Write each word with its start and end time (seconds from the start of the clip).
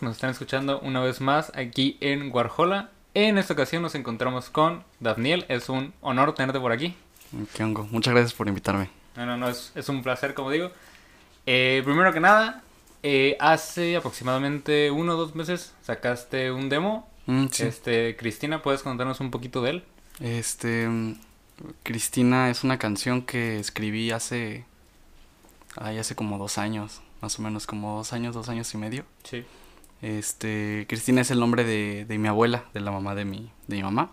Que 0.00 0.06
nos 0.06 0.16
están 0.16 0.30
escuchando 0.30 0.80
una 0.80 1.00
vez 1.00 1.20
más 1.20 1.52
aquí 1.54 1.98
en 2.00 2.32
Warhola. 2.32 2.90
En 3.12 3.36
esta 3.36 3.52
ocasión 3.52 3.82
nos 3.82 3.94
encontramos 3.94 4.48
con 4.48 4.82
Daniel. 4.98 5.44
Es 5.48 5.68
un 5.68 5.92
honor 6.00 6.34
tenerte 6.34 6.58
por 6.58 6.72
aquí. 6.72 6.96
¿Qué 7.54 7.62
hongo? 7.62 7.86
Muchas 7.90 8.14
gracias 8.14 8.32
por 8.32 8.48
invitarme. 8.48 8.88
No, 9.14 9.26
no, 9.26 9.36
no, 9.36 9.48
es, 9.50 9.72
es 9.74 9.88
un 9.90 10.02
placer, 10.02 10.32
como 10.32 10.50
digo. 10.50 10.70
Eh, 11.44 11.82
primero 11.84 12.12
que 12.14 12.20
nada, 12.20 12.62
eh, 13.02 13.36
hace 13.40 13.94
aproximadamente 13.94 14.90
uno 14.90 15.14
o 15.14 15.16
dos 15.16 15.34
meses 15.34 15.74
sacaste 15.82 16.50
un 16.50 16.70
demo. 16.70 17.06
Mm, 17.26 17.46
sí. 17.52 17.64
Este, 17.64 18.16
Cristina, 18.16 18.62
¿puedes 18.62 18.82
contarnos 18.82 19.20
un 19.20 19.30
poquito 19.30 19.60
de 19.60 19.70
él? 19.70 19.84
Este, 20.18 20.88
mm, 20.88 21.14
Cristina 21.82 22.48
es 22.48 22.64
una 22.64 22.78
canción 22.78 23.20
que 23.20 23.58
escribí 23.58 24.12
hace, 24.12 24.64
ay, 25.76 25.98
hace 25.98 26.14
como 26.14 26.38
dos 26.38 26.56
años, 26.56 27.02
más 27.20 27.38
o 27.38 27.42
menos 27.42 27.66
como 27.66 27.98
dos 27.98 28.14
años, 28.14 28.34
dos 28.34 28.48
años 28.48 28.72
y 28.72 28.78
medio. 28.78 29.04
Sí. 29.24 29.44
Este, 30.02 30.86
Cristina 30.88 31.20
es 31.20 31.30
el 31.30 31.40
nombre 31.40 31.64
de, 31.64 32.04
de 32.06 32.18
mi 32.18 32.28
abuela, 32.28 32.64
de 32.74 32.80
la 32.80 32.90
mamá 32.90 33.14
de 33.14 33.24
mi, 33.24 33.50
de 33.66 33.76
mi 33.76 33.82
mamá. 33.82 34.10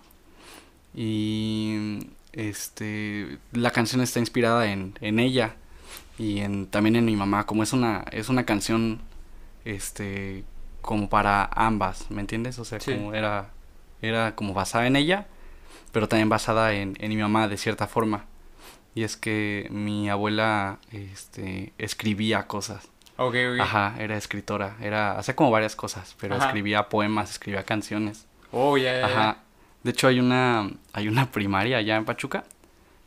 Y 0.96 2.00
este, 2.34 3.38
la 3.52 3.72
canción 3.72 4.02
está 4.02 4.20
inspirada 4.20 4.72
en, 4.72 4.94
en 5.02 5.20
ella 5.20 5.56
y 6.18 6.40
en, 6.40 6.68
también 6.68 6.96
en 6.96 7.06
mi 7.06 7.16
mamá, 7.16 7.46
como 7.46 7.64
es 7.64 7.74
una, 7.74 8.04
es 8.12 8.30
una 8.30 8.46
canción, 8.46 9.00
este, 9.66 10.44
como 10.82 11.10
para 11.10 11.46
ambas, 11.54 12.10
¿me 12.10 12.22
entiendes? 12.22 12.60
O 12.60 12.66
sea, 12.66 12.80
Sí. 12.80 12.94
como 12.94 13.14
era, 13.14 13.52
era 14.02 14.36
como 14.36 14.54
basada 14.54 14.88
en 14.88 14.96
ella, 14.96 15.28
pero 15.92 16.08
también 16.08 16.30
basada 16.30 16.74
en, 16.74 16.96
en 17.00 17.10
mi 17.10 17.18
mamá 17.18 17.48
de 17.48 17.58
cierta 17.58 17.88
forma. 17.88 18.26
Y 18.96 19.04
es 19.04 19.16
que 19.16 19.68
mi 19.70 20.10
abuela, 20.10 20.80
este, 20.92 21.74
escribía 21.78 22.48
cosas. 22.48 22.90
Ok, 23.18 23.36
ok. 23.54 23.60
Ajá, 23.60 23.96
era 24.00 24.16
escritora, 24.18 24.76
era, 24.82 25.18
hacía 25.18 25.36
como 25.36 25.52
varias 25.52 25.76
cosas, 25.76 26.16
pero 26.20 26.36
Ajá. 26.36 26.46
escribía 26.48 26.88
poemas, 26.90 27.32
escribía 27.32 27.64
canciones. 27.64 28.26
Oh, 28.52 28.78
ya, 28.78 28.94
ya, 28.94 29.00
ya. 29.02 29.06
Ajá. 29.08 29.38
De 29.84 29.92
hecho 29.92 30.08
hay 30.08 30.20
una, 30.20 30.70
hay 30.94 31.08
una 31.08 31.32
primaria 31.32 31.78
allá 31.78 31.96
en 31.98 32.06
Pachuca 32.06 32.44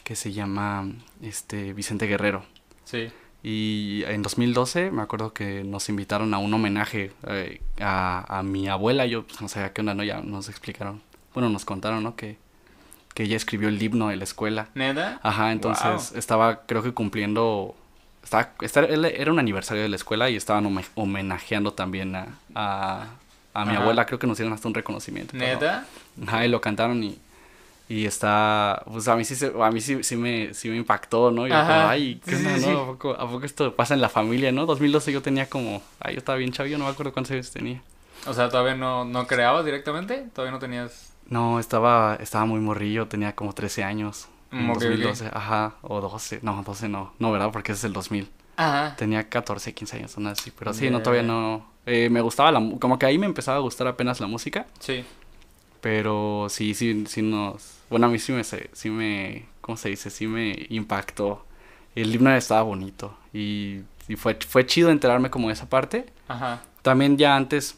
que 0.05 0.17
se 0.17 0.33
llama, 0.33 0.89
este, 1.23 1.73
Vicente 1.73 2.07
Guerrero. 2.07 2.45
Sí. 2.85 3.11
Y 3.43 4.03
en 4.07 4.23
2012 4.23 4.91
me 4.91 5.03
acuerdo 5.03 5.33
que 5.33 5.65
nos 5.65 5.89
invitaron 5.89 6.35
a 6.35 6.39
un 6.39 6.53
homenaje 6.53 7.13
eh, 7.27 7.61
a, 7.81 8.39
a 8.39 8.43
mi 8.43 8.69
abuela. 8.69 9.07
Yo 9.07 9.27
pues, 9.27 9.41
no 9.41 9.49
sabía 9.49 9.73
qué 9.73 9.81
onda, 9.81 9.95
¿no? 9.95 10.03
Ya 10.05 10.21
nos 10.21 10.49
explicaron. 10.49 11.01
Bueno, 11.33 11.49
nos 11.49 11.65
contaron, 11.65 12.03
¿no? 12.03 12.17
Que, 12.17 12.37
que 13.15 13.23
ella 13.23 13.37
escribió 13.37 13.69
el 13.69 13.83
himno 13.83 14.09
de 14.09 14.17
la 14.17 14.25
escuela. 14.25 14.69
¿Neta? 14.75 15.21
Ajá, 15.23 15.53
entonces 15.53 16.11
Wow. 16.11 16.19
estaba, 16.19 16.63
creo 16.67 16.83
que 16.83 16.93
cumpliendo. 16.93 17.77
Estaba, 18.31 18.51
esta- 18.61 18.85
era 18.85 19.33
un 19.33 19.41
aniversario 19.41 19.83
de 19.83 19.89
la 19.89 19.97
escuela 19.97 20.31
y 20.31 20.37
estaban 20.37 20.65
home- 20.65 20.85
homenajeando 20.95 21.73
también 21.73 22.15
a, 22.15 22.29
a, 22.55 23.07
a 23.55 23.65
mi 23.65 23.73
Ajá. 23.73 23.83
abuela. 23.83 24.07
Creo 24.07 24.21
que 24.21 24.29
nos 24.29 24.39
dieron 24.39 24.53
hasta 24.55 24.69
un 24.69 24.75
reconocimiento. 24.75 25.33
pero- 25.33 25.45
¿Neta? 25.47 25.85
Ajá, 26.29 26.47
y 26.47 26.49
lo 26.49 26.61
cantaron 26.61 27.03
y, 27.03 27.19
y 27.89 28.07
está. 28.07 28.85
Pues 28.87 29.09
a 29.09 29.17
mí 29.17 29.25
sí, 29.25 29.35
se- 29.35 29.53
a 29.61 29.71
mí 29.73 29.81
sí, 29.81 30.05
sí, 30.05 30.15
me, 30.15 30.55
sí 30.55 30.69
me 30.69 30.77
impactó, 30.77 31.33
¿no? 31.33 31.45
Y 31.49 31.51
yo 31.51 31.57
como, 31.59 31.73
ay, 31.89 32.21
¿qué 32.25 32.37
Sí, 32.37 32.47
onda, 32.47 32.59
sí, 32.61 32.67
no? 32.67 32.73
sí. 32.73 32.73
¿A 32.83 32.87
poco, 32.87 33.11
¿A 33.19 33.29
poco 33.29 33.45
esto 33.45 33.75
pasa 33.75 33.95
en 33.95 34.01
la 34.01 34.09
familia, 34.09 34.53
no? 34.53 34.65
2012 34.65 35.11
yo 35.11 35.23
tenía 35.23 35.51
como. 35.51 35.83
Ay, 35.99 36.15
yo 36.15 36.19
estaba 36.19 36.39
bien 36.39 36.53
chavillo, 36.53 36.79
no 36.79 36.85
me 36.85 36.91
acuerdo 36.91 37.13
cuántos 37.13 37.33
años 37.33 37.51
tenía. 37.51 37.83
O 38.29 38.33
sea, 38.35 38.49
¿todavía 38.49 38.77
no, 38.77 39.05
no 39.05 39.27
creabas 39.27 39.65
directamente? 39.65 40.27
¿Todavía 40.35 40.53
no 40.53 40.61
tenías...? 40.61 41.15
No, 41.27 41.59
estaba, 41.59 42.17
estaba 42.21 42.45
muy 42.45 42.61
morrillo, 42.61 43.09
tenía 43.09 43.35
como 43.35 43.55
13 43.55 43.83
años. 43.83 44.29
En 44.53 44.67
Mm, 44.67 44.71
ok, 44.71 44.77
ok. 44.77 44.83
2012, 44.83 45.27
ajá, 45.33 45.75
o 45.83 46.01
12, 46.01 46.41
no, 46.43 46.63
12 46.63 46.89
no, 46.89 47.13
no, 47.19 47.31
¿verdad? 47.33 47.51
Porque 47.53 47.73
ese 47.73 47.79
es 47.81 47.85
el 47.85 47.93
2000. 47.93 48.29
Ajá. 48.57 48.95
Tenía 48.97 49.29
14, 49.29 49.73
15 49.73 49.97
años, 49.97 50.17
una 50.17 50.31
así, 50.33 50.51
pero 50.51 50.75
sí, 50.75 50.91
no, 50.91 51.01
todavía 51.03 51.23
no. 51.23 51.67
eh, 51.87 52.09
me 52.11 52.21
gustaba 52.21 52.51
la 52.53 52.61
como 52.79 52.99
que 52.99 53.07
ahí 53.07 53.17
me 53.17 53.27
empezaba 53.27 53.57
a 53.57 53.61
gustar 53.61 53.87
apenas 53.87 54.21
la 54.21 54.27
música, 54.27 54.67
Sí. 54.81 55.05
pero 55.81 56.47
sí, 56.51 56.75
sí, 56.75 57.05
sí 57.07 57.23
nos. 57.23 57.79
Bueno, 57.89 58.07
a 58.07 58.11
mí 58.11 58.19
sí 58.19 58.33
me, 58.33 58.45
sí 58.45 58.91
me, 58.91 59.47
¿cómo 59.61 59.77
se 59.77 59.89
dice? 59.89 60.11
Sí 60.11 60.27
me 60.27 60.67
impactó. 60.69 61.45
El 61.95 62.15
himno 62.15 62.33
estaba 62.35 62.63
bonito 62.63 63.17
y, 63.33 63.81
y 64.09 64.17
fue, 64.17 64.37
fue 64.47 64.65
chido 64.67 64.91
enterarme 64.91 65.31
como 65.31 65.49
de 65.49 65.55
esa 65.55 65.69
parte. 65.69 66.07
Ajá. 66.29 66.63
También 66.83 67.17
ya 67.19 67.35
antes, 67.35 67.77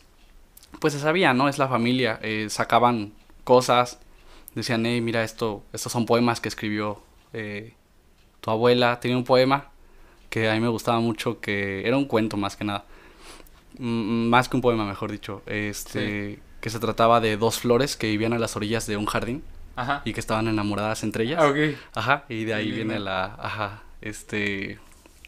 pues 0.80 0.92
se 0.92 1.00
sabía, 1.00 1.32
¿no? 1.32 1.48
Es 1.48 1.58
la 1.58 1.68
familia, 1.68 2.18
eh, 2.22 2.48
sacaban 2.50 3.12
cosas, 3.44 3.98
decían, 4.54 4.84
hey, 4.86 5.00
mira, 5.00 5.22
esto, 5.24 5.62
estos 5.72 5.92
son 5.92 6.06
poemas 6.06 6.40
que 6.40 6.48
escribió 6.48 7.02
eh, 7.32 7.74
tu 8.40 8.50
abuela, 8.50 9.00
tenía 9.00 9.16
un 9.16 9.24
poema 9.24 9.70
que 10.30 10.48
a 10.50 10.54
mí 10.54 10.60
me 10.60 10.68
gustaba 10.68 11.00
mucho, 11.00 11.40
que 11.40 11.86
era 11.86 11.96
un 11.96 12.06
cuento 12.06 12.36
más 12.36 12.56
que 12.56 12.64
nada, 12.64 12.84
Mm, 13.78 14.28
más 14.28 14.48
que 14.48 14.56
un 14.56 14.62
poema, 14.62 14.84
mejor 14.84 15.10
dicho, 15.10 15.42
este, 15.46 16.40
que 16.60 16.70
se 16.70 16.78
trataba 16.78 17.20
de 17.20 17.36
dos 17.36 17.58
flores 17.58 17.96
que 17.96 18.08
vivían 18.08 18.32
a 18.32 18.38
las 18.38 18.54
orillas 18.56 18.86
de 18.86 18.96
un 18.96 19.06
jardín 19.06 19.42
Ajá. 19.76 20.02
y 20.04 20.12
que 20.12 20.20
estaban 20.20 20.46
enamoradas 20.48 21.02
entre 21.02 21.24
ellas. 21.24 21.40
Ah, 21.42 21.48
ok. 21.48 21.56
Ajá, 21.94 22.24
y 22.28 22.44
de 22.44 22.54
ahí 22.54 22.66
lindo. 22.66 22.76
viene 22.76 23.00
la, 23.00 23.34
ajá, 23.38 23.82
este, 24.00 24.78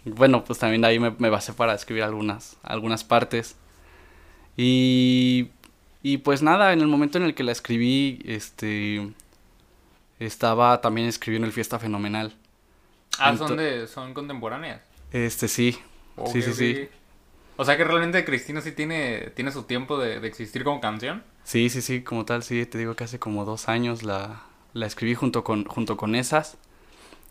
bueno, 0.04 0.44
pues 0.44 0.58
también 0.58 0.82
de 0.82 0.88
ahí 0.88 0.98
me, 0.98 1.10
me 1.18 1.30
basé 1.30 1.52
para 1.54 1.74
escribir 1.74 2.02
algunas, 2.02 2.56
algunas 2.62 3.02
partes. 3.02 3.56
Y, 4.56 5.48
y 6.04 6.18
pues 6.18 6.40
nada, 6.42 6.72
en 6.72 6.80
el 6.80 6.86
momento 6.86 7.18
en 7.18 7.24
el 7.24 7.34
que 7.34 7.42
la 7.42 7.50
escribí, 7.50 8.20
este, 8.24 9.10
estaba 10.20 10.80
también 10.80 11.08
escribiendo 11.08 11.46
el 11.46 11.52
Fiesta 11.52 11.78
Fenomenal. 11.80 12.34
Ah, 13.18 13.32
Ento- 13.32 13.48
son 13.48 13.56
de... 13.56 13.86
son 13.88 14.14
contemporáneas. 14.14 14.80
Este, 15.10 15.48
sí, 15.48 15.78
sí, 16.32 16.42
sí, 16.42 16.52
sí. 16.52 16.88
O 17.56 17.64
sea 17.64 17.76
que 17.76 17.84
realmente 17.84 18.24
Cristina 18.24 18.60
sí 18.60 18.72
tiene, 18.72 19.30
tiene 19.34 19.52
su 19.52 19.62
tiempo 19.64 19.98
de, 19.98 20.20
de 20.20 20.28
existir 20.28 20.64
como 20.64 20.80
canción. 20.80 21.22
Sí, 21.44 21.68
sí, 21.70 21.82
sí, 21.82 22.02
como 22.02 22.24
tal, 22.24 22.42
sí, 22.42 22.66
te 22.66 22.78
digo 22.78 22.94
que 22.96 23.04
hace 23.04 23.18
como 23.18 23.44
dos 23.44 23.68
años 23.68 24.02
la, 24.02 24.42
la 24.72 24.86
escribí 24.86 25.14
junto 25.14 25.44
con, 25.44 25.64
junto 25.64 25.96
con 25.96 26.14
esas. 26.14 26.56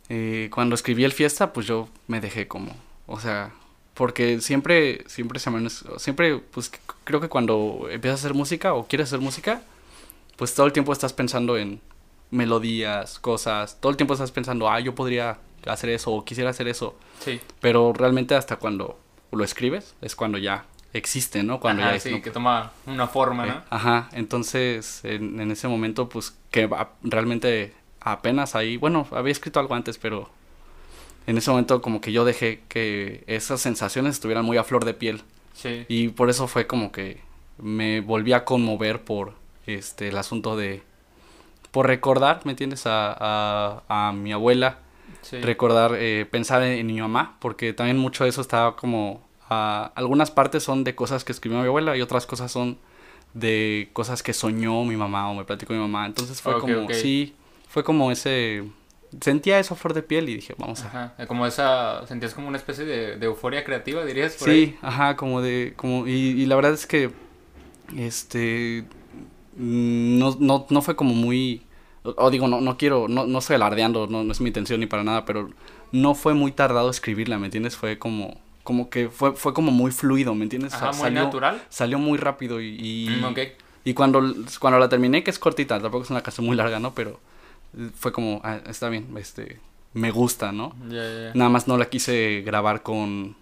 Eh, 0.09 0.49
cuando 0.53 0.75
escribí 0.75 1.03
el 1.03 1.11
fiesta, 1.13 1.51
pues 1.53 1.65
yo 1.67 1.89
me 2.07 2.21
dejé 2.21 2.47
como, 2.47 2.75
o 3.07 3.19
sea, 3.19 3.51
porque 3.93 4.41
siempre, 4.41 5.03
siempre 5.07 5.39
se 5.39 5.49
me, 5.51 5.69
siempre, 5.69 6.37
pues 6.37 6.71
creo 7.03 7.19
que 7.21 7.29
cuando 7.29 7.87
empiezas 7.91 8.19
a 8.19 8.27
hacer 8.27 8.33
música 8.35 8.73
o 8.73 8.87
quieres 8.87 9.09
hacer 9.09 9.19
música, 9.19 9.61
pues 10.37 10.55
todo 10.55 10.65
el 10.65 10.73
tiempo 10.73 10.91
estás 10.93 11.13
pensando 11.13 11.57
en 11.57 11.79
melodías, 12.31 13.19
cosas, 13.19 13.77
todo 13.79 13.91
el 13.91 13.97
tiempo 13.97 14.13
estás 14.13 14.31
pensando, 14.31 14.69
ah, 14.69 14.79
yo 14.79 14.95
podría 14.95 15.37
hacer 15.67 15.89
eso 15.91 16.11
o 16.11 16.25
quisiera 16.25 16.49
hacer 16.49 16.67
eso, 16.67 16.95
Sí. 17.19 17.39
pero 17.61 17.93
realmente 17.93 18.35
hasta 18.35 18.55
cuando 18.57 18.99
lo 19.31 19.43
escribes 19.43 19.95
es 20.01 20.15
cuando 20.15 20.37
ya 20.37 20.65
existe, 20.93 21.41
¿no? 21.43 21.59
Cuando 21.59 21.83
Ajá, 21.83 21.93
ya 21.93 21.99
sí, 21.99 22.11
¿no? 22.11 22.21
que 22.21 22.31
toma 22.31 22.71
una 22.85 23.07
forma, 23.07 23.45
Eh, 23.45 23.49
¿no? 23.49 23.61
Ajá, 23.69 24.09
entonces 24.13 25.01
en, 25.05 25.39
en 25.39 25.51
ese 25.51 25.67
momento 25.67 26.09
pues 26.09 26.35
que 26.51 26.69
realmente 27.03 27.73
apenas 28.01 28.55
ahí, 28.55 28.77
bueno, 28.77 29.07
había 29.11 29.31
escrito 29.31 29.59
algo 29.59 29.75
antes, 29.75 29.97
pero 29.97 30.29
en 31.27 31.37
ese 31.37 31.49
momento 31.51 31.81
como 31.81 32.01
que 32.01 32.11
yo 32.11 32.25
dejé 32.25 32.61
que 32.67 33.23
esas 33.27 33.61
sensaciones 33.61 34.13
estuvieran 34.15 34.45
muy 34.45 34.57
a 34.57 34.63
flor 34.63 34.85
de 34.85 34.93
piel 34.93 35.21
Sí. 35.53 35.85
y 35.87 36.07
por 36.09 36.29
eso 36.29 36.47
fue 36.47 36.65
como 36.67 36.91
que 36.91 37.21
me 37.57 38.01
volví 38.01 38.33
a 38.33 38.43
conmover 38.43 39.03
por 39.03 39.35
este 39.67 40.07
el 40.09 40.17
asunto 40.17 40.57
de 40.57 40.81
por 41.71 41.87
recordar, 41.87 42.41
¿me 42.43 42.51
entiendes? 42.51 42.85
A, 42.85 43.15
a, 43.87 44.07
a 44.09 44.11
mi 44.13 44.31
abuela, 44.33 44.79
Sí. 45.21 45.39
recordar, 45.41 45.93
eh, 45.95 46.25
pensar 46.29 46.61
en, 46.63 46.73
en 46.79 46.85
mi 46.87 46.99
mamá, 46.99 47.37
porque 47.39 47.71
también 47.73 47.97
mucho 47.97 48.23
de 48.25 48.29
eso 48.31 48.41
estaba 48.41 48.75
como... 48.75 49.21
algunas 49.95 50.31
partes 50.31 50.63
son 50.63 50.83
de 50.83 50.95
cosas 50.95 51.23
que 51.23 51.31
escribió 51.31 51.59
mi 51.59 51.65
abuela 51.67 51.95
y 51.95 52.01
otras 52.01 52.25
cosas 52.25 52.51
son 52.51 52.77
de 53.33 53.89
cosas 53.93 54.21
que 54.23 54.33
soñó 54.33 54.83
mi 54.83 54.95
mamá 54.97 55.29
o 55.29 55.33
me 55.35 55.45
platicó 55.45 55.73
mi 55.73 55.79
mamá. 55.79 56.05
Entonces 56.05 56.41
fue 56.41 56.59
como, 56.59 56.87
sí, 56.93 57.33
fue 57.69 57.83
como 57.83 58.11
ese... 58.11 58.63
Sentía 59.21 59.59
eso 59.59 59.73
a 59.73 59.77
flor 59.77 59.93
de 59.93 60.03
piel 60.03 60.29
y 60.29 60.35
dije, 60.35 60.55
vamos 60.57 60.81
a... 60.83 60.87
Ajá. 60.87 61.13
eh, 61.17 61.27
Como 61.27 61.45
esa... 61.45 62.05
Sentías 62.07 62.33
como 62.33 62.47
una 62.47 62.57
especie 62.57 62.85
de, 62.85 63.17
de 63.17 63.25
euforia 63.25 63.63
creativa, 63.63 64.03
dirías 64.05 64.33
por 64.35 64.49
Sí, 64.49 64.75
ajá, 64.81 65.15
como 65.15 65.41
de... 65.41 65.73
Como, 65.75 66.07
y, 66.07 66.11
y 66.11 66.45
la 66.45 66.55
verdad 66.55 66.73
es 66.73 66.85
que... 66.87 67.11
Este... 67.97 68.83
mm, 69.57 70.17
No, 70.19 70.35
no, 70.39 70.65
no 70.69 70.81
fue 70.81 70.95
como 70.95 71.13
muy... 71.13 71.61
O, 72.03 72.13
o 72.17 72.31
digo, 72.31 72.47
no, 72.47 72.61
no 72.61 72.77
quiero... 72.77 73.07
No, 73.07 73.25
no 73.25 73.39
estoy 73.39 73.55
alardeando, 73.55 74.07
no, 74.07 74.23
no 74.23 74.31
es 74.31 74.41
mi 74.41 74.49
intención 74.49 74.79
ni 74.79 74.85
para 74.87 75.03
nada, 75.03 75.25
pero 75.25 75.49
no 75.91 76.15
fue 76.15 76.33
muy 76.33 76.51
tardado 76.51 76.89
escribirla, 76.89 77.37
¿me 77.37 77.45
entiendes? 77.47 77.75
Fue 77.77 77.97
como... 77.99 78.39
como 78.63 78.89
que 78.89 79.09
fue, 79.09 79.33
fue 79.35 79.53
como 79.53 79.71
muy 79.71 79.91
fluido, 79.91 80.33
¿me 80.35 80.43
entiendes? 80.43 80.73
O 80.73 80.77
sea, 80.79 80.89
Ajá, 80.89 80.97
muy 80.97 81.01
salió, 81.07 81.23
natural. 81.23 81.61
salió 81.69 81.99
muy 81.99 82.17
rápido 82.17 82.61
y, 82.61 82.75
y, 82.79 83.09
Mm, 83.21 83.25
ok. 83.25 83.39
y 83.85 83.93
cuando, 83.93 84.21
cuando 84.59 84.79
la 84.79 84.89
terminé, 84.89 85.23
que 85.23 85.29
es 85.31 85.39
cortita, 85.39 85.79
tampoco 85.79 86.03
es 86.03 86.09
una 86.09 86.21
canción 86.23 86.45
muy 86.47 86.55
larga, 86.55 86.79
¿no? 86.79 86.93
Pero 86.95 87.19
fue 87.95 88.11
como, 88.11 88.41
ah, 88.43 88.59
está 88.67 88.89
bien, 88.89 89.15
este, 89.17 89.59
me 89.93 90.11
gusta, 90.11 90.51
¿no? 90.51 90.75
Ya, 90.89 91.03
ya. 91.03 91.31
Nada 91.33 91.49
más 91.49 91.67
no 91.67 91.77
la 91.77 91.89
quise 91.89 92.41
grabar 92.45 92.83
con, 92.83 93.35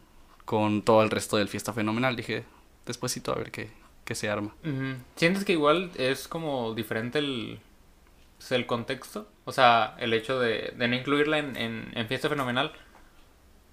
con 0.46 0.82
todo 0.82 1.04
el 1.04 1.10
resto 1.10 1.38
del 1.38 1.48
Fiesta 1.48 1.74
Fenomenal. 1.74 2.16
Dije, 2.16 2.44
despuésito 2.86 3.32
a 3.32 3.36
ver 3.36 3.52
qué, 3.52 3.70
qué 4.06 4.16
se 4.16 4.30
arma. 4.30 4.54
¿Sientes 5.16 5.46
que 5.46 5.54
igual 5.54 5.92
es 5.96 6.28
como 6.28 6.74
diferente 6.74 7.20
el, 7.20 7.60
pues, 8.38 8.52
el 8.52 8.66
contexto? 8.66 9.30
O 9.46 9.52
sea, 9.52 9.96
el 10.00 10.14
hecho 10.14 10.40
de, 10.40 10.74
de 10.78 10.88
no 10.88 10.96
incluirla 10.96 11.40
en, 11.40 11.56
en, 11.58 11.92
en 11.94 12.08
Fiesta 12.08 12.30
Fenomenal. 12.30 12.72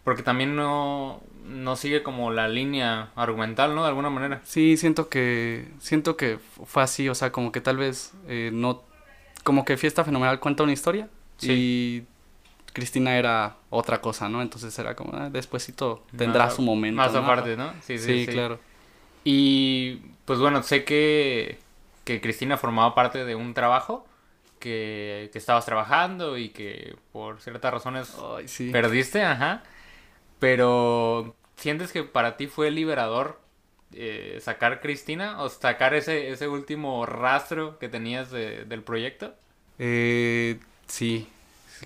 Porque 0.04 0.22
también 0.22 0.56
no, 0.56 1.20
no 1.44 1.76
sigue 1.76 2.02
como 2.02 2.30
la 2.30 2.48
línea 2.48 3.10
argumental, 3.14 3.74
¿no? 3.74 3.82
De 3.82 3.88
alguna 3.88 4.08
manera. 4.08 4.40
Sí, 4.42 4.78
siento 4.78 5.10
que, 5.10 5.68
siento 5.80 6.16
que 6.16 6.38
fue 6.64 6.82
así, 6.82 7.10
o 7.10 7.14
sea, 7.14 7.30
como 7.30 7.52
que 7.52 7.60
tal 7.60 7.76
vez 7.76 8.14
eh, 8.26 8.48
no, 8.50 8.84
como 9.44 9.64
que 9.64 9.76
Fiesta 9.76 10.04
Fenomenal 10.04 10.40
cuenta 10.40 10.62
una 10.62 10.72
historia 10.72 11.08
y 11.42 12.02
Cristina 12.72 13.16
era 13.18 13.56
otra 13.70 14.00
cosa, 14.00 14.28
¿no? 14.28 14.42
Entonces 14.42 14.78
era 14.78 14.94
como, 14.94 15.12
ah, 15.16 15.30
despuésito 15.30 16.04
tendrá 16.16 16.46
Más- 16.46 16.54
su 16.54 16.62
momento. 16.62 16.96
Más 16.96 17.12
¿no? 17.12 17.20
aparte, 17.20 17.56
¿no? 17.56 17.72
Sí, 17.82 17.98
Sí, 17.98 18.20
sí, 18.20 18.26
sí. 18.26 18.32
claro. 18.32 18.60
Y 19.24 19.96
pues 20.24 20.38
bueno, 20.38 20.62
sé 20.62 20.84
que, 20.84 21.58
que 22.04 22.20
Cristina 22.20 22.56
formaba 22.56 22.94
parte 22.94 23.24
de 23.24 23.34
un 23.34 23.54
trabajo 23.54 24.06
que, 24.60 25.30
que 25.32 25.38
estabas 25.38 25.64
trabajando 25.66 26.36
y 26.38 26.50
que 26.50 26.96
por 27.12 27.40
ciertas 27.40 27.72
razones 27.72 28.14
Ay, 28.36 28.48
sí. 28.48 28.70
perdiste, 28.70 29.22
ajá. 29.24 29.62
Pero 30.38 31.34
¿sientes 31.56 31.92
que 31.92 32.04
para 32.04 32.36
ti 32.36 32.46
fue 32.46 32.70
liberador 32.70 33.40
eh, 33.92 34.38
sacar 34.42 34.80
Cristina 34.80 35.42
o 35.42 35.48
sacar 35.48 35.94
ese, 35.94 36.30
ese 36.30 36.48
último 36.48 37.06
rastro 37.06 37.78
que 37.78 37.88
tenías 37.88 38.30
de- 38.30 38.64
del 38.64 38.82
proyecto? 38.82 39.34
Eh, 39.78 40.58
sí, 40.88 41.28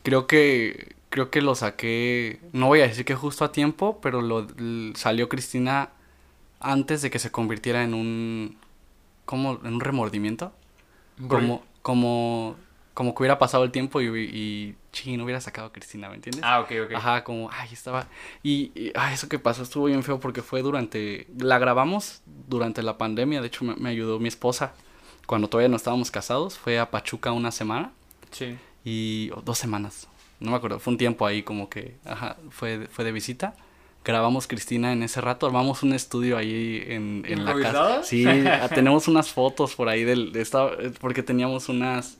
creo 0.02 0.26
que 0.26 0.96
creo 1.10 1.30
que 1.30 1.42
lo 1.42 1.54
saqué, 1.54 2.40
no 2.52 2.68
voy 2.68 2.80
a 2.80 2.88
decir 2.88 3.04
que 3.04 3.14
justo 3.14 3.44
a 3.44 3.52
tiempo, 3.52 4.00
pero 4.02 4.22
lo 4.22 4.46
salió 4.94 5.28
Cristina 5.28 5.90
antes 6.60 7.02
de 7.02 7.10
que 7.10 7.18
se 7.20 7.32
convirtiera 7.32 7.84
en 7.84 7.94
un 7.94 8.58
como 9.26 9.60
en 9.64 9.74
un 9.74 9.80
remordimiento, 9.80 10.52
como 11.28 11.64
como 11.82 12.56
como 12.94 13.14
que 13.14 13.22
hubiera 13.22 13.38
pasado 13.38 13.64
el 13.64 13.70
tiempo 13.70 14.00
y, 14.00 14.06
y 15.04 15.16
no 15.16 15.24
hubiera 15.24 15.40
sacado 15.40 15.68
a 15.68 15.72
Cristina, 15.72 16.08
¿me 16.08 16.16
entiendes? 16.16 16.42
Ah, 16.44 16.60
ok, 16.60 16.70
ok. 16.84 16.92
Ajá, 16.94 17.24
como, 17.24 17.50
ay, 17.52 17.68
estaba. 17.72 18.06
Y, 18.42 18.70
y, 18.74 18.92
ay, 18.94 19.14
eso 19.14 19.28
que 19.28 19.38
pasó 19.38 19.62
estuvo 19.62 19.86
bien 19.86 20.02
feo 20.02 20.20
porque 20.20 20.42
fue 20.42 20.62
durante. 20.62 21.26
La 21.38 21.58
grabamos 21.58 22.22
durante 22.48 22.82
la 22.82 22.98
pandemia. 22.98 23.40
De 23.40 23.46
hecho, 23.46 23.64
me, 23.64 23.74
me 23.76 23.88
ayudó 23.88 24.18
mi 24.18 24.28
esposa 24.28 24.74
cuando 25.26 25.48
todavía 25.48 25.68
no 25.68 25.76
estábamos 25.76 26.10
casados. 26.10 26.58
Fue 26.58 26.78
a 26.78 26.90
Pachuca 26.90 27.32
una 27.32 27.50
semana 27.50 27.92
Sí. 28.30 28.56
y. 28.84 29.30
o 29.34 29.40
dos 29.40 29.58
semanas. 29.58 30.08
No 30.40 30.50
me 30.50 30.56
acuerdo. 30.56 30.78
Fue 30.78 30.92
un 30.92 30.98
tiempo 30.98 31.24
ahí 31.26 31.42
como 31.42 31.68
que. 31.70 31.96
Ajá, 32.04 32.36
fue, 32.50 32.86
fue 32.90 33.04
de 33.04 33.12
visita. 33.12 33.54
Grabamos 34.04 34.48
Cristina 34.48 34.92
en 34.92 35.02
ese 35.04 35.20
rato. 35.20 35.46
Armamos 35.46 35.84
un 35.84 35.92
estudio 35.92 36.36
ahí 36.36 36.82
en, 36.88 37.24
en 37.26 37.44
la 37.44 37.54
casa. 37.58 38.02
Sí, 38.02 38.26
ah, 38.26 38.68
tenemos 38.68 39.06
unas 39.06 39.30
fotos 39.30 39.76
por 39.76 39.88
ahí 39.88 40.02
del. 40.04 40.32
De 40.32 40.42
esta, 40.42 40.70
porque 41.00 41.22
teníamos 41.22 41.68
unas 41.68 42.18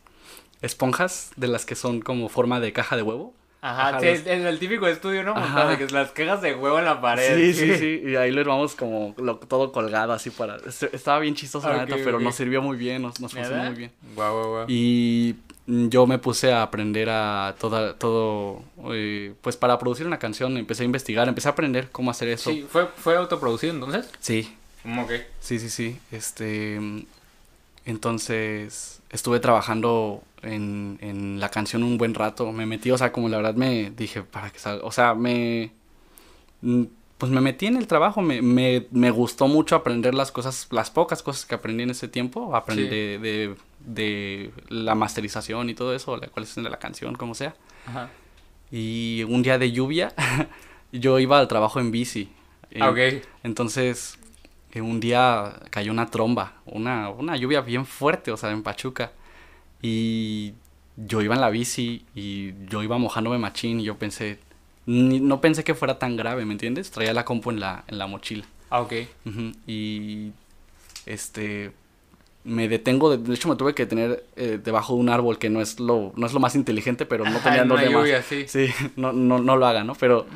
esponjas 0.63 1.31
de 1.37 1.49
las 1.49 1.67
que 1.67 1.75
son 1.75 2.01
como 2.01 2.29
forma 2.29 2.61
de 2.61 2.73
caja 2.73 2.97
de 2.97 3.03
huevo. 3.03 3.35
Ajá, 3.65 3.91
Ajá, 3.91 4.01
sí, 4.01 4.07
los- 4.07 4.19
es, 4.21 4.27
es 4.27 4.45
el 4.45 4.59
típico 4.59 4.89
estudio, 4.89 5.23
¿no? 5.23 5.35
Montado 5.37 5.79
que 5.79 5.87
las 5.89 6.11
quejas 6.11 6.43
de 6.43 6.53
huevo 6.55 6.81
en 6.81 6.85
la 6.85 7.01
pared. 7.01 7.37
Sí, 7.37 7.55
sí, 7.55 7.79
sí. 7.79 8.03
Y 8.11 8.17
ahí 8.17 8.33
lo 8.33 8.41
armamos 8.41 8.75
como 8.75 9.15
lo- 9.19 9.37
todo 9.37 9.71
colgado 9.71 10.13
así 10.13 10.31
para... 10.31 10.57
este- 10.67 10.91
Estaba 10.97 11.21
bien 11.21 11.37
chistoso, 11.37 11.69
la 11.69 11.85
neta, 11.85 11.97
pero 12.03 12.19
nos 12.19 12.35
sirvió 12.35 12.61
muy 12.61 12.77
bien, 12.77 13.03
nos, 13.03 13.21
nos 13.21 13.33
funcionó 13.33 13.63
muy 13.65 13.75
bien. 13.77 13.93
Guau, 14.17 14.35
guau, 14.35 14.49
guau. 14.51 14.65
Y 14.69 15.37
mm, 15.67 15.89
yo 15.91 16.09
me 16.09 16.19
puse 16.19 16.53
a 16.53 16.63
aprender 16.63 17.09
a 17.09 17.55
toda, 17.61 17.95
todo, 17.95 18.65
eh, 18.93 19.33
pues 19.43 19.57
para 19.57 19.79
producir 19.79 20.09
una 20.09 20.19
canción, 20.19 20.57
empecé 20.57 20.83
a 20.83 20.87
investigar, 20.87 21.29
empecé 21.29 21.47
a 21.47 21.53
aprender 21.53 21.89
cómo 21.93 22.11
hacer 22.11 22.27
eso. 22.31 22.51
Sí, 22.51 22.67
¿fue, 22.69 22.89
¿fue 22.97 23.17
autoproducido 23.17 23.73
entonces? 23.73 24.11
Sí, 24.19 24.57
¿Cómo 24.83 25.07
que? 25.07 25.25
sí, 25.39 25.61
sí, 25.61 25.71
sí. 25.71 26.01
Este, 26.11 26.81
mm, 26.81 27.03
entonces 27.85 29.01
estuve 29.11 29.39
trabajando 29.41 30.23
en, 30.43 30.99
en 31.01 31.41
la 31.41 31.49
canción 31.51 31.83
un 31.83 31.99
buen 31.99 32.15
rato. 32.15 32.51
Me 32.53 32.67
metí, 32.67 32.91
o 32.91 32.99
sea, 32.99 33.13
como 33.13 33.29
la 33.29 33.39
verdad 33.39 33.55
me 33.55 33.91
dije, 33.91 34.23
para 34.23 34.51
que 34.51 34.59
salga, 34.59 34.85
o 34.85 34.93
sea, 34.93 35.15
me, 35.15 35.73
mm, 36.63 36.83
pues 37.19 37.31
me 37.33 37.41
metí 37.41 37.67
en 37.67 37.77
el 37.77 37.87
trabajo, 37.87 38.21
me, 38.23 38.43
me, 38.43 38.87
me 38.91 39.11
gustó 39.11 39.47
mucho 39.49 39.77
aprender 39.77 40.15
las 40.15 40.33
cosas, 40.33 40.67
las 40.71 40.91
pocas 40.91 41.23
cosas 41.23 41.47
que 41.47 41.55
aprendí 41.55 41.85
en 41.85 41.91
ese 41.91 42.09
tiempo, 42.09 42.55
aprendí 42.57 42.85
Sí. 42.85 42.89
de, 42.91 43.19
de, 43.19 43.55
de 43.81 44.53
la 44.69 44.95
masterización 44.97 45.71
y 45.71 45.75
todo 45.75 45.95
eso, 45.95 46.17
la 46.17 46.27
cualización 46.29 46.65
de 46.65 46.71
la 46.71 46.79
canción, 46.79 47.15
como 47.15 47.35
sea. 47.35 47.55
Ajá. 47.87 48.11
Y 48.71 49.25
un 49.29 49.43
día 49.43 49.59
de 49.59 49.71
lluvia, 49.73 50.13
yo 50.93 51.19
iba 51.19 51.39
al 51.39 51.49
trabajo 51.49 51.79
en 51.81 51.91
bici. 51.91 52.29
Ah, 52.81 52.91
Eh, 52.97 53.21
ok. 53.21 53.25
entonces, 53.45 54.19
eh, 54.73 54.81
un 54.81 54.99
día 54.99 55.61
cayó 55.71 55.93
una 55.93 56.07
tromba, 56.07 56.55
una, 56.65 57.11
una 57.11 57.37
lluvia 57.37 57.61
bien 57.61 57.85
fuerte, 57.87 58.33
o 58.33 58.37
sea, 58.37 58.51
en 58.51 58.63
Pachuca. 58.63 59.13
Y 59.83 60.55
yo 60.97 61.21
iba 61.23 61.35
en 61.35 61.41
la 61.41 61.51
bici 61.51 62.05
y 62.15 62.53
yo 62.69 62.83
iba 62.83 62.97
mojándome 62.99 63.39
machín 63.39 63.81
y 63.81 63.85
yo 63.85 63.97
pensé, 63.97 64.39
ni- 64.87 65.21
no 65.21 65.41
pensé 65.41 65.65
que 65.65 65.75
fuera 65.75 65.99
tan 65.99 66.17
grave, 66.17 66.45
¿me 66.45 66.53
entiendes? 66.53 66.91
Traía 66.91 67.13
la 67.13 67.25
compu 67.25 67.51
en 67.51 67.61
la, 67.61 67.85
en 67.89 67.99
la 67.99 68.07
mochila. 68.07 68.45
Ah, 68.71 68.81
ok. 68.81 68.93
Y 69.67 70.33
este 71.07 71.73
me 72.45 72.69
detengo, 72.69 73.11
de, 73.17 73.19
de 73.19 73.35
hecho 73.35 73.49
me 73.49 73.57
tuve 73.57 73.75
que 73.75 73.87
tener 73.87 74.25
eh, 74.37 74.59
debajo 74.63 74.95
de 74.95 75.01
un 75.01 75.09
árbol 75.09 75.39
que 75.39 75.49
no 75.51 75.61
es 75.61 75.79
lo 75.79 76.13
no 76.17 76.27
es 76.27 76.33
lo 76.33 76.41
más 76.41 76.55
inteligente, 76.57 77.07
pero 77.07 77.25
no 77.25 77.39
tenía 77.39 77.65
lluvia, 77.65 78.23
sí. 78.23 78.47
Sí, 78.49 78.69
no, 78.97 79.13
no, 79.13 79.39
no 79.39 79.57
lo 79.57 79.67
hagan, 79.67 79.87
¿no? 79.87 79.95
Pero 79.95 80.27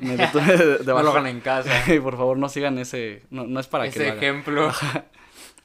me 0.00 0.16
detuve 0.16 0.56
de- 0.56 0.78
No 0.78 0.84
debajo. 0.84 1.04
lo 1.04 1.10
hagan 1.12 1.26
en 1.26 1.40
casa. 1.40 1.70
Por 2.02 2.16
favor, 2.16 2.36
no 2.38 2.48
sigan 2.48 2.78
ese, 2.78 3.22
no, 3.30 3.46
no 3.46 3.60
es 3.60 3.66
para 3.66 3.84
que 3.84 3.90
Ese 3.90 3.98
lo 4.00 4.04
hagan. 4.12 4.18
ejemplo. 4.18 4.72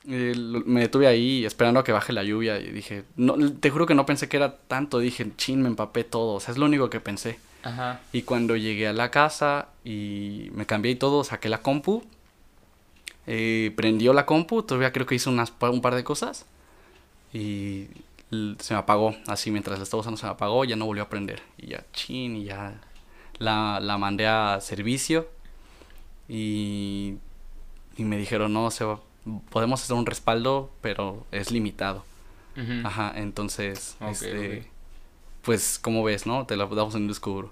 Eh, 0.07 0.33
me 0.65 0.81
detuve 0.81 1.06
ahí 1.07 1.45
esperando 1.45 1.80
a 1.80 1.83
que 1.83 1.92
baje 1.92 2.12
la 2.12 2.24
lluvia 2.24 2.59
y 2.59 2.71
dije, 2.71 3.03
no, 3.18 3.36
te 3.53 3.69
juro 3.69 3.86
que 3.86 3.94
no 3.94 4.06
pensé 4.06 4.27
que 4.27 4.38
era 4.38 4.57
tanto, 4.57 4.98
dije, 4.98 5.31
chin, 5.38 5.62
me 5.62 5.68
empapé 5.68 6.03
todo, 6.03 6.33
o 6.33 6.39
sea, 6.39 6.51
es 6.53 6.57
lo 6.57 6.65
único 6.65 6.89
que 6.89 7.00
pensé. 7.00 7.38
Ajá. 7.63 8.00
Y 8.12 8.24
cuando 8.24 8.56
llegué 8.56 8.88
a 8.88 8.94
la 8.94 9.12
casa 9.12 9.68
y 9.86 10.50
me 10.56 10.65
cambié 10.65 10.94
y 10.94 10.95
todo, 10.95 11.24
saqué 11.24 11.50
la 11.50 11.62
compu, 11.62 12.03
eh, 13.27 13.71
prendió 13.75 14.13
la 14.13 14.25
compu, 14.25 14.63
todavía 14.63 14.92
creo 14.92 15.06
que 15.06 15.15
hice 15.15 15.30
unas, 15.30 15.53
un 15.62 15.81
par 15.81 15.93
de 15.96 16.03
cosas 16.03 16.46
y 17.34 17.86
se 18.60 18.74
me 18.74 18.79
apagó, 18.79 19.15
así 19.27 19.51
mientras 19.51 19.77
la 19.77 19.84
estaba 19.84 20.01
usando 20.01 20.17
se 20.17 20.25
me 20.25 20.31
apagó, 20.31 20.65
ya 20.65 20.75
no 20.75 20.86
volvió 20.86 21.03
a 21.03 21.10
prender. 21.10 21.41
Y 21.58 21.67
ya, 21.67 21.86
chin, 21.93 22.36
y 22.38 22.46
ya 22.46 22.74
la, 23.38 23.79
la 23.79 23.98
mandé 24.00 24.25
a 24.25 24.60
servicio 24.62 25.27
y, 26.27 27.15
y 27.98 28.03
me 28.03 28.17
dijeron, 28.17 28.53
no, 28.53 28.72
se 28.72 28.86
va- 28.86 29.00
podemos 29.49 29.83
hacer 29.83 29.95
un 29.95 30.05
respaldo, 30.05 30.71
pero 30.81 31.25
es 31.31 31.51
limitado. 31.51 32.03
Ujú. 32.57 32.85
Ajá, 32.85 33.13
entonces, 33.15 33.95
Ok, 34.01 34.09
este, 34.09 34.59
ok. 34.59 34.65
pues, 35.43 35.79
como 35.79 36.03
ves, 36.03 36.25
¿no? 36.25 36.45
Te 36.45 36.55
la 36.57 36.65
damos 36.67 36.95
en 36.95 37.07
descubro. 37.07 37.51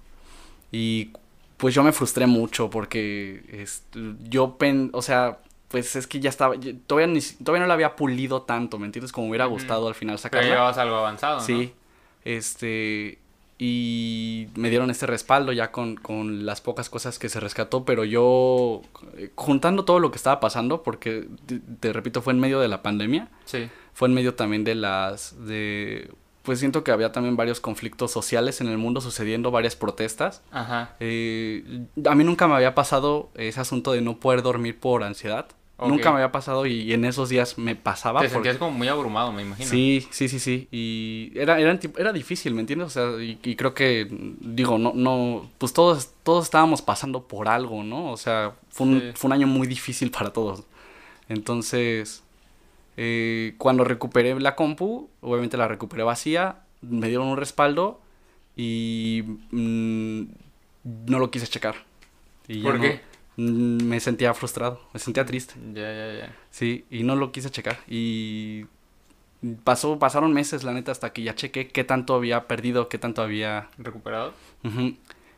Y 0.72 1.12
pues 1.58 1.76
yo 1.76 1.84
me 1.84 1.92
frustré 1.92 2.28
mucho 2.28 2.70
porque 2.70 3.44
este, 3.52 4.00
yo, 4.30 4.58
pen, 4.58 4.92
o 4.94 5.02
sea, 5.02 5.40
pues 5.68 5.96
es 5.96 6.08
que 6.08 6.20
ya 6.20 6.30
estaba, 6.30 6.56
yo- 6.56 6.76
todavía, 6.88 7.08
ni, 7.14 7.22
todavía 7.22 7.62
no 7.62 7.68
la 7.68 7.74
había 7.76 7.96
pulido 7.96 8.44
tanto, 8.44 8.80
¿me 8.80 8.86
entiendes? 8.86 9.12
Como 9.12 9.28
me 9.28 9.32
hubiera 9.32 9.46
gustado 9.46 9.88
al 9.88 9.96
final 9.96 10.16
Pero 10.16 10.22
sacarla. 10.24 10.50
llevabas 10.50 10.78
algo 10.78 10.96
avanzado, 10.98 11.40
¿no? 11.40 11.46
Sí, 11.46 11.74
este, 12.26 13.19
y 13.62 14.48
me 14.56 14.70
dieron 14.70 14.90
este 14.90 15.06
respaldo 15.06 15.52
ya 15.52 15.72
con, 15.72 15.96
con 15.98 16.46
las 16.46 16.62
pocas 16.62 16.90
cosas 16.90 17.20
que 17.20 17.28
se 17.28 17.42
rescató, 17.42 17.84
pero 17.84 18.06
yo, 18.06 18.82
eh, 19.18 19.32
juntando 19.36 19.84
todo 19.84 20.00
lo 20.00 20.12
que 20.12 20.18
estaba 20.18 20.40
pasando, 20.40 20.82
porque, 20.82 21.28
te, 21.46 21.60
te 21.80 21.92
repito, 21.94 22.22
fue 22.22 22.32
en 22.34 22.40
medio 22.40 22.62
de 22.62 22.70
la 22.70 22.82
pandemia, 22.82 23.28
Sí. 23.44 23.70
fue 23.94 24.08
en 24.08 24.14
medio 24.14 24.34
también 24.36 24.64
de 24.64 24.76
las 24.76 25.36
de 25.46 26.10
pues 26.42 26.58
siento 26.60 26.84
que 26.86 26.92
había 26.92 27.12
también 27.12 27.36
varios 27.36 27.60
conflictos 27.60 28.12
sociales 28.12 28.60
en 28.62 28.68
el 28.70 28.78
mundo 28.78 29.02
sucediendo 29.02 29.52
varias 29.52 29.76
protestas 29.76 30.42
Ajá. 30.52 30.96
Eh, 31.02 31.86
a 32.10 32.16
mí 32.16 32.24
nunca 32.24 32.48
me 32.48 32.56
había 32.56 32.74
pasado 32.74 33.30
ese 33.36 33.60
asunto 33.60 33.92
de 33.92 34.02
no 34.02 34.20
poder 34.20 34.42
dormir 34.42 34.80
por 34.80 35.04
ansiedad 35.04 35.48
Nunca 35.88 36.10
me 36.12 36.18
había 36.18 36.32
pasado 36.32 36.66
y, 36.66 36.92
en 36.94 37.06
esos 37.06 37.30
días 37.30 37.58
me 37.58 37.76
pasaba 37.76 38.20
Te 38.22 38.26
porque- 38.28 38.50
sentías 38.50 38.58
como 38.58 38.72
muy 38.72 38.88
abrumado, 38.88 39.32
me 39.32 39.42
imagino. 39.44 39.70
Sí, 39.70 40.06
sí, 40.12 40.28
sí, 40.28 40.40
sí. 40.40 40.68
Y 40.72 41.32
era, 41.36 41.60
era, 41.60 41.80
era 41.98 42.12
difícil, 42.14 42.54
¿me 42.54 42.62
entiendes? 42.62 42.88
O 42.88 42.90
sea, 42.90 43.24
y, 43.24 43.40
y 43.44 43.56
creo 43.56 43.74
que, 43.74 44.08
digo, 44.10 44.78
no, 44.78 44.92
no, 44.96 45.50
pues 45.58 45.74
todos, 45.74 46.10
todos 46.24 46.46
estábamos 46.46 46.82
pasando 46.82 47.24
por 47.24 47.48
algo, 47.48 47.84
¿no? 47.84 48.12
O 48.12 48.18
sea, 48.18 48.54
fue 48.70 48.88
un, 48.88 49.00
Sí. 49.00 49.12
fue 49.16 49.28
un 49.30 49.34
año 49.34 49.48
muy 49.48 49.68
difícil 49.68 50.12
para 50.12 50.32
todos. 50.34 50.64
Entonces, 51.30 52.24
eh, 52.98 53.54
cuando 53.58 53.84
recuperé 53.84 54.38
la 54.40 54.56
compu, 54.56 55.10
obviamente 55.22 55.56
la 55.58 55.68
recuperé 55.68 56.04
vacía, 56.04 56.58
me 56.82 57.08
dieron 57.08 57.28
un 57.28 57.38
respaldo 57.38 58.02
y 58.56 59.24
mm, 59.52 60.22
no 61.08 61.20
lo 61.20 61.30
quise 61.32 61.48
checar. 61.48 61.76
Y 62.48 62.62
¿Por 62.64 62.82
qué? 62.82 63.02
Me 63.40 64.00
sentía 64.00 64.34
frustrado, 64.34 64.82
me 64.94 65.00
sentía 65.00 65.26
triste. 65.26 65.56
Ya, 65.74 65.92
ya, 65.94 66.14
ya. 66.14 66.36
Sí, 66.52 66.86
y 66.90 67.04
no 67.04 67.16
lo 67.16 67.32
quise 67.32 67.50
checar. 67.50 67.80
Y 67.88 68.66
pasó, 69.64 69.98
pasaron 70.00 70.34
meses, 70.34 70.64
la 70.64 70.74
neta, 70.74 70.92
hasta 70.92 71.14
que 71.14 71.24
ya 71.24 71.36
chequé 71.36 71.70
qué 71.70 71.84
tanto 71.84 72.16
había 72.16 72.48
perdido, 72.48 72.90
qué 72.90 72.98
tanto 72.98 73.22
había... 73.22 73.70
¿Recuperado? 73.78 74.34
Ujú. 74.64 74.96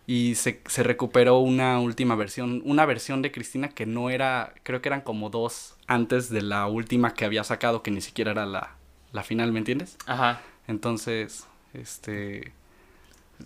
Y 0.07 0.35
se, 0.35 0.61
se 0.65 0.83
recuperó 0.83 1.39
una 1.39 1.79
última 1.79 2.15
versión, 2.15 2.61
una 2.65 2.85
versión 2.85 3.21
de 3.21 3.31
Cristina 3.31 3.69
que 3.69 3.85
no 3.85 4.09
era, 4.09 4.53
creo 4.63 4.81
que 4.81 4.89
eran 4.89 5.01
como 5.01 5.29
dos 5.29 5.75
antes 5.87 6.29
de 6.29 6.41
la 6.41 6.67
última 6.67 7.13
que 7.13 7.25
había 7.25 7.43
sacado, 7.43 7.83
que 7.83 7.91
ni 7.91 8.01
siquiera 8.01 8.31
era 8.31 8.45
la, 8.45 8.75
la 9.11 9.23
final, 9.23 9.51
¿me 9.51 9.59
entiendes? 9.59 9.97
Ajá. 10.07 10.41
Entonces, 10.67 11.47
este... 11.73 12.53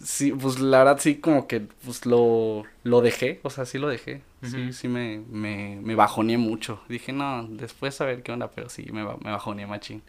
Sí, 0.04 0.32
pues 0.32 0.60
la 0.60 0.80
verdad 0.80 0.98
sí 1.00 1.16
como 1.18 1.48
que 1.48 1.62
pues 1.62 2.06
lo, 2.06 2.64
lo 2.84 3.02
dejé, 3.02 3.40
o 3.44 3.50
sea, 3.50 3.66
sí 3.66 3.78
lo 3.78 3.88
dejé. 3.88 4.22
Sí, 4.44 4.74
sí 4.74 4.88
me, 4.88 5.24
me, 5.30 5.80
me 5.82 5.96
bajoneé 5.96 6.38
mucho. 6.38 6.80
Dije, 6.88 7.12
no, 7.12 7.48
después 7.48 8.00
a 8.02 8.06
ver 8.06 8.22
qué 8.22 8.32
onda, 8.32 8.52
pero 8.52 8.70
sí, 8.70 8.86
me, 8.92 9.04
me 9.04 9.32
bajoneé 9.32 9.66
machín. 9.66 10.04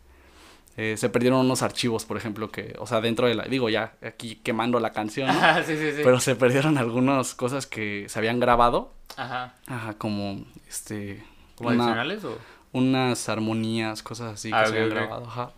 Eh, 0.77 0.97
se 0.99 1.09
perdieron 1.09 1.41
unos 1.41 1.63
archivos, 1.63 2.05
por 2.05 2.19
ejemplo, 2.19 2.51
que, 2.51 2.75
o 2.79 2.87
sea, 2.87 3.01
dentro 3.01 3.27
de 3.27 3.35
la, 3.35 3.45
digo 3.45 3.71
ya, 3.71 3.95
aquí 4.03 4.37
quemando 4.45 4.79
la 4.79 4.93
canción, 4.93 5.29
¿no? 5.29 5.33
Ajá, 5.33 5.63
sí, 5.65 5.75
sí, 5.79 5.93
sí. 5.93 6.01
pero 6.05 6.21
se 6.21 6.37
perdieron 6.37 6.77
algunas 6.77 7.35
cosas 7.35 7.67
que 7.67 8.05
se 8.11 8.19
habían 8.19 8.41
grabado, 8.41 8.93
Ajá. 9.17 9.55
ajá, 9.69 9.95
como, 9.95 10.45
este, 10.69 11.25
¿Como 11.55 11.71
una- 11.71 11.85
adicionales 11.85 12.25
o...? 12.25 12.37
unas 12.73 13.27
armonías, 13.31 14.03
cosas 14.03 14.35
así 14.35 14.51
que 14.51 14.55
Ah, 14.55 14.67
se 14.67 14.73
ok, 14.73 14.77
habían 14.77 14.91
grabado, 14.91 15.25
ajá. 15.27 15.53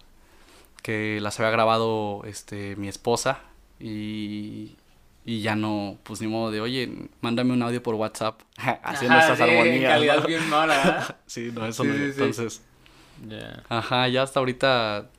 Que 0.82 1.18
las 1.20 1.40
había 1.40 1.50
grabado 1.50 2.23
este 2.25 2.76
mi 2.76 2.87
esposa 2.87 3.40
y 3.80 4.76
y 5.25 5.42
ya 5.42 5.54
no, 5.56 5.99
pues 6.04 6.23
ni 6.23 6.26
modo 6.26 6.50
de, 6.50 6.61
oye, 6.62 6.90
mándame 7.20 7.52
un 7.52 7.62
audio 7.62 7.82
por 7.82 7.94
WhatsApp 7.97 8.40
haciendo 8.82 9.18
Ajá, 9.18 9.26
esas 9.35 9.38
sí, 9.38 9.44
en 9.44 9.50
armonías. 9.50 9.92
calidad 9.92 10.20
¿no? 10.23 10.26
bien 10.26 10.49
mala, 10.49 10.76
¿verdad? 10.76 11.16
Sí, 11.26 11.50
no, 11.52 11.66
eso 11.66 11.82
Sí, 11.85 11.88
no. 11.90 11.94
sí, 11.97 12.00
sí. 12.04 12.11
Entonces, 12.12 12.62
Ya. 13.28 13.62
ajá, 13.68 14.08
ya 14.08 14.23
hasta 14.23 14.40
ahorita 14.40 15.11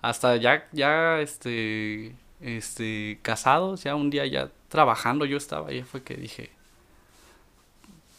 hasta 0.00 0.36
ya 0.36 0.68
ya 0.72 1.20
este 1.20 2.14
este 2.40 3.18
casados, 3.22 3.84
ya 3.84 3.94
un 3.94 4.10
día 4.10 4.26
ya 4.26 4.50
trabajando 4.68 5.24
yo 5.26 5.36
estaba 5.36 5.68
ahí 5.68 5.82
fue 5.82 6.02
que 6.02 6.14
dije 6.16 6.50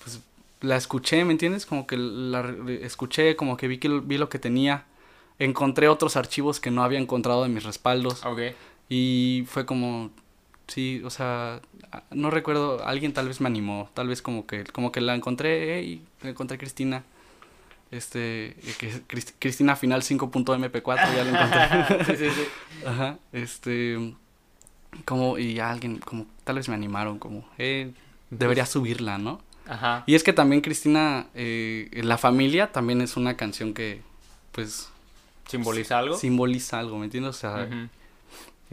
pues 0.04 0.22
la 0.62 0.78
escuché, 0.78 1.26
¿me 1.26 1.32
entiendes? 1.34 1.66
Como 1.66 1.88
que 1.88 1.98
la 1.98 2.54
escuché, 2.82 3.36
como 3.36 3.58
que 3.58 3.68
vi 3.68 3.78
que 3.80 3.90
vi 3.90 4.18
lo 4.18 4.30
que 4.30 4.40
tenía. 4.40 4.86
Encontré 5.40 5.88
otros 5.90 6.16
archivos 6.16 6.60
que 6.60 6.70
no 6.72 6.84
había 6.84 7.00
encontrado 7.00 7.46
en 7.46 7.54
mis 7.54 7.64
respaldos 7.64 8.24
Ok. 8.26 8.40
Y 8.94 9.46
fue 9.48 9.66
como 9.66 10.12
sí, 10.68 11.02
o 11.04 11.10
sea, 11.10 11.62
no 12.12 12.30
recuerdo, 12.30 12.86
alguien 12.86 13.14
tal 13.14 13.28
vez 13.28 13.42
me 13.42 13.48
animó, 13.48 13.90
tal 13.94 14.08
vez 14.08 14.22
como 14.22 14.46
que 14.46 14.64
como 14.66 14.92
que 14.92 15.02
la 15.02 15.16
encontré, 15.16 15.78
hey, 15.80 16.02
encontré 16.24 16.56
a 16.56 16.58
Cristina. 16.60 17.04
Este, 17.92 18.48
eh, 18.48 18.74
que 18.80 18.92
Crist- 19.08 19.34
Cristina 19.38 19.76
final 19.76 20.02
5.mp4, 20.02 21.16
ya 21.16 21.24
la 21.24 21.30
encontré. 21.30 22.06
sí, 22.18 22.24
sí, 22.26 22.30
sí. 22.36 22.86
Ajá, 22.88 23.18
este, 23.32 24.16
como, 25.06 25.38
y 25.38 25.60
alguien, 25.60 25.98
como, 26.00 26.26
tal 26.44 26.56
vez 26.56 26.68
me 26.70 26.76
animaron, 26.76 27.20
como, 27.20 27.48
eh, 27.60 27.92
debería 28.32 28.66
subirla, 28.66 29.18
¿no? 29.20 29.42
Ajá. 29.68 30.04
Y 30.08 30.16
es 30.16 30.24
que 30.24 30.34
también 30.34 30.62
Cristina, 30.62 31.28
eh, 31.36 31.88
La 32.04 32.18
Familia 32.18 32.72
también 32.72 33.00
es 33.02 33.16
una 33.16 33.38
canción 33.38 33.74
que, 33.76 34.02
pues, 34.52 34.90
¿Simboliza 35.48 36.00
algo? 36.00 36.18
simboliza 36.18 36.80
algo, 36.80 36.98
¿me 36.98 37.06
entiendes? 37.06 37.30
O 37.36 37.40
sea. 37.40 37.68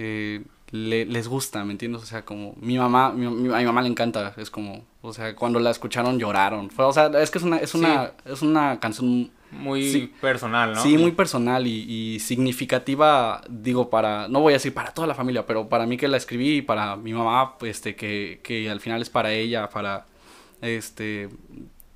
Eh, 0.02 0.42
le- 0.70 1.04
les 1.04 1.28
gusta, 1.28 1.62
¿me 1.64 1.72
entiendes? 1.72 2.02
O 2.02 2.06
sea, 2.06 2.24
como, 2.24 2.54
mi 2.60 2.78
mamá, 2.78 3.12
mi, 3.12 3.26
mi- 3.28 3.52
a 3.54 3.58
mi 3.58 3.64
mamá 3.66 3.82
le 3.82 3.88
encanta, 3.88 4.32
es 4.38 4.50
como, 4.50 4.84
o 5.02 5.12
sea, 5.12 5.34
cuando 5.36 5.58
la 5.60 5.70
escucharon 5.70 6.18
lloraron. 6.18 6.70
Fue, 6.70 6.84
o 6.86 6.92
sea, 6.92 7.06
es 7.20 7.30
que 7.30 7.38
es 7.38 7.44
una, 7.44 7.56
es 7.58 7.74
una, 7.74 8.12
es 8.24 8.40
una 8.42 8.78
canción 8.80 9.30
Muy 9.50 9.82
Sí. 9.82 10.12
personal, 10.20 10.72
¿no? 10.74 10.80
Sí, 10.80 10.96
muy 10.96 11.10
personal 11.12 11.66
y, 11.66 12.14
y 12.14 12.20
significativa, 12.20 13.42
digo, 13.48 13.90
para, 13.90 14.28
no 14.28 14.40
voy 14.40 14.52
a 14.52 14.56
decir 14.56 14.72
para 14.72 14.92
toda 14.94 15.08
la 15.08 15.14
familia, 15.14 15.44
pero 15.44 15.68
para 15.68 15.86
mí 15.86 15.96
que 15.96 16.06
la 16.06 16.16
escribí 16.16 16.58
y 16.58 16.62
para 16.62 16.94
mi 16.96 17.12
mamá, 17.12 17.56
este, 17.62 17.96
que, 17.96 18.40
que 18.44 18.70
al 18.70 18.78
final 18.80 19.02
es 19.02 19.10
para 19.10 19.32
ella, 19.32 19.68
para, 19.68 20.06
este, 20.62 21.28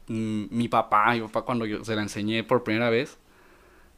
mm, 0.09 0.45
mi 0.51 0.67
papá, 0.69 1.13
mi 1.15 1.21
papá 1.21 1.43
cuando 1.43 1.65
yo 1.65 1.85
se 1.85 1.95
la 1.95 2.03
enseñé 2.03 2.43
por 2.43 2.65
primera 2.65 2.91
vez, 2.91 3.19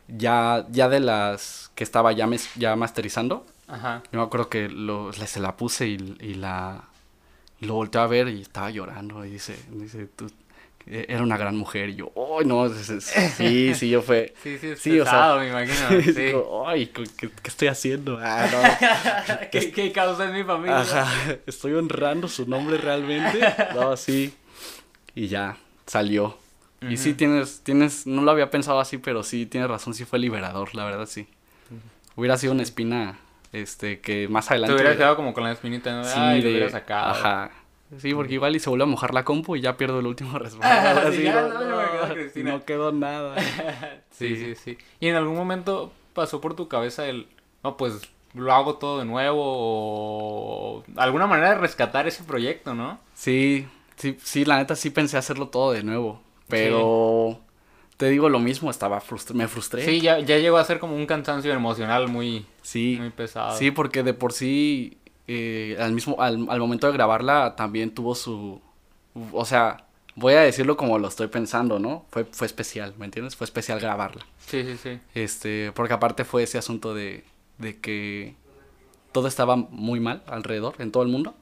ya, 0.08 0.66
ya 0.70 0.88
de 0.88 1.00
las 1.00 1.70
que 1.75 1.82
estaba 1.84 2.12
ya, 2.12 2.26
mes- 2.26 2.50
ya 2.56 2.76
masterizando, 2.76 3.44
Ajá. 3.68 4.02
yo 4.12 4.18
me 4.20 4.25
acuerdo 4.25 4.49
que 4.49 4.68
lo, 4.68 5.12
se 5.12 5.40
la 5.40 5.56
puse 5.56 5.88
y, 5.88 6.16
y 6.20 6.35
la, 6.35 6.85
y 7.61 7.66
lo 7.66 7.75
volteé 7.75 8.00
a 8.00 8.06
ver 8.06 8.28
y 8.28 8.42
estaba 8.42 8.70
llorando 8.70 9.25
y 9.25 9.30
dice, 9.30 9.56
dice, 9.73 10.06
tú, 10.14 10.30
eh, 10.87 11.06
era 11.08 11.23
una 11.25 11.37
gran 11.37 11.56
mujer 11.56 11.88
y 11.88 11.96
yo, 11.96 12.12
¡ay, 12.38 12.46
no! 12.46 12.66
es- 12.66 12.88
es- 12.90 13.04
Sí, 13.37 13.75
sí, 13.75 13.88
yo 13.90 14.02
fue... 14.02 14.35
Sí, 14.42 14.56
sí, 14.58 14.68
es 14.68 14.80
Sí, 14.80 15.00
o 15.00 15.04
sea, 15.04 15.12
pesado, 15.12 15.40
me 15.40 15.49
imagino. 15.49 16.00
Sí, 16.14 16.32
como, 16.32 16.68
Ay, 16.68 16.87
¿qué, 16.87 17.04
qué- 17.16 17.30
estoy 17.44 17.68
haciendo? 17.68 18.18
Ah, 18.23 18.46
no. 18.52 19.49
¿Qué, 19.50 19.73
qué 19.73 19.90
causa 19.90 20.26
en 20.26 20.32
mi 20.35 20.44
familia? 20.44 20.78
Ajá, 20.80 21.37
estoy 21.46 21.73
honrando 21.73 22.28
su 22.28 22.46
nombre 22.49 22.76
realmente. 22.78 23.40
No, 23.75 23.96
sí. 23.96 24.32
Y 25.16 25.26
ya, 25.28 25.56
salió. 25.87 26.38
Y 26.88 26.99
sí 26.99 27.14
tienes, 27.14 27.62
tienes, 27.64 28.06
no 28.06 28.23
lo 28.23 28.30
había 28.30 28.50
pensado 28.50 28.78
así, 28.78 28.99
pero 28.99 29.25
sí 29.25 29.44
tienes 29.46 29.68
razón, 29.68 29.92
sí 29.94 30.04
fue 30.04 30.20
liberador, 30.20 30.73
la 30.76 30.85
verdad 30.85 31.06
sí. 31.06 31.26
Hubiera 32.14 32.37
sido 32.37 32.52
una 32.52 32.62
espina, 32.62 33.18
este, 33.53 34.00
que 34.00 34.29
más 34.29 34.47
Te 34.49 34.55
adelante. 34.55 34.75
hubieras 34.75 34.97
quedado 34.97 35.17
como 35.17 35.33
con 35.35 35.45
la 35.45 35.53
espinita, 35.53 35.93
¿no? 35.95 36.05
Sí, 36.05 36.12
Ay, 36.17 36.41
lo 36.43 36.49
de- 36.49 36.55
hubiera 36.55 36.71
sacado. 36.71 37.11
Ajá. 37.12 37.50
Sí, 37.99 38.12
porque 38.15 38.35
igual 38.35 38.57
y 38.57 38.59
se 38.59 38.69
vuelve 38.69 38.83
a 38.83 38.88
mojar 38.88 39.15
la 39.15 39.25
compu 39.25 39.55
y 39.55 39.61
ya 39.61 39.76
pierdo 39.76 40.00
el 40.00 40.07
último. 40.07 40.37
Sí, 41.12 41.25
no, 41.29 41.49
no, 41.49 41.59
quedó 41.93 42.15
Cristina. 42.15 42.50
no 42.53 42.65
quedó 42.65 42.93
nada. 42.93 43.37
Sí, 44.11 44.35
sí, 44.37 44.55
sí. 44.55 44.79
¿Y 44.99 45.09
en 45.09 45.15
algún 45.17 45.37
momento 45.37 45.93
pasó 46.15 46.41
por 46.41 46.55
tu 46.57 46.69
cabeza 46.69 47.07
el, 47.07 47.29
no, 47.62 47.76
pues 47.76 48.00
lo 48.35 48.53
hago 48.53 48.76
todo 48.76 48.99
de 48.99 49.05
nuevo 49.05 49.43
o 49.45 50.85
alguna 50.97 51.26
manera 51.26 51.50
de 51.50 51.55
rescatar 51.57 52.07
ese 52.07 52.25
proyecto, 52.25 52.75
¿no? 52.75 52.99
Sí, 53.15 53.67
sí, 53.97 54.17
sí, 54.23 54.45
la 54.45 54.57
neta 54.59 54.75
sí 54.76 54.91
pensé 54.91 55.17
hacerlo 55.17 55.49
todo 55.49 55.73
de 55.73 55.83
nuevo. 55.83 56.21
Pero 56.49 57.41
te 57.97 58.09
digo 58.09 58.29
lo 58.29 58.38
mismo, 58.38 58.71
estaba 58.71 59.00
frustra 59.00 59.35
me 59.35 59.49
frustré. 59.49 59.85
Sí, 59.85 60.00
ya, 60.00 60.19
ya 60.21 60.38
llegó 60.38 60.59
a 60.59 60.65
ser 60.65 60.79
como 60.79 60.97
un 60.97 61.07
cansancio 61.07 61.53
emocional 61.53 62.09
muy, 62.09 62.47
sí, 62.62 62.97
muy 63.00 63.11
pesado. 63.11 63.57
sí, 63.57 63.71
porque 63.71 64.03
de 64.03 64.15
por 64.15 64.33
sí, 64.33 64.99
eh, 65.29 65.76
al 65.81 65.93
mismo, 65.93 66.21
al, 66.21 66.47
al 66.49 66.59
momento 66.61 66.87
de 66.87 66.93
grabarla 66.93 67.57
también 67.57 67.91
tuvo 67.95 68.15
su, 68.15 68.61
o 69.33 69.45
sea, 69.45 69.87
voy 70.15 70.35
a 70.35 70.41
decirlo 70.41 70.76
como 70.76 70.99
lo 70.99 71.09
estoy 71.09 71.29
pensando, 71.29 71.79
¿no? 71.79 72.05
Fue, 72.11 72.25
fue 72.25 72.47
especial, 72.47 72.95
¿me 72.99 73.07
entiendes? 73.07 73.37
Fue 73.37 73.45
especial 73.45 73.81
grabarla. 73.81 74.26
Sí, 74.47 74.62
sí, 74.62 74.76
sí. 74.83 75.00
Este, 75.15 75.73
porque 75.73 75.95
aparte 75.95 76.25
fue 76.25 76.43
ese 76.43 76.59
asunto 76.59 76.95
de, 76.95 77.25
de 77.59 77.79
que 77.79 78.35
todo 79.12 79.26
estaba 79.29 79.57
muy 79.57 80.00
mal 80.00 80.23
alrededor, 80.26 80.75
en 80.79 80.93
todo 80.93 81.03
el 81.03 81.09
mundo. 81.09 81.35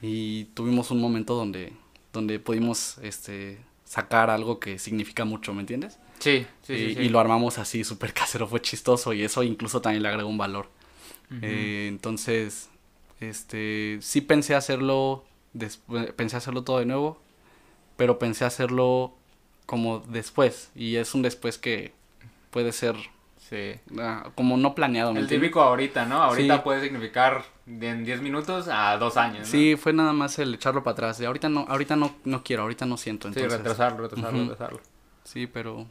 Y 0.00 0.44
tuvimos 0.54 0.92
un 0.92 1.00
momento 1.00 1.34
donde 1.34 1.72
donde 2.12 2.38
pudimos 2.38 2.98
este 2.98 3.58
sacar 3.88 4.28
algo 4.30 4.60
que 4.60 4.78
significa 4.78 5.24
mucho, 5.24 5.54
¿me 5.54 5.60
entiendes? 5.60 5.98
Sí, 6.18 6.46
sí, 6.62 6.72
y, 6.74 6.76
sí, 6.76 6.94
sí. 6.94 7.00
y 7.02 7.08
lo 7.08 7.20
armamos 7.20 7.58
así 7.58 7.84
súper 7.84 8.12
casero, 8.20 8.46
fue 8.46 8.60
chistoso 8.60 9.12
y 9.14 9.22
eso 9.24 9.42
incluso 9.42 9.80
también 9.80 10.02
le 10.02 10.08
agregó 10.10 10.28
un 10.28 10.38
valor. 10.38 10.68
Eh, 11.42 11.86
entonces, 11.88 12.70
este, 13.20 13.98
sí 14.00 14.20
pensé 14.20 14.54
hacerlo, 14.54 15.24
despu- 15.54 16.12
pensé 16.14 16.36
hacerlo 16.36 16.64
todo 16.64 16.78
de 16.78 16.86
nuevo, 16.86 17.20
pero 17.96 18.18
pensé 18.18 18.44
hacerlo 18.44 19.14
como 19.66 20.00
después 20.00 20.70
y 20.74 20.96
es 20.96 21.14
un 21.14 21.22
después 21.22 21.58
que 21.58 21.92
puede 22.50 22.72
ser 22.72 22.94
Sí. 23.48 23.72
ah, 23.98 24.30
como 24.34 24.58
no 24.58 24.74
planeado, 24.74 25.12
¿me 25.14 25.20
El 25.20 25.24
entiendes? 25.24 25.48
típico 25.48 25.62
ahorita, 25.62 26.04
¿no? 26.04 26.22
Ahorita 26.22 26.56
Sí. 26.56 26.60
puede 26.64 26.82
significar 26.82 27.44
de 27.68 27.88
en 27.90 28.04
10 28.04 28.22
minutos 28.22 28.68
a 28.68 28.96
2 28.96 29.16
años, 29.16 29.40
¿no? 29.40 29.44
Sí, 29.46 29.76
fue 29.76 29.92
nada 29.92 30.12
más 30.12 30.38
el 30.38 30.54
echarlo 30.54 30.82
para 30.82 30.92
atrás. 30.92 31.18
De 31.18 31.26
ahorita 31.26 31.48
no, 31.48 31.66
ahorita 31.68 31.96
no, 31.96 32.14
no 32.24 32.42
quiero, 32.42 32.62
ahorita 32.62 32.86
no 32.86 32.96
siento. 32.96 33.28
Sí, 33.28 33.34
Entonces, 33.40 33.58
retrasarlo, 33.58 34.02
retrasarlo, 34.02 34.40
Ujú. 34.40 34.50
retrasarlo. 34.50 34.80
Sí, 35.24 35.46
pero 35.46 35.86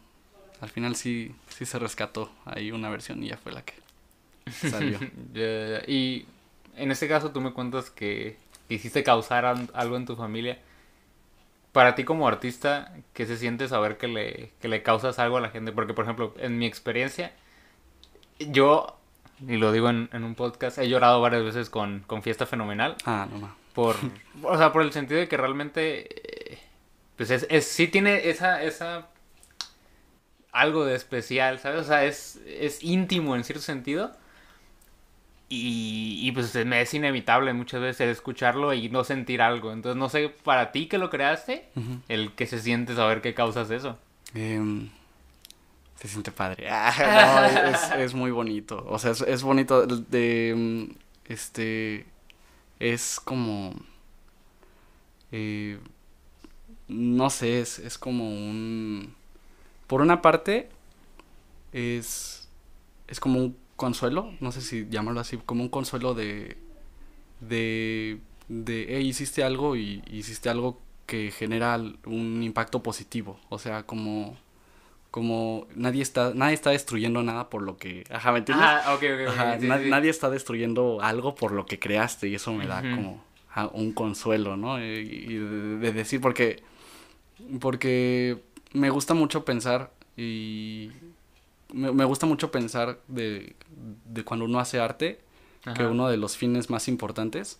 al 0.59 0.69
final 0.69 0.95
sí, 0.95 1.35
sí 1.49 1.65
se 1.65 1.77
rescató 1.77 2.31
ahí 2.45 2.71
una 2.71 2.89
versión 2.89 3.23
y 3.23 3.27
ya 3.27 3.37
fue 3.37 3.51
la 3.51 3.61
que 3.63 3.73
salió. 4.51 4.99
Ya. 5.33 5.83
Y 5.87 6.25
en 6.75 6.91
este 6.91 7.07
caso 7.07 7.31
tú 7.31 7.41
me 7.41 7.53
cuentas 7.53 7.91
que 7.91 8.37
hiciste 8.69 9.03
causar 9.03 9.45
algo 9.45 9.97
en 9.97 10.05
tu 10.05 10.15
familia. 10.15 10.57
Para 11.73 11.93
ti 11.93 12.03
como 12.03 12.27
artista, 12.27 12.91
¿qué 13.13 13.27
se 13.27 13.37
siente 13.37 13.67
saber 13.67 13.97
que 13.97 14.07
le, 14.07 14.51
que 14.59 14.67
le 14.67 14.81
causas 14.81 15.19
algo 15.19 15.37
a 15.37 15.41
la 15.41 15.49
gente? 15.49 15.71
Porque, 15.71 15.93
por 15.93 16.05
ejemplo, 16.05 16.33
en 16.39 16.57
mi 16.57 16.65
experiencia, 16.65 17.33
yo, 18.39 18.97
y 19.45 19.57
lo 19.57 19.71
digo 19.71 19.89
en, 19.89 20.09
en 20.13 20.23
un 20.23 20.35
podcast, 20.35 20.77
he 20.77 20.87
llorado 20.89 21.19
varias 21.21 21.43
veces 21.43 21.69
con, 21.69 21.99
con 22.07 22.23
Fiesta 22.23 22.45
Fenomenal. 22.45 22.95
ah, 23.05 23.27
no, 23.31 23.39
no. 23.39 23.55
Por, 23.73 23.95
o 24.43 24.57
sea, 24.57 24.71
por 24.73 24.81
el 24.81 24.91
sentido 24.91 25.19
de 25.19 25.27
que 25.27 25.37
realmente, 25.37 26.53
eh, 26.53 26.59
pues 27.15 27.29
es, 27.29 27.45
es- 27.49 27.67
sí 27.67 27.87
tiene 27.87 28.29
esa, 28.29 28.63
esa, 28.63 29.07
algo 30.51 30.83
de 30.85 30.95
especial, 30.95 31.59
¿sabes? 31.59 31.81
O 31.81 31.83
sea, 31.83 32.03
es, 32.05 32.39
es 32.47 32.83
íntimo 32.83 33.35
en 33.35 33.43
cierto 33.43 33.61
sentido. 33.63 34.11
Y, 35.49 36.19
y 36.23 36.31
pues 36.33 36.53
me 36.65 36.81
es 36.81 36.93
inevitable 36.93 37.53
muchas 37.53 37.79
veces 37.79 38.09
escucharlo 38.09 38.73
y 38.73 38.89
no 38.89 39.03
sentir 39.05 39.41
algo. 39.41 39.71
Entonces 39.71 39.97
no 39.97 40.09
sé, 40.09 40.27
para 40.43 40.71
ti 40.73 40.87
que 40.87 40.97
lo 40.97 41.09
creaste, 41.09 41.69
el 42.09 42.33
que 42.33 42.47
se 42.47 42.59
siente 42.59 42.95
saber 42.95 43.21
qué 43.21 43.33
causas 43.33 43.69
eso. 43.71 43.97
Em, 44.33 44.89
se 45.99 46.07
siente 46.07 46.31
padre. 46.31 46.67
Ah, 46.71 47.49
no, 47.53 47.69
es, 47.69 47.91
es 47.91 48.13
muy 48.13 48.31
bonito. 48.31 48.83
O 48.87 48.99
sea, 48.99 49.11
es, 49.11 49.21
es 49.21 49.43
bonito 49.43 49.85
de... 49.87 50.53
mm, 50.55 50.95
Este... 51.25 52.05
Es 52.79 53.19
como... 53.19 53.73
eh, 55.31 55.79
no 56.87 57.29
sé, 57.29 57.59
es, 57.61 57.79
es 57.79 57.97
como 57.97 58.29
un... 58.29 59.13
Por 59.87 60.01
una 60.01 60.21
parte, 60.21 60.69
es... 61.71 62.49
Es 63.07 63.19
como 63.19 63.39
un 63.39 63.57
consuelo, 63.75 64.33
no 64.41 64.51
sé 64.51 64.61
si 64.61 64.87
llamarlo 64.89 65.19
así, 65.21 65.37
como 65.37 65.63
un 65.63 65.69
consuelo 65.69 66.13
de... 66.13 66.57
De... 67.41 68.19
De, 68.49 68.85
hey, 68.89 69.07
hiciste 69.07 69.43
algo 69.43 69.75
y 69.75 70.03
hiciste 70.11 70.49
algo 70.49 70.81
que 71.05 71.31
genera 71.31 71.75
un 72.05 72.43
impacto 72.43 72.83
positivo. 72.83 73.39
O 73.49 73.59
sea, 73.59 73.83
como... 73.85 74.37
Como 75.17 75.65
nadie 75.73 76.03
está, 76.03 76.31
nadie 76.35 76.53
está 76.53 76.69
destruyendo 76.69 77.23
nada 77.23 77.49
por 77.49 77.63
lo 77.63 77.77
que... 77.77 78.03
Ajá, 78.11 78.31
¿me 78.31 78.37
entiendes? 78.37 78.67
Ah, 78.69 78.93
ok, 78.93 79.01
ok, 79.01 79.21
ok. 79.23 79.27
Ajá, 79.29 79.59
sí, 79.59 79.65
na- 79.67 79.79
sí. 79.79 79.89
Nadie 79.89 80.11
está 80.11 80.29
destruyendo 80.29 80.99
algo 81.01 81.33
por 81.33 81.53
lo 81.53 81.65
que 81.65 81.79
creaste 81.79 82.27
y 82.27 82.35
eso 82.35 82.53
me 82.53 82.67
da 82.67 82.83
como 82.83 83.23
un 83.73 83.93
consuelo, 83.93 84.57
¿no? 84.57 84.77
Y 84.79 85.33
de, 85.39 85.77
de 85.79 85.91
decir, 85.91 86.21
porque, 86.21 86.61
porque 87.59 88.43
me 88.73 88.91
gusta 88.91 89.15
mucho 89.15 89.43
pensar 89.43 89.91
y 90.15 90.91
me, 91.73 91.91
me 91.91 92.05
gusta 92.05 92.27
mucho 92.27 92.51
pensar 92.51 92.99
de, 93.07 93.55
de 94.05 94.23
cuando 94.23 94.45
uno 94.45 94.59
hace 94.59 94.79
arte, 94.79 95.19
que 95.63 95.83
uno 95.89 96.09
de 96.09 96.17
los 96.17 96.37
fines 96.37 96.69
más 96.69 96.87
importantes 96.87 97.59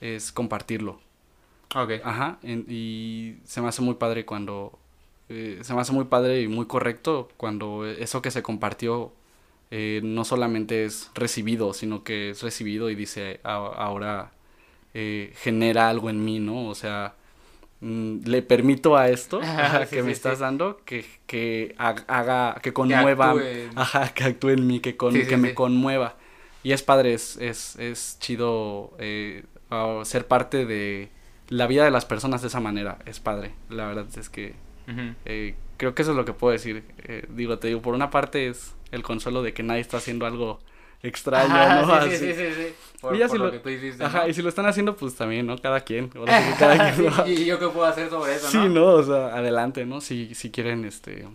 es 0.00 0.32
compartirlo. 0.32 1.00
Ok. 1.76 1.92
Ajá, 2.02 2.38
en- 2.42 2.66
y 2.68 3.36
se 3.44 3.60
me 3.62 3.68
hace 3.68 3.82
muy 3.82 3.94
padre 3.94 4.26
cuando, 4.26 4.80
eh, 5.32 5.58
se 5.62 5.74
me 5.74 5.80
hace 5.80 5.92
muy 5.92 6.04
padre 6.04 6.42
y 6.42 6.48
muy 6.48 6.66
correcto 6.66 7.28
cuando 7.38 7.86
eso 7.86 8.20
que 8.22 8.30
se 8.30 8.42
compartió 8.42 9.12
eh, 9.70 10.00
no 10.04 10.24
solamente 10.26 10.84
es 10.84 11.10
recibido, 11.14 11.72
sino 11.72 12.04
que 12.04 12.30
es 12.30 12.42
recibido 12.42 12.90
y 12.90 12.94
dice, 12.94 13.40
"A- 13.42 13.54
ahora 13.56 14.32
eh, 14.94 15.32
genera 15.36 15.88
algo 15.88 16.10
en 16.10 16.22
mí, 16.24 16.38
¿no? 16.38 16.66
O 16.68 16.74
sea, 16.74 17.14
mm, 17.80 18.24
le 18.26 18.42
permito 18.42 18.96
a 18.96 19.08
esto 19.08 19.40
ajá, 19.42 19.86
Sí, 19.86 19.96
que 19.96 20.02
me 20.02 20.08
sí, 20.10 20.12
estás 20.12 20.38
sí. 20.38 20.42
dando 20.42 20.80
que, 20.84 21.06
que 21.26 21.74
ha- 21.78 21.96
haga, 22.08 22.60
que 22.62 22.72
conmueva, 22.74 23.30
actúe 23.30 23.40
en- 23.46 23.70
ajá, 23.78 24.12
que 24.14 24.24
actúe 24.24 24.50
en 24.50 24.66
mí, 24.66 24.80
que, 24.80 24.96
con, 24.98 25.14
que 25.14 25.36
me 25.38 25.54
conmueva. 25.54 26.16
Y 26.62 26.72
es 26.72 26.82
padre, 26.82 27.14
es, 27.14 27.38
es, 27.38 27.76
es 27.76 28.18
chido 28.20 28.92
ser 30.04 30.26
parte 30.26 30.66
de 30.66 31.08
la 31.48 31.66
vida 31.66 31.84
de 31.84 31.90
las 31.90 32.04
personas 32.04 32.42
de 32.42 32.48
esa 32.48 32.60
manera. 32.60 32.98
Es 33.06 33.20
padre. 33.20 33.52
La 33.70 33.86
verdad 33.86 34.06
es 34.16 34.28
que 34.28 34.54
Eh, 35.24 35.54
creo 35.76 35.94
que 35.94 36.02
eso 36.02 36.10
es 36.12 36.16
lo 36.16 36.24
que 36.24 36.32
puedo 36.32 36.52
decir. 36.52 36.84
Eh, 37.04 37.26
digo, 37.30 37.58
te 37.58 37.68
digo, 37.68 37.82
por 37.82 37.94
una 37.94 38.10
parte 38.10 38.48
es 38.48 38.74
el 38.90 39.02
consuelo 39.02 39.42
de 39.42 39.52
que 39.54 39.62
nadie 39.62 39.80
está 39.80 39.96
haciendo 39.98 40.26
algo 40.26 40.60
extraño, 41.02 41.52
Ajá, 41.54 41.82
¿no? 41.82 42.02
sí, 42.04 42.10
sí, 42.10 42.14
Así. 42.16 42.26
sí, 42.26 42.32
sí, 42.34 42.54
sí. 42.54 42.74
Por, 43.00 43.16
Y 43.16 43.18
ya 43.18 43.26
por 43.26 43.36
si 43.36 43.38
lo 43.38 43.46
lo- 43.46 43.52
que 43.52 43.58
tú 43.58 43.68
hiciste, 43.70 44.04
Ajá, 44.04 44.22
¿no? 44.22 44.28
y 44.28 44.34
si 44.34 44.42
lo 44.42 44.48
están 44.48 44.66
haciendo, 44.66 44.94
pues 44.96 45.14
también, 45.16 45.46
¿no? 45.46 45.58
Cada 45.58 45.80
quien. 45.80 46.10
Ahora 46.14 46.40
sí 46.40 46.52
que 46.52 46.58
cada 46.58 46.92
quien 47.24 47.38
¿Y 47.38 47.44
yo 47.44 47.58
qué 47.58 47.66
puedo 47.68 47.86
hacer 47.86 48.08
sobre 48.10 48.36
eso, 48.36 48.48
Sí, 48.48 48.58
no? 48.58 48.68
no, 48.68 48.86
o 48.86 49.02
sea, 49.02 49.34
adelante, 49.36 49.84
¿no? 49.84 50.00
Si, 50.00 50.34
si 50.34 50.50
quieren, 50.50 50.84
este... 50.84 51.26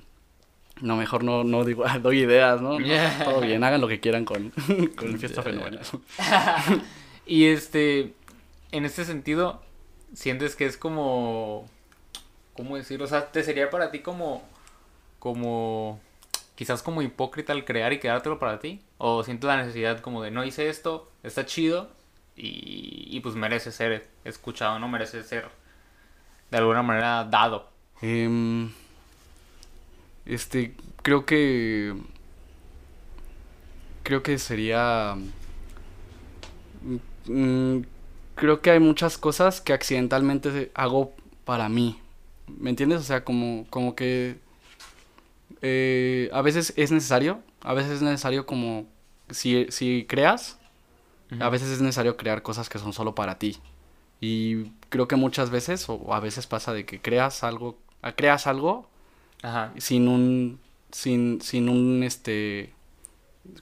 No, 0.79 0.95
mejor 0.95 1.23
no, 1.23 1.43
no 1.43 1.65
digo, 1.65 1.83
doy 2.01 2.19
ideas, 2.21 2.61
¿no? 2.61 2.79
Yeah. 2.79 3.23
Todo 3.25 3.41
bien, 3.41 3.63
hagan 3.63 3.81
lo 3.81 3.87
que 3.87 3.99
quieran 3.99 4.23
con, 4.25 4.51
con 4.95 5.17
Fiesta 5.19 5.41
Fenomenal. 5.41 5.81
Y 7.25 7.45
este, 7.47 8.13
en 8.71 8.85
este 8.85 9.03
sentido, 9.03 9.61
sientes 10.13 10.55
que 10.55 10.65
es 10.65 10.77
como, 10.77 11.67
¿cómo 12.57 12.75
decirlo? 12.75 13.05
O 13.05 13.07
sea, 13.07 13.31
¿te 13.31 13.43
sería 13.43 13.69
para 13.69 13.91
ti 13.91 13.99
como, 13.99 14.43
como, 15.19 16.01
quizás 16.55 16.83
como 16.83 17.01
hipócrita 17.01 17.53
al 17.53 17.63
crear 17.63 17.93
y 17.93 17.99
quedártelo 17.99 18.39
para 18.39 18.59
ti? 18.59 18.81
¿O 18.97 19.23
sientes 19.23 19.47
la 19.47 19.57
necesidad 19.57 20.01
como 20.01 20.23
de, 20.23 20.31
no 20.31 20.43
hice 20.43 20.67
esto, 20.67 21.09
está 21.23 21.45
chido 21.45 21.89
y, 22.35 23.07
y 23.09 23.19
pues 23.21 23.35
merece 23.35 23.71
ser 23.71 24.09
escuchado, 24.25 24.79
no 24.79 24.89
merece 24.89 25.23
ser 25.23 25.49
de 26.51 26.57
alguna 26.57 26.83
manera 26.83 27.23
dado? 27.23 27.69
Em, 28.01 28.71
este, 30.25 30.75
creo 31.01 31.25
que... 31.25 31.95
Creo 34.03 34.23
que 34.23 34.37
sería... 34.39 35.15
mm, 37.25 37.79
creo 38.35 38.61
que 38.61 38.71
hay 38.71 38.79
muchas 38.79 39.17
cosas 39.17 39.61
que 39.61 39.73
accidentalmente 39.73 40.71
hago 40.73 41.13
para 41.43 41.69
mí. 41.69 41.99
¿Me 42.47 42.69
entiendes? 42.69 42.99
O 42.99 43.03
sea, 43.03 43.23
como, 43.23 43.65
como 43.69 43.95
que... 43.95 44.37
eh, 45.61 46.29
a 46.33 46.41
veces 46.41 46.73
es 46.75 46.91
necesario. 46.91 47.39
A 47.61 47.73
veces 47.73 47.93
es 47.93 48.01
necesario 48.01 48.45
como... 48.45 48.85
Si, 49.29 49.67
si 49.69 50.05
creas, 50.07 50.57
a 51.39 51.49
veces 51.49 51.69
es 51.69 51.81
necesario 51.81 52.15
crear 52.15 52.41
cosas 52.41 52.69
que 52.69 52.79
son 52.79 52.93
solo 52.93 53.13
para 53.13 53.37
ti. 53.37 53.57
Y 54.21 54.71
creo 54.89 55.07
que 55.09 55.17
muchas 55.17 55.49
veces, 55.49 55.89
o 55.89 56.13
a 56.13 56.19
veces 56.21 56.47
pasa 56.47 56.73
de 56.73 56.85
que 56.85 57.01
creas 57.01 57.43
algo, 57.43 57.77
creas 58.15 58.47
algo 58.47 58.87
Ajá. 59.43 59.73
sin 59.77 60.07
un, 60.07 60.59
sin, 60.91 61.41
sin 61.41 61.67
un, 61.67 62.03
este, 62.03 62.73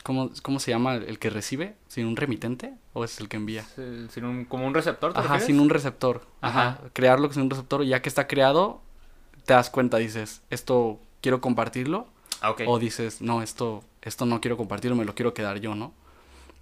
¿cómo, 0.04 0.32
cómo 0.43 0.60
se 0.60 0.71
llama 0.71 0.95
el 0.95 1.19
que 1.19 1.30
recibe? 1.30 1.76
¿Sin 1.88 2.06
un 2.06 2.15
remitente? 2.15 2.74
¿O 2.93 3.04
es 3.04 3.19
el 3.19 3.28
que 3.30 3.38
envía? 3.38 3.63
Sin 4.10 4.26
un, 4.26 4.45
como 4.45 4.65
un 4.67 4.74
receptor, 4.74 5.13
¿te 5.13 5.19
Ajá, 5.19 5.28
refieres? 5.28 5.45
sin 5.48 5.60
un 5.60 5.69
receptor. 5.69 6.26
Ajá. 6.41 6.67
Ajá. 6.67 6.82
Crearlo 6.93 7.32
sin 7.32 7.43
un 7.43 7.50
receptor, 7.50 7.84
y 7.84 7.89
ya 7.89 8.02
que 8.02 8.10
está 8.10 8.28
creado, 8.28 8.82
te 9.45 9.54
das 9.54 9.69
cuenta, 9.69 9.98
dices, 9.98 10.41
esto 10.50 11.00
quiero 11.21 11.41
compartirlo, 11.41 12.08
Ah, 12.41 12.52
ok. 12.52 12.62
o 12.67 12.80
dices, 12.80 13.21
no, 13.21 13.41
esto, 13.41 13.84
esto 14.02 14.26
no 14.26 14.41
quiero 14.41 14.58
compartirlo, 14.58 14.95
me 14.95 15.06
lo 15.06 15.15
quiero 15.15 15.34
quedar 15.34 15.60
yo, 15.60 15.76
¿no? 15.76 15.93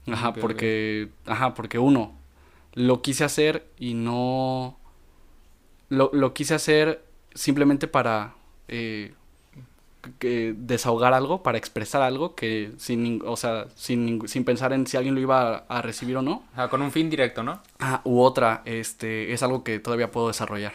Ajá, 0.07 0.33
porque, 0.33 1.09
ajá, 1.25 1.53
porque 1.53 1.79
uno, 1.79 2.13
lo 2.73 3.01
quise 3.01 3.23
hacer 3.23 3.65
y 3.79 3.93
no, 3.93 4.77
lo, 5.89 6.09
lo 6.13 6.33
quise 6.33 6.55
hacer 6.55 7.05
simplemente 7.33 7.87
para 7.87 8.35
eh, 8.67 9.13
que 10.19 10.53
desahogar 10.57 11.13
algo, 11.13 11.43
para 11.43 11.57
expresar 11.57 12.01
algo 12.01 12.35
que 12.35 12.71
sin, 12.77 13.21
o 13.25 13.37
sea, 13.37 13.67
sin, 13.75 14.27
sin 14.27 14.43
pensar 14.43 14.73
en 14.73 14.85
si 14.87 14.97
alguien 14.97 15.15
lo 15.15 15.21
iba 15.21 15.55
a, 15.67 15.77
a 15.77 15.81
recibir 15.81 16.17
o 16.17 16.21
no. 16.21 16.43
Ajá, 16.53 16.69
con 16.69 16.81
un 16.81 16.91
fin 16.91 17.09
directo, 17.09 17.43
¿no? 17.43 17.61
Ah, 17.79 18.01
u 18.03 18.19
otra, 18.21 18.61
este, 18.65 19.33
es 19.33 19.43
algo 19.43 19.63
que 19.63 19.79
todavía 19.79 20.11
puedo 20.11 20.27
desarrollar. 20.27 20.73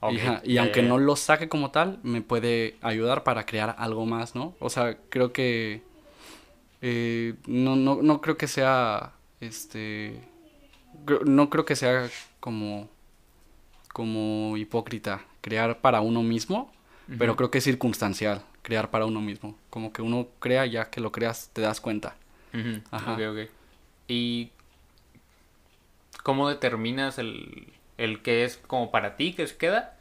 Ok, 0.00 0.14
Y, 0.44 0.58
aunque 0.58 0.82
no 0.82 0.98
lo 0.98 1.16
saque 1.16 1.48
como 1.48 1.70
tal, 1.70 1.98
me 2.02 2.20
puede 2.20 2.76
ayudar 2.82 3.24
para 3.24 3.46
crear 3.46 3.74
algo 3.78 4.04
más, 4.04 4.34
¿no? 4.34 4.54
O 4.60 4.68
sea, 4.68 4.98
creo 5.08 5.32
que 5.32 5.82
eh, 6.82 7.34
no, 7.46 7.76
no, 7.76 8.02
no 8.02 8.20
creo 8.20 8.36
que 8.36 8.46
sea, 8.46 9.12
este, 9.40 10.20
no 11.24 11.48
creo 11.48 11.64
que 11.64 11.76
sea 11.76 12.08
como, 12.40 12.88
como 13.92 14.56
hipócrita 14.56 15.24
crear 15.40 15.80
para 15.80 16.00
uno 16.00 16.22
mismo, 16.22 16.70
pero 17.18 17.36
creo 17.36 17.50
que 17.50 17.58
es 17.58 17.64
circunstancial 17.64 18.42
crear 18.62 18.90
para 18.90 19.06
uno 19.06 19.20
mismo. 19.20 19.56
Como 19.70 19.92
que 19.92 20.02
uno 20.02 20.28
crea, 20.38 20.66
ya 20.66 20.90
que 20.90 21.00
lo 21.00 21.12
creas, 21.12 21.50
te 21.52 21.60
das 21.60 21.80
cuenta. 21.80 22.16
Ajá. 22.90 23.12
Ok, 23.12 23.20
ok. 23.30 23.50
¿Y 24.08 24.50
cómo 26.22 26.48
determinas 26.48 27.18
el, 27.18 27.72
el 27.98 28.22
que 28.22 28.44
es 28.44 28.56
como 28.56 28.90
para 28.90 29.16
ti, 29.16 29.34
que 29.34 29.46
queda, 29.46 29.96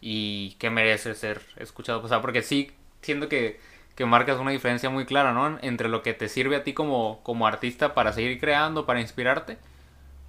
y 0.00 0.56
que 0.58 0.70
merece 0.70 1.14
ser 1.14 1.42
escuchado? 1.56 2.02
O 2.02 2.08
sea, 2.08 2.20
porque 2.20 2.42
sí 2.42 2.72
siento 3.00 3.28
que, 3.28 3.60
que 3.94 4.04
marcas 4.06 4.38
una 4.38 4.50
diferencia 4.50 4.90
muy 4.90 5.06
clara, 5.06 5.32
¿no? 5.32 5.58
Entre 5.62 5.88
lo 5.88 6.02
que 6.02 6.14
te 6.14 6.28
sirve 6.28 6.56
a 6.56 6.64
ti 6.64 6.74
como, 6.74 7.20
como 7.22 7.46
artista 7.46 7.94
para 7.94 8.12
seguir 8.12 8.38
creando, 8.40 8.86
para 8.86 9.00
inspirarte, 9.00 9.58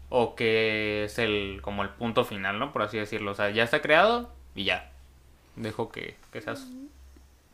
o 0.09 0.35
que 0.35 1.05
es 1.05 1.19
el 1.19 1.59
como 1.61 1.83
el 1.83 1.89
punto 1.89 2.25
final, 2.25 2.59
¿no? 2.59 2.71
Por 2.73 2.83
así 2.83 2.97
decirlo. 2.97 3.31
O 3.31 3.35
sea, 3.35 3.49
ya 3.49 3.63
está 3.63 3.81
creado 3.81 4.33
y 4.55 4.65
ya. 4.65 4.90
Dejo 5.55 5.89
que, 5.89 6.15
que 6.31 6.41
seas 6.41 6.67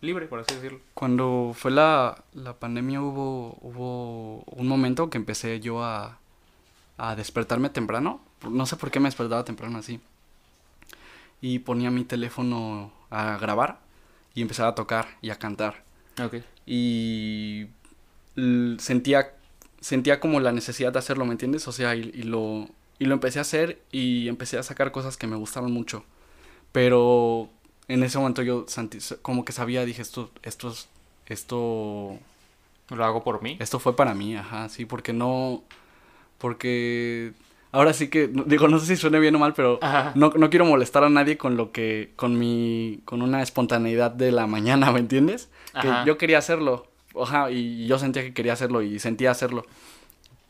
libre, 0.02 0.28
por 0.28 0.40
así 0.40 0.56
decirlo. 0.56 0.80
Cuando 0.94 1.54
fue 1.56 1.72
la, 1.72 2.24
la 2.34 2.54
pandemia 2.54 3.02
hubo, 3.02 3.58
hubo 3.62 4.44
un 4.44 4.68
momento 4.68 5.10
que 5.10 5.18
empecé 5.18 5.60
yo 5.60 5.84
a, 5.84 6.20
a 6.98 7.16
despertarme 7.16 7.70
temprano. 7.70 8.22
No 8.50 8.66
sé 8.66 8.76
por 8.76 8.92
qué 8.92 9.00
me 9.00 9.08
despertaba 9.08 9.44
temprano 9.44 9.80
así. 9.80 10.00
Y 11.42 11.60
ponía 11.60 11.92
mi 11.92 12.04
teléfono 12.04 12.92
a 13.10 13.38
grabar 13.38 13.80
y 14.34 14.42
empezaba 14.42 14.70
a 14.70 14.76
tocar 14.76 15.08
y 15.22 15.30
a 15.32 15.36
cantar. 15.38 15.84
Ok. 16.24 16.38
Y 16.66 17.68
sentía, 18.78 19.34
sentía 19.80 20.20
como 20.20 20.40
la 20.40 20.52
necesidad 20.52 20.94
de 20.94 21.00
hacerlo, 21.00 21.26
¿me 21.26 21.32
entiendes? 21.32 21.68
O 21.68 21.72
sea, 21.72 21.96
y, 21.96 22.12
y 22.14 22.24
lo, 22.24 22.68
y 23.00 23.06
lo 23.06 23.14
empecé 23.14 23.40
a 23.40 23.44
hacer 23.44 23.82
y 23.92 24.28
empecé 24.28 24.58
a 24.58 24.64
sacar 24.64 24.92
cosas 24.92 25.18
que 25.18 25.28
me 25.28 25.36
gustaron 25.36 25.72
mucho. 25.72 26.04
Pero 26.72 27.50
en 27.88 28.04
ese 28.04 28.18
momento 28.18 28.42
yo 28.44 28.66
como 29.22 29.46
que 29.46 29.52
sabía, 29.54 29.86
dije, 29.86 30.02
esto, 30.02 30.30
esto, 30.44 30.70
es- 30.70 30.88
esto, 31.28 32.18
Lo 32.90 33.04
hago 33.06 33.24
por 33.24 33.42
mí. 33.42 33.58
Esto 33.60 33.80
fue 33.80 33.96
para 33.96 34.14
mí, 34.14 34.36
ajá, 34.36 34.70
sí, 34.70 34.86
porque 34.86 35.12
no, 35.14 35.64
porque 36.38 37.34
ahora 37.72 37.94
sí 37.94 38.10
que, 38.10 38.28
digo, 38.46 38.68
no 38.68 38.80
sé 38.80 38.86
si 38.88 38.96
suene 38.96 39.20
bien 39.20 39.36
o 39.36 39.40
mal, 39.40 39.54
pero 39.54 39.80
no, 40.16 40.32
no 40.36 40.50
quiero 40.50 40.66
molestar 40.66 41.04
a 41.04 41.10
nadie 41.10 41.38
con 41.38 41.58
lo 41.58 41.72
que, 41.72 42.12
con 42.16 42.38
mi, 42.40 43.00
con 43.06 43.22
una 43.22 43.42
espontaneidad 43.42 44.12
de 44.12 44.32
la 44.32 44.48
mañana, 44.48 44.92
¿me 44.92 45.00
entiendes? 45.00 45.50
Que 45.82 45.88
Ajá. 45.90 46.06
yo 46.06 46.18
quería 46.18 46.38
hacerlo, 46.38 46.88
ajá, 47.22 47.52
y 47.52 47.88
yo 47.88 48.00
sentía 48.00 48.24
que 48.24 48.34
quería 48.34 48.54
hacerlo 48.54 48.82
y 48.82 49.00
sentía 49.00 49.32
hacerlo. 49.32 49.66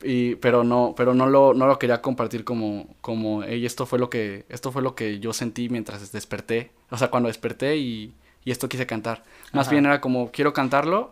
Y, 0.02 0.36
pero 0.36 0.62
no, 0.64 0.94
pero 0.96 1.14
no 1.14 1.26
lo, 1.26 1.54
no 1.54 1.66
lo 1.66 1.78
quería 1.78 2.00
compartir 2.02 2.44
como, 2.44 2.86
como, 3.00 3.42
"Ey, 3.42 3.66
esto 3.66 3.84
fue 3.86 3.98
lo 3.98 4.10
que, 4.10 4.44
esto 4.48 4.70
fue 4.72 4.82
lo 4.82 4.94
que 4.94 5.18
yo 5.20 5.32
sentí 5.32 5.68
mientras 5.68 6.12
desperté. 6.12 6.70
O 6.90 6.96
sea, 6.98 7.08
cuando 7.10 7.28
desperté 7.28 7.76
y, 7.78 8.14
y 8.44 8.50
esto 8.52 8.68
quise 8.68 8.86
cantar. 8.86 9.24
Más 9.52 9.68
Ajá. 9.68 9.72
bien 9.72 9.86
era 9.86 10.00
como, 10.00 10.30
quiero 10.30 10.52
cantarlo 10.52 11.10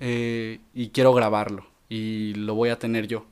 eh, 0.00 0.60
y 0.74 0.90
quiero 0.90 1.12
grabarlo. 1.14 1.66
Y 1.88 2.34
lo 2.34 2.54
voy 2.54 2.70
a 2.70 2.78
tener 2.78 3.06
yo. 3.06 3.24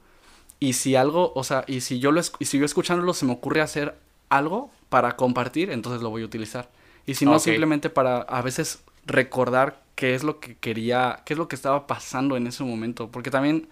Y 0.61 0.73
si 0.75 0.97
algo, 0.97 1.33
o 1.35 1.45
sea, 1.45 1.65
y 1.67 1.81
si 1.83 2.01
yo 2.01 2.13
lo, 2.13 2.21
y 2.39 2.45
si 2.47 2.59
yo 2.59 2.65
escuchándolo 2.65 3.15
se 3.15 3.27
me 3.27 3.33
ocurre 3.33 3.61
hacer 3.61 3.97
algo 4.29 4.71
para 4.89 5.17
compartir, 5.17 5.71
entonces 5.71 6.03
lo 6.03 6.11
voy 6.11 6.23
a 6.23 6.27
utilizar. 6.27 6.69
Y 7.07 7.15
si 7.15 7.25
no, 7.25 7.39
simplemente 7.39 7.91
para 7.91 8.19
a 8.19 8.43
veces 8.43 8.83
recordar 9.07 9.83
qué 9.95 10.15
es 10.15 10.25
lo 10.25 10.41
que 10.41 10.57
quería, 10.57 11.23
qué 11.25 11.35
es 11.35 11.39
lo 11.39 11.49
que 11.49 11.57
estaba 11.57 11.87
pasando 11.87 12.37
en 12.37 12.47
ese 12.47 12.65
momento. 12.65 13.09
Porque 13.11 13.31
también 13.31 13.69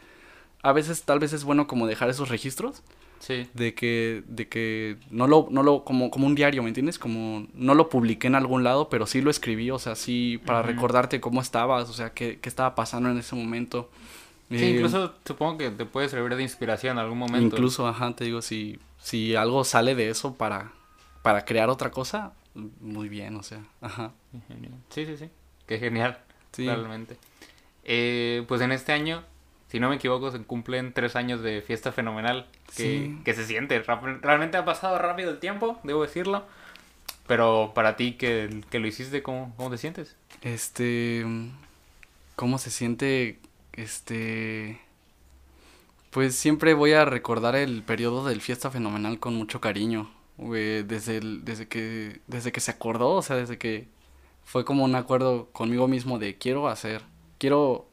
a 0.68 0.72
veces 0.72 1.02
tal 1.04 1.18
vez 1.18 1.32
es 1.32 1.44
bueno 1.44 1.66
como 1.66 1.86
dejar 1.86 2.10
esos 2.10 2.28
registros 2.28 2.82
Sí. 3.18 3.48
de 3.54 3.74
que, 3.74 4.22
de 4.26 4.46
que 4.46 4.98
no 5.10 5.26
lo, 5.26 5.48
no 5.50 5.62
lo, 5.62 5.84
como, 5.84 6.10
como 6.10 6.26
un 6.26 6.34
diario, 6.34 6.62
¿me 6.62 6.68
entiendes? 6.68 6.98
Como 6.98 7.46
no 7.54 7.74
lo 7.74 7.88
publiqué 7.88 8.26
en 8.26 8.34
algún 8.34 8.62
lado, 8.62 8.88
pero 8.90 9.06
sí 9.06 9.22
lo 9.22 9.30
escribí, 9.30 9.70
o 9.70 9.78
sea, 9.78 9.94
sí, 9.94 10.38
para 10.44 10.62
recordarte 10.62 11.18
cómo 11.20 11.40
estabas, 11.40 11.88
o 11.88 11.92
sea, 11.94 12.10
qué, 12.12 12.38
qué 12.40 12.48
estaba 12.48 12.74
pasando 12.74 13.10
en 13.10 13.18
ese 13.18 13.34
momento. 13.34 13.88
Sí, 14.50 14.56
Eh, 14.56 14.70
incluso 14.76 15.14
supongo 15.24 15.56
que 15.58 15.70
te 15.70 15.86
puede 15.86 16.08
servir 16.08 16.36
de 16.36 16.42
inspiración 16.42 16.98
en 16.98 17.04
algún 17.04 17.18
momento. 17.18 17.56
Incluso, 17.56 17.88
ajá, 17.88 18.14
te 18.14 18.24
digo, 18.24 18.42
si, 18.42 18.78
si 19.00 19.34
algo 19.34 19.64
sale 19.64 19.94
de 19.94 20.10
eso 20.10 20.34
para, 20.34 20.72
para 21.22 21.44
crear 21.46 21.68
otra 21.70 21.90
cosa, 21.90 22.32
muy 22.80 23.08
bien, 23.08 23.34
o 23.36 23.42
sea, 23.42 23.60
ajá. 23.80 24.12
Sí, 24.90 25.06
sí, 25.06 25.16
sí. 25.16 25.30
Qué 25.66 25.78
genial. 25.78 26.18
Sí. 26.52 26.66
Realmente. 26.66 27.16
Eh, 27.82 28.44
pues 28.46 28.60
en 28.60 28.72
este 28.72 28.92
año, 28.92 29.24
si 29.76 29.80
no 29.80 29.90
me 29.90 29.96
equivoco, 29.96 30.30
se 30.30 30.38
cumplen 30.42 30.94
tres 30.94 31.16
años 31.16 31.42
de 31.42 31.60
fiesta 31.60 31.92
fenomenal. 31.92 32.46
Que, 32.74 32.82
Sí. 32.82 33.18
que 33.24 33.34
se 33.34 33.44
siente. 33.44 33.78
Realmente 34.22 34.56
ha 34.56 34.64
pasado 34.64 34.98
rápido 34.98 35.30
el 35.30 35.38
tiempo, 35.38 35.78
debo 35.84 36.02
decirlo. 36.02 36.44
Pero 37.26 37.72
para 37.74 37.94
ti 37.96 38.12
que, 38.14 38.62
que 38.70 38.78
lo 38.78 38.86
hiciste, 38.86 39.22
¿cómo, 39.22 39.52
¿cómo 39.56 39.68
te 39.70 39.76
sientes? 39.76 40.16
Este, 40.40 41.26
¿cómo 42.36 42.56
se 42.58 42.70
siente? 42.70 43.38
Este, 43.74 44.80
pues 46.10 46.34
siempre 46.36 46.72
voy 46.72 46.92
a 46.94 47.04
recordar 47.04 47.54
el 47.56 47.82
periodo 47.82 48.24
del 48.26 48.40
Fiesta 48.40 48.70
Fenomenal 48.70 49.18
con 49.18 49.34
mucho 49.34 49.60
cariño, 49.60 50.10
güey, 50.38 50.82
desde 50.84 51.18
el- 51.18 51.44
desde 51.44 51.68
que, 51.68 52.20
desde 52.26 52.52
que 52.52 52.60
se 52.60 52.70
acordó, 52.70 53.10
o 53.10 53.22
sea, 53.22 53.36
desde 53.36 53.58
que 53.58 53.88
fue 54.44 54.64
como 54.64 54.84
un 54.84 54.94
acuerdo 54.94 55.50
conmigo 55.52 55.88
mismo 55.88 56.18
de 56.18 56.38
quiero 56.38 56.68
hacer, 56.68 57.02
quiero, 57.38 57.88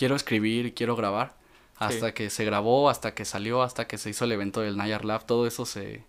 quiero 0.00 0.16
escribir 0.16 0.64
y 0.64 0.72
quiero 0.72 0.96
grabar, 0.96 1.34
hasta 1.76 2.06
Sí. 2.08 2.12
que 2.14 2.30
se 2.30 2.46
grabó, 2.46 2.88
hasta 2.88 3.12
que 3.14 3.26
salió, 3.26 3.62
hasta 3.62 3.86
que 3.86 3.98
se 3.98 4.08
hizo 4.08 4.24
el 4.24 4.32
evento 4.32 4.62
del 4.62 4.78
Nayar 4.78 5.04
Lab, 5.04 5.26
todo 5.26 5.46
eso 5.46 5.66
se, 5.66 6.02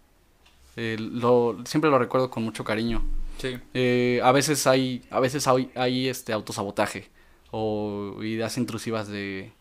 eh, 0.78 0.96
lo, 0.98 1.58
siempre 1.66 1.90
lo 1.92 2.00
recuerdo 2.00 2.30
con 2.30 2.42
mucho 2.44 2.64
cariño. 2.64 3.04
Sí. 3.38 3.58
Eh, 3.74 4.22
a 4.24 4.32
veces 4.32 4.66
hay, 4.66 5.02
a 5.10 5.20
veces 5.20 5.46
hay, 5.46 5.70
hay 5.76 6.08
este 6.08 6.32
autosabotaje 6.32 7.10
o 7.52 8.16
ideas 8.24 8.58
intrusivas 8.58 9.10
de, 9.10 9.52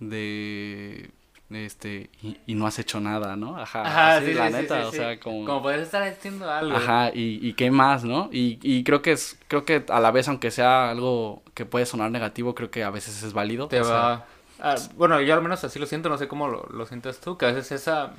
de, 0.00 1.10
este, 1.50 2.10
y, 2.22 2.38
y 2.46 2.54
no 2.54 2.66
has 2.66 2.78
hecho 2.78 3.00
nada, 3.00 3.36
¿no? 3.36 3.56
Ajá, 3.58 3.82
Ajá, 3.82 4.16
así, 4.18 4.26
sí, 4.26 4.34
la 4.34 4.50
sí, 4.50 4.52
neta, 4.52 4.80
sí, 4.82 4.88
o 4.88 4.92
sea, 4.92 5.18
como, 5.20 5.44
Como 5.44 5.62
puedes 5.62 5.82
estar 5.82 6.02
haciendo 6.02 6.50
algo. 6.50 6.76
ajá, 6.76 7.10
y, 7.14 7.38
y 7.46 7.54
qué 7.54 7.70
más, 7.70 8.04
¿no? 8.04 8.28
Y, 8.32 8.58
y 8.62 8.84
creo 8.84 9.02
que 9.02 9.12
es, 9.12 9.38
creo 9.48 9.64
que 9.64 9.84
a 9.88 10.00
la 10.00 10.10
vez, 10.10 10.28
aunque 10.28 10.50
sea 10.50 10.90
algo 10.90 11.42
que 11.54 11.64
puede 11.66 11.86
sonar 11.86 12.10
negativo, 12.10 12.54
creo 12.54 12.70
que 12.70 12.84
a 12.84 12.90
veces 12.90 13.22
es 13.22 13.32
válido. 13.32 13.68
Te 13.68 13.82
sea, 13.82 14.18
va... 14.18 14.26
ah, 14.60 14.74
bueno, 14.96 15.20
yo 15.20 15.34
al 15.34 15.42
menos 15.42 15.64
así 15.64 15.78
lo 15.78 15.86
siento, 15.86 16.08
no 16.08 16.18
sé 16.18 16.28
cómo 16.28 16.48
lo, 16.48 16.66
lo 16.70 16.86
sientes 16.86 17.20
tú, 17.20 17.36
que 17.38 17.46
a 17.46 17.52
veces 17.52 17.72
esa 17.72 18.12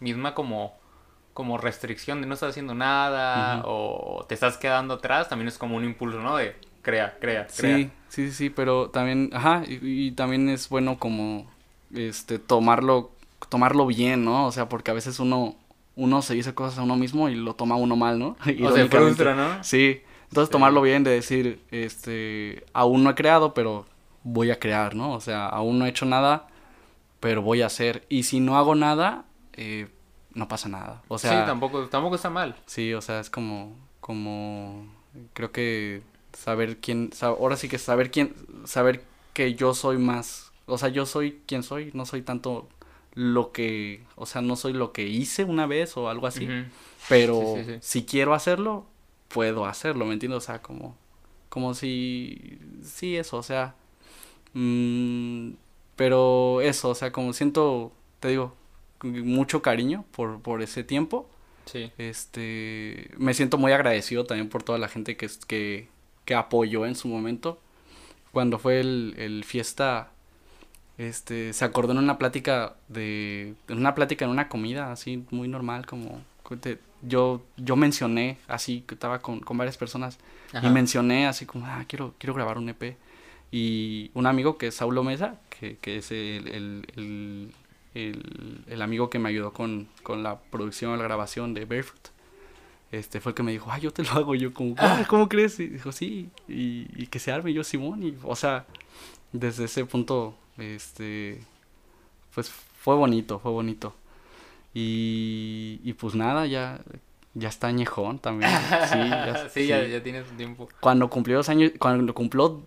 misma 0.00 0.34
como, 0.34 0.74
como 1.34 1.58
restricción 1.58 2.20
de 2.20 2.26
no 2.26 2.34
estar 2.34 2.50
haciendo 2.50 2.74
nada 2.74 3.62
o 3.64 4.24
te 4.28 4.34
estás 4.34 4.58
quedando 4.58 4.94
atrás, 4.94 5.28
también 5.28 5.48
es 5.48 5.58
como 5.58 5.76
un 5.76 5.84
impulso, 5.84 6.20
¿no? 6.20 6.36
De 6.36 6.56
crea, 6.82 7.18
crea, 7.20 7.52
crea. 7.56 7.78
Sí, 7.78 7.90
sí, 8.08 8.28
sí, 8.28 8.32
sí, 8.32 8.50
pero 8.50 8.90
también, 8.90 9.30
ajá, 9.34 9.62
y, 9.66 9.78
y 10.08 10.12
también 10.12 10.48
es 10.48 10.68
bueno 10.68 10.98
como, 10.98 11.51
este, 11.94 12.38
tomarlo, 12.38 13.10
tomarlo 13.48 13.86
bien, 13.86 14.24
¿no? 14.24 14.46
O 14.46 14.52
sea, 14.52 14.68
porque 14.68 14.90
a 14.90 14.94
veces 14.94 15.20
uno, 15.20 15.56
uno 15.96 16.22
se 16.22 16.34
dice 16.34 16.54
cosas 16.54 16.78
a 16.78 16.82
uno 16.82 16.96
mismo 16.96 17.28
y 17.28 17.34
lo 17.34 17.54
toma 17.54 17.76
uno 17.76 17.96
mal, 17.96 18.18
¿no? 18.18 18.36
O 18.64 18.72
se 18.72 18.88
frustra, 18.88 19.34
¿no? 19.34 19.62
Sí, 19.62 20.02
entonces 20.24 20.48
Sí. 20.48 20.52
tomarlo 20.52 20.82
bien 20.82 21.04
de 21.04 21.10
decir, 21.10 21.60
este, 21.70 22.64
aún 22.72 23.04
no 23.04 23.10
he 23.10 23.14
creado, 23.14 23.54
pero 23.54 23.86
voy 24.24 24.50
a 24.50 24.58
crear, 24.58 24.94
¿no? 24.94 25.12
O 25.12 25.20
sea, 25.20 25.46
aún 25.46 25.78
no 25.78 25.86
he 25.86 25.90
hecho 25.90 26.06
nada, 26.06 26.48
pero 27.20 27.42
voy 27.42 27.62
a 27.62 27.66
hacer. 27.66 28.04
Y 28.08 28.22
si 28.24 28.40
no 28.40 28.56
hago 28.56 28.74
nada, 28.74 29.24
eh, 29.54 29.88
no 30.34 30.48
pasa 30.48 30.68
nada. 30.68 31.02
O 31.08 31.18
sea, 31.18 31.40
sí, 31.40 31.46
tampoco, 31.46 31.86
tampoco 31.88 32.14
está 32.16 32.30
mal. 32.30 32.56
Sí, 32.66 32.94
o 32.94 33.00
sea, 33.00 33.20
es 33.20 33.30
como, 33.30 33.76
como, 34.00 34.86
creo 35.34 35.52
que 35.52 36.02
saber 36.32 36.78
quién, 36.78 37.10
ahora 37.20 37.56
sí 37.56 37.68
que 37.68 37.78
saber 37.78 38.10
quién, 38.10 38.34
saber 38.64 39.04
que 39.34 39.54
yo 39.54 39.74
soy 39.74 39.98
más, 39.98 40.51
o 40.66 40.78
sea, 40.78 40.88
yo 40.88 41.06
soy 41.06 41.42
quien 41.46 41.62
soy, 41.62 41.90
no 41.94 42.06
soy 42.06 42.22
tanto 42.22 42.68
lo 43.14 43.52
que, 43.52 44.04
o 44.16 44.26
sea, 44.26 44.42
no 44.42 44.56
soy 44.56 44.72
lo 44.72 44.92
que 44.92 45.06
hice 45.08 45.44
una 45.44 45.66
vez 45.66 45.96
o 45.96 46.08
algo 46.08 46.26
así, 46.26 46.56
pero 47.08 47.54
Sí, 47.56 47.64
sí, 47.64 47.64
sí. 47.64 47.80
si 47.80 48.04
quiero 48.04 48.34
hacerlo, 48.34 48.86
puedo 49.28 49.66
hacerlo, 49.66 50.06
¿me 50.06 50.14
entiendes? 50.14 50.38
O 50.38 50.40
sea, 50.46 50.62
como, 50.62 50.96
como 51.48 51.74
si, 51.74 52.58
sí, 52.82 53.16
eso, 53.16 53.38
o 53.38 53.42
sea, 53.42 53.74
mm, 54.54 55.50
pero 55.96 56.60
eso, 56.60 56.90
o 56.90 56.94
sea, 56.94 57.12
como 57.12 57.32
siento, 57.32 57.92
te 58.20 58.28
digo, 58.28 58.54
mucho 59.02 59.62
cariño 59.62 60.04
por, 60.12 60.40
por 60.40 60.62
ese 60.62 60.84
tiempo. 60.84 61.28
Sí. 61.66 61.92
Este, 61.98 63.10
me 63.18 63.34
siento 63.34 63.58
muy 63.58 63.72
agradecido 63.72 64.24
también 64.24 64.48
por 64.48 64.62
toda 64.62 64.78
la 64.78 64.88
gente 64.88 65.16
que, 65.16 65.28
que, 65.46 65.88
que 66.24 66.34
apoyó 66.34 66.86
en 66.86 66.94
su 66.96 67.08
momento. 67.08 67.60
Cuando 68.32 68.58
fue 68.58 68.80
el, 68.80 69.14
el 69.18 69.44
fiesta, 69.44 70.11
este, 70.98 71.52
se 71.52 71.64
acordó 71.64 71.92
en 71.92 71.98
una 71.98 72.18
plática 72.18 72.74
de, 72.88 73.54
en 73.68 73.78
una 73.78 73.94
plática 73.94 74.24
en 74.24 74.30
una 74.30 74.48
comida, 74.48 74.92
así, 74.92 75.24
muy 75.30 75.48
normal, 75.48 75.86
como, 75.86 76.22
te- 76.60 76.78
yo, 77.02 77.42
yo 77.56 77.76
mencioné, 77.76 78.38
así, 78.46 78.84
que 78.86 78.94
estaba 78.94 79.20
con, 79.20 79.40
con 79.40 79.56
varias 79.58 79.76
personas, 79.76 80.18
Ajá. 80.52 80.66
y 80.66 80.70
mencioné 80.70 81.26
así 81.26 81.46
como, 81.46 81.66
ah, 81.66 81.84
quiero, 81.88 82.14
quiero 82.18 82.34
grabar 82.34 82.58
un 82.58 82.68
EP. 82.68 82.96
Y 83.50 84.10
un 84.14 84.26
amigo 84.26 84.56
que 84.56 84.68
es 84.68 84.76
Saulo 84.76 85.02
Mesa, 85.04 85.38
que, 85.50 85.76
que 85.78 85.98
es 85.98 86.10
el, 86.10 86.48
el, 86.48 86.86
el, 86.96 87.52
el- 87.94 88.64
el 88.66 88.82
amigo 88.82 89.10
que 89.10 89.18
me 89.18 89.28
ayudó 89.28 89.52
con, 89.52 89.88
con 90.02 90.22
la 90.22 90.40
producción, 90.40 90.96
la 90.98 91.04
grabación 91.04 91.52
de 91.54 91.64
Barefoot, 91.66 92.08
este 92.92 93.20
fue 93.20 93.30
el 93.30 93.34
que 93.36 93.42
me 93.42 93.52
dijo, 93.52 93.70
ah, 93.70 93.78
yo 93.78 93.90
te 93.92 94.02
lo 94.04 94.10
hago. 94.12 94.34
Yo 94.34 94.52
como, 94.52 94.74
ah, 94.78 95.04
¿cómo 95.08 95.28
crees? 95.28 95.58
Y 95.60 95.66
dijo, 95.68 95.92
sí, 95.92 96.28
y, 96.46 96.86
y 96.94 97.06
que 97.06 97.18
se 97.18 97.32
arme 97.32 97.50
Y 97.50 97.54
yo, 97.54 97.64
Simón. 97.64 98.02
Y, 98.02 98.16
o 98.22 98.36
sea, 98.36 98.66
desde 99.32 99.64
ese 99.64 99.84
punto, 99.86 100.36
este, 100.58 101.40
pues 102.34 102.50
fue 102.50 102.94
bonito, 102.94 103.38
fue 103.38 103.50
bonito. 103.52 103.94
Y, 104.74 105.80
y 105.84 105.92
pues 105.94 106.14
nada, 106.14 106.46
ya, 106.46 106.80
ya 107.34 107.48
está 107.48 107.66
añejón 107.68 108.18
también. 108.18 108.50
Sí, 108.90 108.98
ya, 108.98 109.48
sí, 109.52 109.66
ya, 109.66 109.84
sí. 109.84 109.90
ya 109.90 110.02
tienes 110.02 110.30
un 110.30 110.36
tiempo. 110.36 110.68
Cuando 110.80 111.08
cumplió 111.10 111.36
dos 111.36 111.48
años, 111.48 111.72
cuando 111.78 112.14
cumplió, 112.14 112.62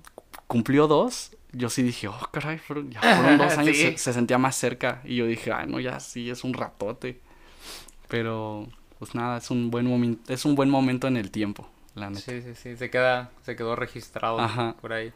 cumplió 0.48 0.88
dos, 0.88 1.36
yo 1.52 1.69
sí 1.69 1.82
dije, 1.84 2.08
oh, 2.08 2.19
caray, 2.32 2.58
fueron, 2.60 2.91
ya 2.91 3.02
fueron 3.02 3.38
dos 3.38 3.54
años, 3.58 3.76
Sí. 3.76 3.84
se, 3.91 3.98
se 3.98 4.13
sentía 4.13 4.38
más 4.38 4.56
cerca. 4.56 5.02
Y 5.04 5.15
yo 5.15 5.26
dije, 5.26 5.52
ay, 5.52 5.67
no, 5.67 5.80
ya 5.80 6.00
sí, 6.00 6.30
es 6.30 6.43
un 6.43 6.54
ratote. 6.54 7.19
Pero, 8.08 8.67
pues 9.00 9.15
nada, 9.15 9.38
es 9.39 9.50
un 9.50 9.71
buen 9.71 9.88
momento, 9.88 10.32
es 10.32 10.45
un 10.45 10.54
buen 10.56 10.69
momento 10.69 11.08
en 11.08 11.17
el 11.17 11.32
tiempo, 11.32 11.67
la 11.95 12.10
neta. 12.12 12.21
Sí, 12.21 12.41
sí, 12.43 12.54
sí, 12.54 12.78
se 12.78 12.89
queda, 12.91 13.32
se 13.43 13.56
quedó 13.56 13.76
registrado 13.76 14.39
Ajá. 14.39 14.76
por 14.80 14.93
ahí. 14.93 15.12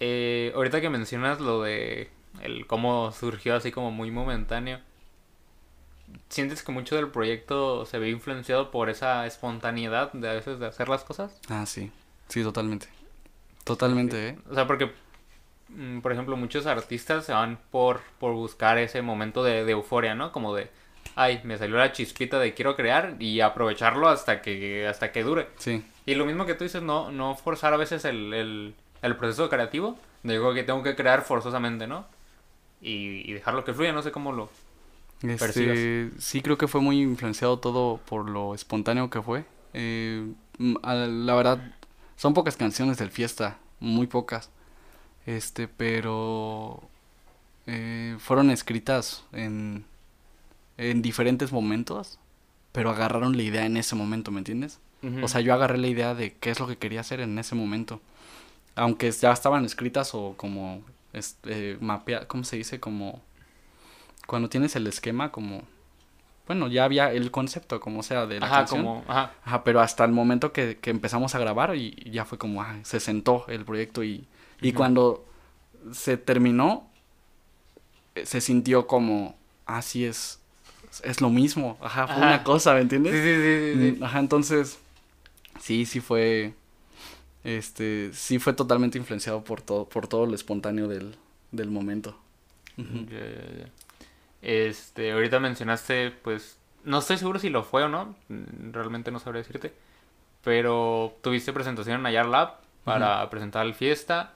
Eh, 0.00 0.52
ahorita 0.54 0.80
que 0.80 0.90
mencionas 0.90 1.40
lo 1.40 1.62
de 1.62 2.10
el 2.42 2.66
cómo 2.66 3.12
surgió 3.12 3.54
así 3.54 3.70
como 3.70 3.90
muy 3.90 4.10
momentáneo, 4.10 4.80
¿sientes 6.28 6.62
que 6.62 6.72
mucho 6.72 6.96
del 6.96 7.08
proyecto 7.08 7.86
se 7.86 7.98
ve 7.98 8.10
influenciado 8.10 8.70
por 8.70 8.90
esa 8.90 9.26
espontaneidad 9.26 10.12
de 10.12 10.28
a 10.28 10.32
veces 10.32 10.58
de 10.58 10.66
hacer 10.66 10.88
las 10.88 11.04
cosas? 11.04 11.38
Ah, 11.48 11.66
sí, 11.66 11.90
sí, 12.28 12.42
totalmente. 12.42 12.88
Totalmente, 13.64 14.28
¿eh? 14.28 14.38
O 14.50 14.54
sea, 14.54 14.66
porque, 14.66 14.92
mm, 15.68 16.00
por 16.00 16.12
ejemplo, 16.12 16.36
muchos 16.36 16.66
artistas 16.66 17.24
se 17.24 17.32
van 17.32 17.58
por, 17.70 18.00
por 18.18 18.34
buscar 18.34 18.78
ese 18.78 19.00
momento 19.00 19.42
de, 19.42 19.64
de 19.64 19.72
euforia, 19.72 20.14
¿no? 20.14 20.32
Como 20.32 20.54
de, 20.54 20.68
ay, 21.14 21.40
me 21.44 21.56
salió 21.56 21.76
la 21.76 21.92
chispita 21.92 22.38
de 22.38 22.52
quiero 22.54 22.76
crear 22.76 23.16
y 23.20 23.40
aprovecharlo 23.40 24.08
hasta 24.08 24.42
que, 24.42 24.86
hasta 24.86 25.12
que 25.12 25.22
dure. 25.22 25.48
Sí, 25.58 25.82
Y 26.04 26.14
lo 26.14 26.26
mismo 26.26 26.44
que 26.46 26.54
tú 26.54 26.64
dices, 26.64 26.82
no, 26.82 27.10
no 27.10 27.34
forzar 27.36 27.72
a 27.72 27.78
veces 27.78 28.04
el, 28.04 28.34
el, 28.34 28.74
el 29.04 29.16
proceso 29.16 29.48
creativo. 29.48 29.96
Digo 30.22 30.54
que 30.54 30.62
tengo 30.62 30.82
que 30.82 30.96
crear 30.96 31.22
forzosamente, 31.22 31.86
¿no? 31.86 32.06
Y, 32.80 33.30
y 33.30 33.32
dejarlo 33.32 33.64
que 33.64 33.74
fluya, 33.74 33.92
no 33.92 34.02
sé 34.02 34.10
cómo 34.10 34.32
lo... 34.32 34.50
Este, 35.22 35.38
percibas. 35.38 36.22
sí, 36.22 36.42
creo 36.42 36.58
que 36.58 36.68
fue 36.68 36.80
muy 36.80 37.00
influenciado 37.00 37.58
todo 37.58 37.98
por 37.98 38.28
lo 38.28 38.54
espontáneo 38.54 39.10
que 39.10 39.22
fue. 39.22 39.44
Eh, 39.72 40.26
mm, 40.58 40.76
la 40.82 41.34
verdad, 41.34 41.72
son 42.16 42.34
pocas 42.34 42.56
canciones 42.56 42.98
del 42.98 43.10
fiesta, 43.10 43.58
muy 43.80 44.06
pocas. 44.06 44.50
Este, 45.26 45.68
pero 45.68 46.82
eh, 47.66 48.16
fueron 48.18 48.50
escritas 48.50 49.24
en, 49.32 49.84
en 50.76 51.02
diferentes 51.02 51.52
momentos, 51.52 52.18
pero 52.72 52.90
agarraron 52.90 53.36
la 53.36 53.42
idea 53.42 53.64
en 53.64 53.76
ese 53.76 53.94
momento, 53.94 54.30
¿me 54.30 54.38
entiendes? 54.38 54.80
O 55.22 55.28
sea, 55.28 55.42
yo 55.42 55.52
agarré 55.52 55.76
la 55.76 55.88
idea 55.88 56.14
de 56.14 56.32
qué 56.32 56.50
es 56.50 56.58
lo 56.58 56.66
que 56.66 56.78
quería 56.78 57.00
hacer 57.00 57.20
en 57.20 57.38
ese 57.38 57.54
momento. 57.54 58.00
Aunque 58.76 59.10
ya 59.10 59.32
estaban 59.32 59.64
escritas 59.64 60.14
o 60.14 60.34
como 60.36 60.82
este, 61.12 61.78
mapea, 61.80 62.26
¿cómo 62.26 62.44
se 62.44 62.56
dice? 62.56 62.80
Como 62.80 63.22
cuando 64.26 64.48
tienes 64.48 64.74
el 64.76 64.86
esquema, 64.86 65.30
como 65.30 65.62
bueno, 66.46 66.68
ya 66.68 66.84
había 66.84 67.10
el 67.12 67.30
concepto, 67.30 67.80
como 67.80 68.02
sea, 68.02 68.26
de 68.26 68.38
la 68.38 68.46
Ajá, 68.46 68.56
canción. 68.56 68.82
como... 68.82 69.04
Ajá. 69.08 69.32
Ajá, 69.44 69.64
pero 69.64 69.80
hasta 69.80 70.04
el 70.04 70.12
momento 70.12 70.52
que, 70.52 70.76
que 70.78 70.90
empezamos 70.90 71.34
a 71.34 71.38
grabar 71.38 71.74
y, 71.74 71.94
y 71.96 72.10
ya 72.10 72.24
fue 72.26 72.36
como, 72.36 72.60
ah, 72.62 72.76
se 72.82 73.00
sentó 73.00 73.46
el 73.48 73.64
proyecto 73.64 74.04
y, 74.04 74.26
y 74.60 74.72
cuando 74.72 75.24
se 75.92 76.16
terminó, 76.18 76.86
eh, 78.14 78.26
se 78.26 78.40
sintió 78.42 78.86
como, 78.86 79.36
así 79.64 80.04
es, 80.04 80.38
es 81.02 81.20
lo 81.22 81.30
mismo, 81.30 81.78
ajá, 81.80 82.06
fue 82.08 82.18
una 82.18 82.44
cosa, 82.44 82.74
¿me 82.74 82.80
entiendes? 82.80 83.12
sí, 83.14 83.20
sí, 83.22 83.92
sí, 83.92 83.96
sí. 83.98 84.04
Ajá, 84.04 84.18
entonces, 84.18 84.78
sí, 85.60 85.86
sí 85.86 86.00
fue, 86.00 86.54
este, 87.44 88.10
sí 88.12 88.38
fue 88.38 88.52
totalmente 88.54 88.98
influenciado 88.98 89.44
por 89.44 89.60
todo, 89.60 89.88
por 89.88 90.08
todo 90.08 90.26
lo 90.26 90.34
espontáneo 90.34 90.88
del, 90.88 91.14
del 91.52 91.70
momento. 91.70 92.18
Ya, 92.76 92.84
ya, 93.20 93.58
ya. 93.64 93.68
Este, 94.42 95.12
ahorita 95.12 95.38
mencionaste, 95.40 96.10
pues, 96.10 96.58
no 96.84 96.98
estoy 96.98 97.16
seguro 97.18 97.38
si 97.38 97.48
lo 97.50 97.62
fue 97.62 97.84
o 97.84 97.88
no, 97.88 98.14
mm, 98.28 98.72
realmente 98.72 99.10
no 99.10 99.18
sabré 99.20 99.38
decirte, 99.40 99.72
pero 100.42 101.16
tuviste 101.22 101.52
presentación 101.52 102.00
en 102.00 102.06
Ayar 102.06 102.26
Lab 102.26 102.56
para 102.84 103.28
presentar 103.30 103.64
el 103.64 103.74
fiesta 103.74 104.32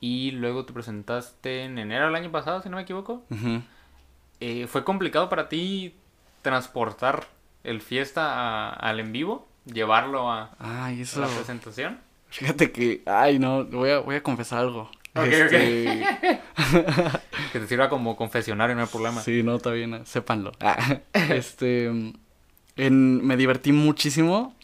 y 0.00 0.30
luego 0.32 0.64
te 0.64 0.72
presentaste 0.72 1.64
en 1.64 1.78
enero 1.78 2.06
del 2.06 2.14
año 2.14 2.30
pasado, 2.30 2.62
si 2.62 2.68
no 2.68 2.76
me 2.76 2.82
equivoco. 2.82 3.24
Eh, 4.40 4.66
¿Fue 4.68 4.84
complicado 4.84 5.28
para 5.28 5.48
ti 5.48 5.94
transportar 6.42 7.26
el 7.64 7.80
fiesta 7.80 8.32
a- 8.32 8.70
al 8.72 9.00
en 9.00 9.12
vivo? 9.12 9.48
¿Llevarlo 9.66 10.30
a, 10.30 10.54
Ay, 10.58 11.00
a 11.00 11.02
eso, 11.02 11.20
la 11.20 11.26
presentación? 11.28 11.98
Fíjate 12.30 12.72
que, 12.72 13.02
ay, 13.06 13.38
no, 13.38 13.64
voy 13.64 13.90
a, 13.90 13.98
voy 13.98 14.16
a 14.16 14.22
confesar 14.22 14.60
algo. 14.60 14.90
Ok, 15.14 15.26
Este, 15.26 16.06
Que 17.52 17.58
te 17.58 17.66
sirva 17.66 17.88
como 17.88 18.16
confesionario, 18.16 18.76
no 18.76 18.82
hay 18.82 18.88
problema. 18.88 19.20
Sí, 19.20 19.42
no, 19.42 19.56
está 19.56 19.70
bien, 19.72 20.06
sépanlo. 20.06 20.52
Ah, 20.60 21.00
este, 21.12 21.86
en, 22.76 23.26
me 23.26 23.36
divertí 23.36 23.72
muchísimo 23.72 24.54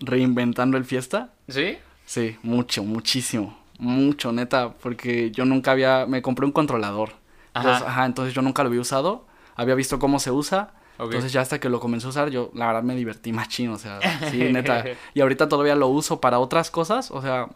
reinventando 0.00 0.76
el 0.76 0.84
fiesta. 0.84 1.32
¿Sí? 1.48 1.78
Sí, 2.04 2.36
mucho, 2.42 2.82
muchísimo, 2.82 3.58
mucho, 3.78 4.32
neta, 4.32 4.74
porque 4.74 5.30
yo 5.30 5.44
nunca 5.44 5.70
había, 5.70 6.04
me 6.06 6.20
compré 6.20 6.44
un 6.46 6.52
controlador. 6.52 7.14
Ajá. 7.54 7.60
Entonces, 7.68 7.88
ajá, 7.88 8.06
entonces 8.06 8.34
yo 8.34 8.42
nunca 8.42 8.62
lo 8.64 8.68
había 8.68 8.80
usado, 8.80 9.26
había 9.54 9.74
visto 9.74 9.98
cómo 9.98 10.18
se 10.18 10.30
usa. 10.30 10.74
Entonces 11.04 11.32
ya 11.32 11.40
hasta 11.40 11.60
que 11.60 11.68
lo 11.68 11.80
comencé 11.80 12.06
a 12.06 12.10
usar, 12.10 12.30
yo 12.30 12.50
la 12.54 12.66
verdad 12.66 12.82
me 12.82 12.94
divertí 12.94 13.32
machín, 13.32 13.70
o 13.70 13.78
sea, 13.78 14.00
sí, 14.30 14.38
neta. 14.38 14.84
Y 15.14 15.20
ahorita 15.20 15.48
todavía 15.48 15.74
lo 15.74 15.88
uso 15.88 16.20
para 16.20 16.38
otras 16.38 16.70
cosas, 16.70 17.10
o 17.10 17.22
sea, 17.22 17.48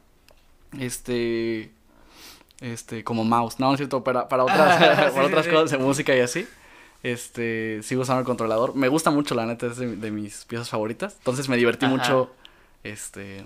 este, 0.78 1.70
este, 2.60 3.04
como 3.04 3.24
mouse, 3.24 3.58
no, 3.58 3.66
no 3.66 3.72
es 3.74 3.78
cierto, 3.78 4.02
para, 4.04 4.28
para 4.28 4.44
otras, 4.44 4.78
para 4.78 5.10
sí, 5.10 5.18
otras 5.20 5.44
sí. 5.44 5.50
cosas 5.50 5.70
de 5.70 5.78
música 5.78 6.16
y 6.16 6.20
así. 6.20 6.46
Este, 7.02 7.82
sigo 7.82 8.02
usando 8.02 8.20
el 8.20 8.26
controlador. 8.26 8.74
Me 8.74 8.88
gusta 8.88 9.10
mucho, 9.10 9.34
la 9.34 9.46
neta, 9.46 9.66
es 9.66 9.76
de, 9.76 9.96
de 9.96 10.10
mis 10.10 10.44
piezas 10.44 10.68
favoritas. 10.70 11.14
Entonces 11.18 11.48
me 11.48 11.56
divertí 11.56 11.86
Ajá. 11.86 11.94
mucho, 11.94 12.30
este, 12.82 13.44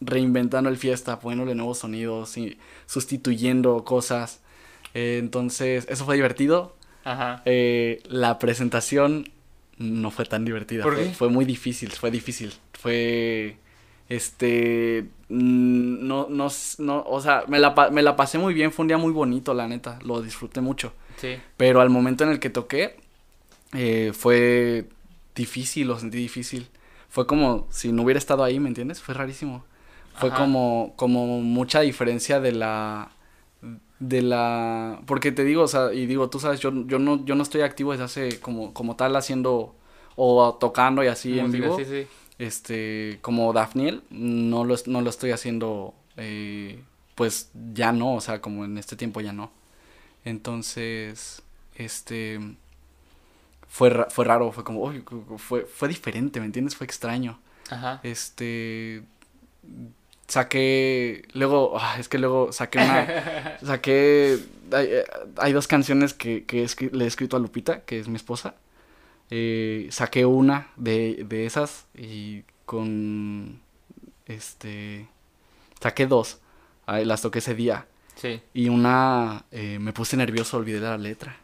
reinventando 0.00 0.70
el 0.70 0.78
fiesta, 0.78 1.20
poniéndole 1.20 1.54
nuevos 1.54 1.78
sonidos 1.78 2.36
y 2.38 2.58
sustituyendo 2.86 3.84
cosas. 3.84 4.40
Eh, 4.94 5.18
entonces, 5.20 5.86
eso 5.88 6.04
fue 6.04 6.14
divertido. 6.14 6.74
Ajá. 7.04 7.42
Eh, 7.44 8.02
la 8.08 8.38
presentación 8.38 9.28
no 9.78 10.10
fue 10.10 10.24
tan 10.26 10.44
divertida. 10.44 10.82
¿Por 10.82 10.94
fue, 10.94 11.04
qué? 11.04 11.10
fue 11.14 11.28
muy 11.30 11.44
difícil, 11.44 11.90
fue 11.92 12.10
difícil. 12.10 12.52
Fue. 12.74 13.56
Este. 14.08 15.06
mm, 15.28 16.06
No, 16.06 16.26
no, 16.28 16.48
no, 16.78 17.02
o 17.06 17.20
sea, 17.20 17.44
me 17.48 17.58
la, 17.58 17.74
me 17.92 18.02
la 18.02 18.16
pasé 18.16 18.38
muy 18.38 18.54
bien. 18.54 18.72
Fue 18.72 18.82
un 18.84 18.88
día 18.88 18.98
muy 18.98 19.12
bonito, 19.12 19.54
la 19.54 19.68
neta. 19.68 19.98
Lo 20.04 20.20
disfruté 20.22 20.60
mucho. 20.60 20.92
Sí. 21.16 21.36
Pero 21.56 21.80
al 21.80 21.90
momento 21.90 22.24
en 22.24 22.30
el 22.30 22.40
que 22.40 22.50
toqué, 22.50 22.96
eh, 23.72 24.12
fue 24.14 24.88
difícil, 25.34 25.86
lo 25.86 25.98
sentí 25.98 26.18
difícil. 26.18 26.68
Fue 27.08 27.26
como 27.26 27.66
si 27.70 27.92
no 27.92 28.02
hubiera 28.02 28.18
estado 28.18 28.44
ahí, 28.44 28.58
¿me 28.60 28.68
entiendes? 28.68 29.00
Fue 29.00 29.14
rarísimo. 29.14 29.64
Fue 30.14 30.28
Ajá. 30.30 30.38
como, 30.38 30.92
como 30.96 31.40
mucha 31.40 31.80
diferencia 31.80 32.40
de 32.40 32.52
la 32.52 33.10
de 34.00 34.22
la 34.22 35.00
porque 35.06 35.30
te 35.30 35.44
digo, 35.44 35.62
o 35.62 35.68
sea, 35.68 35.92
y 35.92 36.06
digo, 36.06 36.28
tú 36.28 36.40
sabes, 36.40 36.58
yo, 36.58 36.72
yo 36.86 36.98
no 36.98 37.24
yo 37.24 37.34
no 37.36 37.42
estoy 37.42 37.60
activo 37.60 37.92
desde 37.92 38.04
hace 38.04 38.40
como 38.40 38.74
como 38.74 38.96
tal 38.96 39.14
haciendo 39.14 39.74
o 40.16 40.54
tocando 40.54 41.04
y 41.04 41.06
así 41.06 41.38
en 41.38 41.46
Música, 41.46 41.64
vivo. 41.64 41.78
Sí, 41.78 41.84
sí. 41.84 42.06
Este, 42.38 43.18
como 43.20 43.52
Daphniel, 43.52 44.02
no 44.10 44.64
lo, 44.64 44.74
no 44.86 45.02
lo 45.02 45.10
estoy 45.10 45.30
haciendo, 45.30 45.94
eh, 46.16 46.82
pues 47.14 47.50
ya 47.74 47.92
no, 47.92 48.14
o 48.14 48.20
sea, 48.20 48.40
como 48.40 48.64
en 48.64 48.78
este 48.78 48.96
tiempo 48.96 49.20
ya 49.20 49.34
no. 49.34 49.50
Entonces, 50.24 51.42
este, 51.74 52.40
fue, 53.68 54.06
fue 54.08 54.24
raro, 54.24 54.52
fue 54.52 54.64
como, 54.64 54.82
uy, 54.82 55.04
fue, 55.36 55.66
fue 55.66 55.88
diferente, 55.88 56.40
¿me 56.40 56.46
entiendes? 56.46 56.76
Fue 56.76 56.86
extraño. 56.86 57.38
Ajá. 57.70 58.00
Este, 58.02 59.02
saqué, 60.30 61.22
luego, 61.34 61.76
ah, 61.78 61.96
es 61.98 62.08
que 62.08 62.18
luego 62.18 62.52
saqué 62.52 62.78
una, 62.78 63.58
saqué, 63.64 64.38
hay, 64.72 64.88
hay 65.36 65.52
dos 65.52 65.66
canciones 65.66 66.14
que, 66.14 66.44
que 66.44 66.64
escri- 66.64 66.90
le 66.92 67.04
he 67.04 67.08
escrito 67.08 67.36
a 67.36 67.40
Lupita, 67.40 67.80
que 67.82 67.98
es 67.98 68.08
mi 68.08 68.16
esposa. 68.16 68.54
Eh, 69.30 69.88
saqué 69.90 70.24
una 70.26 70.68
de, 70.76 71.24
de 71.28 71.46
esas 71.46 71.86
y 71.94 72.42
con, 72.64 73.60
este, 74.26 75.06
saqué 75.80 76.06
dos, 76.06 76.40
las 76.86 77.22
toqué 77.22 77.40
ese 77.40 77.54
día. 77.54 77.86
Sí. 78.16 78.40
Y 78.54 78.68
una, 78.68 79.44
eh, 79.50 79.78
me 79.80 79.92
puse 79.92 80.16
nervioso, 80.16 80.56
olvidé 80.56 80.80
la 80.80 80.98
letra. 80.98 81.36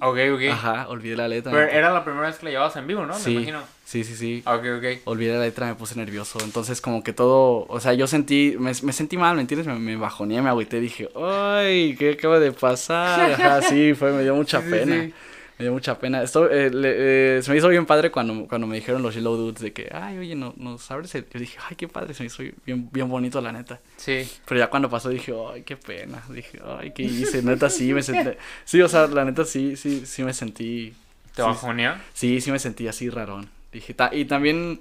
Ok, 0.00 0.18
ok. 0.34 0.40
Ajá, 0.52 0.88
olvidé 0.88 1.16
la 1.16 1.28
letra. 1.28 1.52
Pero 1.52 1.68
era 1.70 1.90
la 1.92 2.04
primera 2.04 2.26
vez 2.26 2.36
que 2.38 2.46
la 2.46 2.50
llevabas 2.50 2.76
en 2.76 2.86
vivo, 2.86 3.06
¿no? 3.06 3.14
Sí. 3.14 3.30
Me 3.30 3.36
imagino. 3.36 3.62
Sí, 3.90 4.04
sí, 4.04 4.14
sí. 4.14 4.42
Ok, 4.46 4.64
ok. 4.78 4.84
Olvidé 5.06 5.32
la 5.36 5.40
letra, 5.40 5.66
me 5.66 5.74
puse 5.74 5.96
nervioso. 5.96 6.38
Entonces, 6.44 6.80
como 6.80 7.02
que 7.02 7.12
todo. 7.12 7.66
O 7.68 7.80
sea, 7.80 7.92
yo 7.92 8.06
sentí. 8.06 8.54
Me, 8.56 8.70
me 8.82 8.92
sentí 8.92 9.16
mal, 9.16 9.34
¿me 9.34 9.40
entiendes? 9.40 9.66
Me, 9.66 9.74
me 9.80 9.96
bajoneé, 9.96 10.40
me 10.42 10.48
agüité. 10.48 10.78
Dije, 10.78 11.08
¡ay! 11.16 11.96
¿Qué 11.98 12.12
acaba 12.12 12.38
de 12.38 12.52
pasar? 12.52 13.32
Ajá, 13.32 13.62
sí, 13.62 13.94
fue, 13.94 14.12
me 14.12 14.22
dio 14.22 14.36
mucha 14.36 14.60
Sí, 14.62 14.70
pena. 14.70 14.94
sí. 14.94 15.12
Me 15.58 15.64
dio 15.64 15.72
mucha 15.72 15.98
pena. 15.98 16.22
Esto 16.22 16.48
eh, 16.48 16.70
le- 16.70 17.38
eh, 17.38 17.42
se 17.42 17.50
me 17.50 17.56
hizo 17.56 17.68
bien 17.68 17.84
padre 17.84 18.12
cuando, 18.12 18.46
cuando 18.46 18.68
me 18.68 18.76
dijeron 18.76 19.02
los 19.02 19.12
Yellow 19.16 19.34
Dudes 19.36 19.60
de 19.60 19.72
que, 19.72 19.88
ay, 19.92 20.18
oye, 20.18 20.36
no, 20.36 20.54
nos 20.56 20.88
abres 20.92 21.12
el-". 21.16 21.26
Yo 21.28 21.40
dije, 21.40 21.58
ay, 21.68 21.74
qué 21.74 21.88
padre, 21.88 22.14
se 22.14 22.22
me 22.22 22.28
hizo 22.28 22.44
bien, 22.64 22.88
bien 22.92 23.08
bonito, 23.08 23.40
la 23.40 23.50
neta. 23.50 23.80
Sí. 23.96 24.22
Pero 24.46 24.60
ya 24.60 24.70
cuando 24.70 24.88
pasó 24.88 25.08
dije, 25.08 25.34
ay, 25.52 25.62
qué 25.64 25.76
pena. 25.76 26.22
Dije, 26.30 26.60
ay, 26.78 26.92
¿qué 26.92 27.02
hice? 27.02 27.42
Neta, 27.42 27.68
sí, 27.68 27.92
me 27.92 28.02
sentí. 28.04 28.30
Sí, 28.64 28.80
o 28.80 28.88
sea, 28.88 29.08
la 29.08 29.24
neta, 29.24 29.44
sí, 29.44 29.76
sí, 29.76 30.06
sí 30.06 30.22
me 30.22 30.32
sentí. 30.32 30.94
¿Te 31.34 31.42
sí, 31.42 31.48
bajoneó? 31.48 31.94
Sí, 32.14 32.40
sí 32.40 32.52
me 32.52 32.60
sentí 32.60 32.86
así 32.86 33.10
rarón. 33.10 33.50
Dije, 33.72 33.94
ta- 33.94 34.10
y 34.12 34.24
también, 34.24 34.80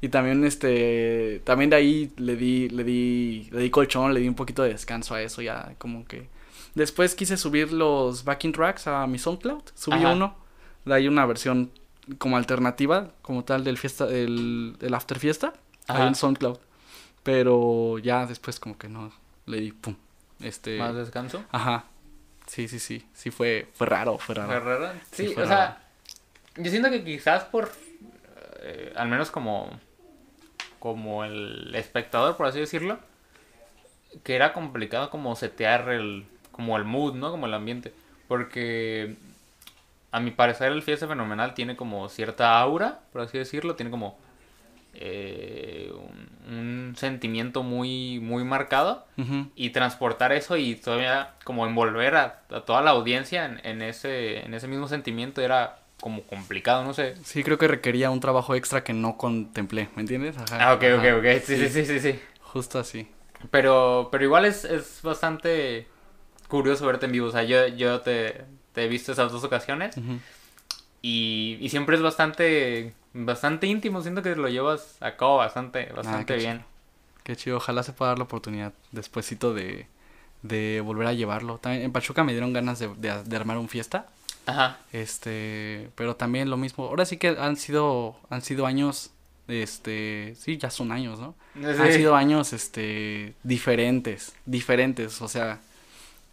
y 0.00 0.08
también 0.08 0.44
este, 0.44 1.40
también 1.44 1.70
de 1.70 1.76
ahí 1.76 2.12
le 2.16 2.36
di, 2.36 2.68
le 2.68 2.84
di, 2.84 3.48
le 3.50 3.60
di 3.60 3.70
colchón, 3.70 4.14
le 4.14 4.20
di 4.20 4.28
un 4.28 4.34
poquito 4.34 4.62
de 4.62 4.70
descanso 4.70 5.14
a 5.14 5.22
eso, 5.22 5.42
ya 5.42 5.74
como 5.78 6.04
que. 6.06 6.28
Después 6.74 7.14
quise 7.14 7.36
subir 7.36 7.72
los 7.72 8.24
backing 8.24 8.52
tracks 8.52 8.86
a 8.86 9.06
mi 9.06 9.18
SoundCloud, 9.18 9.62
subí 9.74 9.96
Ajá. 10.04 10.12
uno, 10.12 10.36
de 10.84 10.94
ahí 10.94 11.08
una 11.08 11.26
versión 11.26 11.70
como 12.18 12.36
alternativa, 12.36 13.10
como 13.22 13.44
tal 13.44 13.64
del 13.64 13.76
fiesta, 13.78 14.06
del, 14.06 14.76
del 14.78 14.94
after 14.94 15.18
fiesta, 15.18 15.52
ahí 15.88 16.06
en 16.06 16.14
SoundCloud. 16.14 16.58
Pero 17.22 17.98
ya 17.98 18.26
después 18.26 18.60
como 18.60 18.78
que 18.78 18.88
no, 18.88 19.10
le 19.46 19.60
di 19.60 19.72
pum, 19.72 19.96
este, 20.40 20.78
¿Más 20.78 20.94
descanso? 20.94 21.44
ajá, 21.50 21.84
sí, 22.46 22.68
sí, 22.68 22.78
sí, 22.78 23.04
sí 23.12 23.30
fue, 23.30 23.68
fue 23.74 23.86
raro, 23.86 24.16
fue 24.18 24.34
raro. 24.36 24.48
¿Fue 24.50 24.60
raro? 24.60 24.92
Sí, 25.10 25.26
Sí, 25.28 25.34
fue 25.34 25.42
o 25.42 25.46
raro. 25.46 25.74
sea, 26.56 26.62
yo 26.62 26.70
siento 26.70 26.90
que 26.90 27.04
quizás 27.04 27.44
por, 27.44 27.70
eh, 28.60 28.92
al 28.96 29.08
menos 29.08 29.30
como, 29.30 29.70
como 30.78 31.24
el 31.24 31.74
espectador, 31.74 32.36
por 32.36 32.46
así 32.46 32.60
decirlo, 32.60 32.98
que 34.22 34.34
era 34.34 34.52
complicado 34.52 35.10
como 35.10 35.34
setear 35.36 35.88
el, 35.90 36.26
como 36.52 36.76
el 36.76 36.84
mood, 36.84 37.14
¿no? 37.14 37.30
Como 37.30 37.46
el 37.46 37.54
ambiente. 37.54 37.92
Porque 38.26 39.16
a 40.10 40.20
mi 40.20 40.30
parecer 40.30 40.72
el 40.72 40.82
fiesta 40.82 41.06
fenomenal 41.06 41.54
tiene 41.54 41.76
como 41.76 42.08
cierta 42.08 42.58
aura, 42.60 43.00
por 43.12 43.22
así 43.22 43.38
decirlo, 43.38 43.74
tiene 43.76 43.90
como 43.90 44.18
eh, 44.94 45.92
un, 46.48 46.54
un 46.54 46.96
sentimiento 46.96 47.62
muy, 47.62 48.18
muy 48.20 48.42
marcado 48.44 49.06
y 49.54 49.70
transportar 49.70 50.32
eso 50.32 50.56
y 50.56 50.74
todavía 50.76 51.34
como 51.44 51.66
envolver 51.66 52.16
a, 52.16 52.42
a 52.50 52.60
toda 52.62 52.82
la 52.82 52.90
audiencia 52.90 53.44
en, 53.44 53.60
en 53.64 53.82
ese, 53.82 54.44
en 54.44 54.54
ese 54.54 54.66
mismo 54.66 54.88
sentimiento 54.88 55.40
era 55.42 55.78
como 56.00 56.22
complicado, 56.22 56.84
no 56.84 56.94
sé. 56.94 57.14
Sí, 57.24 57.42
creo 57.42 57.58
que 57.58 57.68
requería 57.68 58.10
un 58.10 58.20
trabajo 58.20 58.54
extra 58.54 58.84
que 58.84 58.92
no 58.92 59.16
contemplé, 59.16 59.88
¿me 59.96 60.02
entiendes? 60.02 60.36
Ajá, 60.36 60.68
Ah, 60.70 60.74
ok, 60.74 60.82
ok, 60.98 61.04
ajá. 61.04 61.16
ok. 61.18 61.42
Sí, 61.44 61.56
sí, 61.56 61.68
sí, 61.68 61.86
sí, 61.86 62.00
sí. 62.00 62.20
Justo 62.42 62.78
así. 62.78 63.08
Pero, 63.50 64.08
pero 64.10 64.24
igual 64.24 64.44
es, 64.44 64.64
es 64.64 65.00
bastante 65.02 65.86
curioso 66.48 66.86
verte 66.86 67.06
en 67.06 67.12
vivo. 67.12 67.28
O 67.28 67.30
sea, 67.32 67.42
yo, 67.44 67.66
yo 67.68 68.00
te, 68.00 68.44
te 68.72 68.84
he 68.84 68.88
visto 68.88 69.12
esas 69.12 69.30
dos 69.32 69.44
ocasiones 69.44 69.96
y, 71.02 71.56
y 71.60 71.68
siempre 71.68 71.96
es 71.96 72.02
bastante, 72.02 72.94
bastante 73.12 73.66
íntimo. 73.66 74.02
Siento 74.02 74.22
que 74.22 74.34
lo 74.34 74.48
llevas 74.48 74.96
a 75.00 75.16
cabo 75.16 75.36
bastante, 75.38 75.86
bastante 75.86 76.34
Ah, 76.34 76.36
qué 76.36 76.36
bien. 76.36 76.64
Qué 77.22 77.36
chido, 77.36 77.58
ojalá 77.58 77.82
se 77.82 77.92
pueda 77.92 78.10
dar 78.10 78.18
la 78.18 78.24
oportunidad 78.24 78.72
despuesito 78.92 79.54
de, 79.54 79.86
de 80.42 80.80
volver 80.84 81.06
a 81.08 81.12
llevarlo. 81.12 81.58
También 81.58 81.84
en 81.84 81.92
Pachuca 81.92 82.24
me 82.24 82.32
dieron 82.32 82.52
ganas 82.52 82.78
de, 82.78 82.88
de- 82.96 83.22
de 83.22 83.36
armar 83.36 83.58
un 83.58 83.68
fiesta. 83.68 84.06
Ajá. 84.48 84.78
Este, 84.92 85.90
pero 85.94 86.16
también 86.16 86.48
lo 86.48 86.56
mismo. 86.56 86.86
Ahora 86.86 87.04
sí 87.04 87.18
que 87.18 87.28
han 87.28 87.56
sido, 87.56 88.16
han 88.30 88.40
sido 88.40 88.64
años, 88.64 89.10
este, 89.46 90.34
sí, 90.38 90.56
ya 90.56 90.70
son 90.70 90.90
años, 90.90 91.20
¿no? 91.20 91.34
Han 91.54 91.92
sido 91.92 92.16
años, 92.16 92.54
este, 92.54 93.34
diferentes, 93.42 94.34
diferentes, 94.46 95.20
o 95.20 95.28
sea, 95.28 95.60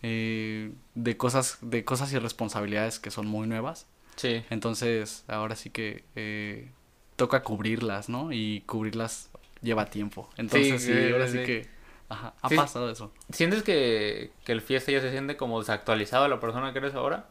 eh, 0.01 0.71
de 0.93 1.17
cosas, 1.17 1.57
de 1.59 1.83
cosas 1.83 2.13
y 2.13 2.17
responsabilidades 2.17 2.99
que 2.99 3.11
son 3.11 3.27
muy 3.27 3.47
nuevas. 3.47 3.85
Sí. 4.15 4.45
Entonces, 4.49 5.25
ahora 5.27 5.57
sí 5.57 5.69
que 5.69 6.05
eh, 6.15 6.71
toca 7.17 7.43
cubrirlas, 7.43 8.07
¿no? 8.07 8.31
Y 8.31 8.61
cubrirlas 8.61 9.29
lleva 9.61 9.87
tiempo. 9.87 10.29
Entonces, 10.37 10.81
sí, 10.81 10.93
sí, 10.93 11.11
ahora 11.11 11.27
sí, 11.27 11.39
que, 11.39 11.67
ajá, 12.07 12.33
ha 12.41 12.47
pasado 12.47 12.89
eso. 12.89 13.11
¿Sientes 13.29 13.61
que, 13.61 14.31
que 14.45 14.53
el 14.53 14.61
fiesta 14.61 14.93
ya 14.93 15.01
se 15.01 15.11
siente 15.11 15.35
como 15.35 15.59
desactualizado 15.59 16.23
a 16.23 16.29
la 16.29 16.39
persona 16.39 16.71
que 16.71 16.79
eres 16.79 16.93
ahora? 16.93 17.27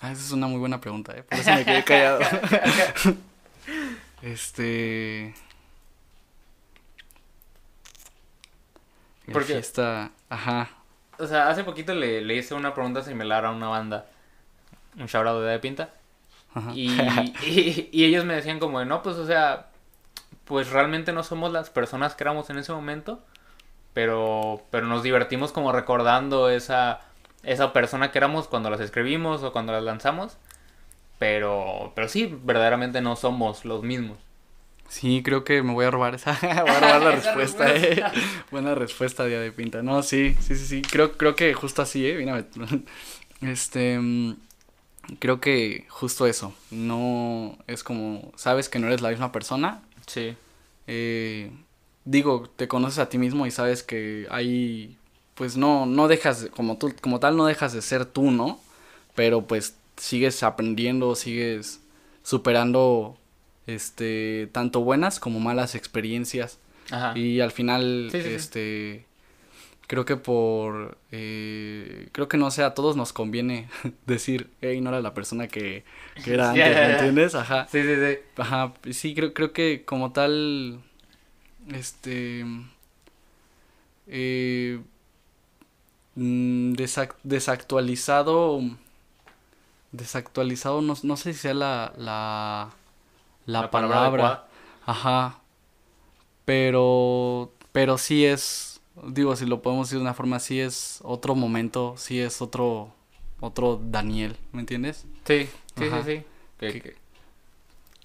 Ah, 0.00 0.12
esa 0.12 0.22
es 0.22 0.30
una 0.32 0.46
muy 0.46 0.58
buena 0.58 0.80
pregunta, 0.80 1.16
¿eh? 1.16 1.22
Por 1.24 1.38
eso 1.38 1.52
me 1.52 1.64
quedé 1.64 1.84
callado. 1.84 2.20
este... 4.22 5.34
Porque- 9.32 9.54
fiesta, 9.54 10.10
ajá, 10.30 10.70
O 11.18 11.26
sea, 11.26 11.48
hace 11.50 11.64
poquito 11.64 11.94
le, 11.94 12.22
le 12.22 12.36
hice 12.36 12.54
una 12.54 12.72
pregunta 12.74 13.02
similar 13.02 13.44
a 13.44 13.50
una 13.50 13.68
banda, 13.68 14.06
un 14.96 15.06
shoutout 15.06 15.42
de 15.42 15.50
de 15.50 15.58
Pinta, 15.58 15.90
ajá. 16.54 16.72
y, 16.74 16.88
y, 17.44 17.88
y 17.92 18.04
ellos 18.04 18.24
me 18.24 18.34
decían 18.34 18.58
como, 18.58 18.78
de, 18.78 18.86
no, 18.86 19.02
pues, 19.02 19.16
o 19.16 19.26
sea, 19.26 19.66
pues 20.46 20.70
realmente 20.70 21.12
no 21.12 21.22
somos 21.24 21.52
las 21.52 21.68
personas 21.68 22.14
que 22.14 22.24
éramos 22.24 22.48
en 22.48 22.56
ese 22.58 22.72
momento, 22.72 23.20
pero, 23.92 24.62
pero 24.70 24.86
nos 24.86 25.02
divertimos 25.02 25.52
como 25.52 25.72
recordando 25.72 26.48
esa, 26.48 27.00
esa 27.42 27.72
persona 27.72 28.10
que 28.10 28.18
éramos 28.18 28.48
cuando 28.48 28.70
las 28.70 28.80
escribimos 28.80 29.42
o 29.42 29.52
cuando 29.52 29.72
las 29.72 29.82
lanzamos, 29.82 30.36
pero, 31.18 31.92
pero 31.94 32.08
sí, 32.08 32.38
verdaderamente 32.44 33.00
no 33.00 33.16
somos 33.16 33.64
los 33.64 33.82
mismos. 33.82 34.18
Sí, 34.88 35.22
creo 35.22 35.44
que 35.44 35.62
me 35.62 35.74
voy 35.74 35.84
a 35.84 35.90
robar 35.90 36.14
esa, 36.14 36.38
voy 36.40 36.50
a 36.50 36.80
robar 36.80 37.02
la 37.02 37.10
respuesta, 37.16 37.74
eh. 37.74 38.02
Buena 38.50 38.74
respuesta, 38.74 39.24
día 39.26 39.40
de 39.40 39.52
pinta. 39.52 39.82
No, 39.82 40.02
sí, 40.02 40.34
sí, 40.40 40.56
sí, 40.56 40.66
sí. 40.66 40.82
Creo, 40.82 41.12
creo 41.16 41.36
que 41.36 41.52
justo 41.54 41.82
así, 41.82 42.06
eh. 42.06 42.16
Mira, 42.16 42.46
este, 43.42 43.98
mm, 43.98 44.36
creo 45.18 45.40
que 45.40 45.84
justo 45.88 46.26
eso. 46.26 46.54
No 46.70 47.58
es 47.66 47.84
como, 47.84 48.32
sabes 48.36 48.68
que 48.68 48.78
no 48.78 48.86
eres 48.86 49.02
la 49.02 49.10
misma 49.10 49.30
persona. 49.30 49.82
Sí, 50.06 50.36
eh, 50.86 51.50
digo, 52.06 52.48
te 52.56 52.66
conoces 52.66 52.98
a 52.98 53.10
ti 53.10 53.18
mismo 53.18 53.46
y 53.46 53.50
sabes 53.50 53.82
que 53.82 54.26
hay, 54.30 54.96
pues 55.38 55.56
no, 55.56 55.86
no 55.86 56.08
dejas, 56.08 56.42
de- 56.44 56.50
como 56.50 56.78
tú, 56.78 56.92
como 57.00 57.20
tal, 57.20 57.36
no 57.36 57.46
dejas 57.46 57.72
de 57.72 57.82
ser 57.82 58.04
tú, 58.06 58.30
¿no? 58.32 58.60
Pero 59.14 59.46
pues 59.46 59.76
sigues 59.96 60.42
aprendiendo, 60.42 61.14
sigues 61.16 61.80
superando, 62.24 63.18
este, 63.66 64.48
tanto 64.52 64.80
buenas 64.80 65.20
como 65.20 65.40
malas 65.40 65.74
experiencias. 65.76 66.58
ajá. 66.90 67.14
Y 67.18 67.40
al 67.40 67.52
final, 67.52 68.08
Sí, 68.12 68.22
sí, 68.22 68.28
sí. 68.28 68.34
este, 68.34 69.06
creo 69.86 70.04
que 70.04 70.16
por, 70.16 70.98
eh, 71.12 72.08
creo 72.12 72.28
que 72.28 72.36
no 72.36 72.50
sé, 72.50 72.62
a 72.64 72.74
todos 72.74 72.96
nos 72.96 73.12
conviene 73.12 73.68
decir, 74.06 74.50
hey, 74.60 74.80
no 74.80 74.90
era 74.90 75.00
la 75.00 75.14
persona 75.14 75.48
que, 75.48 75.84
que 76.22 76.34
era 76.34 76.50
antes, 76.52 76.76
¿me 76.80 76.90
entiendes? 76.90 77.34
Ajá. 77.34 77.68
Sí, 77.70 77.82
sí, 77.82 77.94
sí. 77.96 78.18
Ajá, 78.36 78.74
sí, 78.92 79.14
creo, 79.14 79.34
creo 79.34 79.52
que 79.52 79.84
como 79.84 80.12
tal, 80.12 80.80
este, 81.72 82.44
eh, 84.06 84.80
desac- 86.18 87.14
desactualizado, 87.22 88.60
desactualizado, 89.92 90.82
no, 90.82 90.94
no 91.02 91.16
sé 91.16 91.32
si 91.32 91.38
sea 91.40 91.54
la, 91.54 91.92
la, 91.96 92.70
la, 93.46 93.62
La 93.62 93.70
palabra 93.70 94.46
ajá, 94.86 95.38
pero, 96.44 97.52
pero 97.72 97.98
sí 97.98 98.24
es, 98.24 98.80
digo, 99.06 99.36
si 99.36 99.46
lo 99.46 99.62
podemos 99.62 99.88
decir 99.88 99.98
de 99.98 100.02
una 100.02 100.14
forma, 100.14 100.40
sí 100.40 100.60
es 100.60 101.00
otro 101.02 101.34
momento, 101.34 101.94
sí 101.96 102.20
es 102.20 102.40
otro, 102.42 102.92
otro 103.40 103.80
Daniel, 103.82 104.36
¿me 104.52 104.60
entiendes? 104.60 105.06
Sí, 105.24 105.48
sí, 105.76 105.84
Ajá. 105.84 106.02
sí, 106.04 106.16
sí. 106.18 106.24
Que- 106.58 106.72
Que- 106.72 106.80
que- 106.80 106.96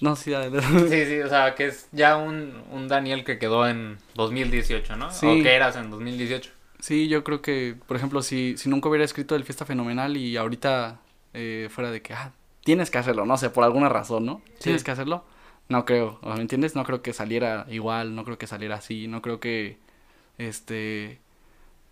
No, 0.02 0.16
sí. 0.16 0.34
Sí, 0.90 1.06
sí, 1.06 1.20
o 1.20 1.30
sea, 1.30 1.56
que 1.56 1.68
es 1.68 1.88
ya 1.92 2.18
un, 2.18 2.62
un 2.72 2.88
Daniel 2.88 3.24
que 3.24 3.40
quedó 3.40 3.68
en 3.68 3.98
2018, 4.16 4.96
¿no? 4.98 5.10
Sí. 5.12 5.26
O 5.26 5.42
que 5.44 5.54
eras 5.54 5.76
en 5.78 5.90
2018. 5.90 6.52
Sí, 6.84 7.08
yo 7.08 7.24
creo 7.24 7.42
que, 7.42 7.78
por 7.88 7.96
ejemplo, 7.96 8.22
si, 8.22 8.58
si 8.58 8.68
nunca 8.68 8.90
hubiera 8.90 9.06
escrito 9.06 9.38
el 9.38 9.46
Fiesta 9.46 9.64
Fenomenal 9.64 10.18
y 10.18 10.36
ahorita 10.36 11.00
eh, 11.34 11.70
fuera 11.72 11.92
de 11.92 12.02
que, 12.02 12.14
ah, 12.14 12.34
tienes 12.66 12.92
que 12.92 12.98
hacerlo, 12.98 13.26
no 13.26 13.38
sé, 13.38 13.50
por 13.50 13.64
alguna 13.64 13.88
razón, 13.88 14.26
¿no? 14.26 14.42
Sí. 14.56 14.64
Tienes 14.64 14.84
que 14.84 14.92
hacerlo. 14.92 15.24
No 15.70 15.86
creo, 15.86 16.20
¿me 16.24 16.42
entiendes? 16.42 16.76
No 16.76 16.84
creo 16.84 17.02
que 17.02 17.14
saliera 17.14 17.66
igual, 17.70 18.16
no 18.16 18.26
creo 18.26 18.38
que 18.38 18.48
saliera 18.48 18.76
así, 18.76 19.08
no 19.08 19.22
creo 19.22 19.40
que, 19.40 19.78
este, 20.38 21.20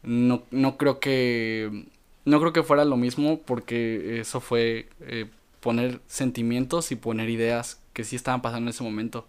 no, 0.03 0.43
no 0.51 0.75
creo 0.75 0.99
que, 0.99 1.85
no 2.25 2.41
creo 2.41 2.51
que 2.51 2.63
fuera 2.63 2.83
lo 2.83 2.97
mismo 2.97 3.39
porque 3.39 4.19
eso 4.19 4.41
fue 4.41 4.89
eh, 4.99 5.27
poner 5.61 6.01
sentimientos 6.07 6.91
y 6.91 6.97
poner 6.97 7.29
ideas 7.29 7.81
que 7.93 8.03
sí 8.03 8.17
estaban 8.17 8.41
pasando 8.41 8.69
en 8.69 8.73
ese 8.73 8.83
momento. 8.83 9.25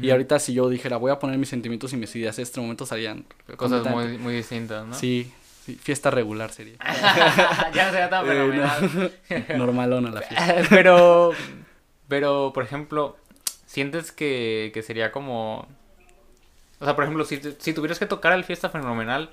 Y 0.00 0.10
ahorita 0.10 0.38
si 0.38 0.54
yo 0.54 0.68
dijera, 0.68 0.96
voy 0.96 1.10
a 1.10 1.18
poner 1.18 1.38
mis 1.38 1.48
sentimientos 1.48 1.92
y 1.92 1.96
mis 1.96 2.14
ideas 2.16 2.38
en 2.38 2.42
este 2.42 2.60
momento 2.60 2.86
salían 2.86 3.24
Cosas 3.56 3.86
muy, 3.86 4.18
muy 4.18 4.34
distintas, 4.34 4.86
¿no? 4.86 4.94
Sí, 4.94 5.32
sí, 5.64 5.76
fiesta 5.76 6.10
regular 6.10 6.50
sería. 6.52 6.76
ya 7.74 7.86
no 7.86 7.90
sería 7.92 8.10
tan 8.10 8.26
Eh, 8.26 8.28
fenomenal. 8.28 9.12
Normalona 9.58 10.10
la 10.10 10.22
fiesta. 10.22 10.56
pero, 10.70 11.32
pero, 12.08 12.52
por 12.54 12.64
ejemplo, 12.64 13.16
¿sientes 13.66 14.12
que, 14.12 14.70
que 14.74 14.82
sería 14.82 15.12
como... 15.12 15.66
O 16.78 16.84
sea, 16.84 16.94
por 16.94 17.04
ejemplo, 17.04 17.24
si, 17.24 17.40
si 17.58 17.72
tuvieras 17.72 17.98
que 17.98 18.06
tocar 18.06 18.32
el 18.34 18.44
Fiesta 18.44 18.68
Fenomenal 18.68 19.30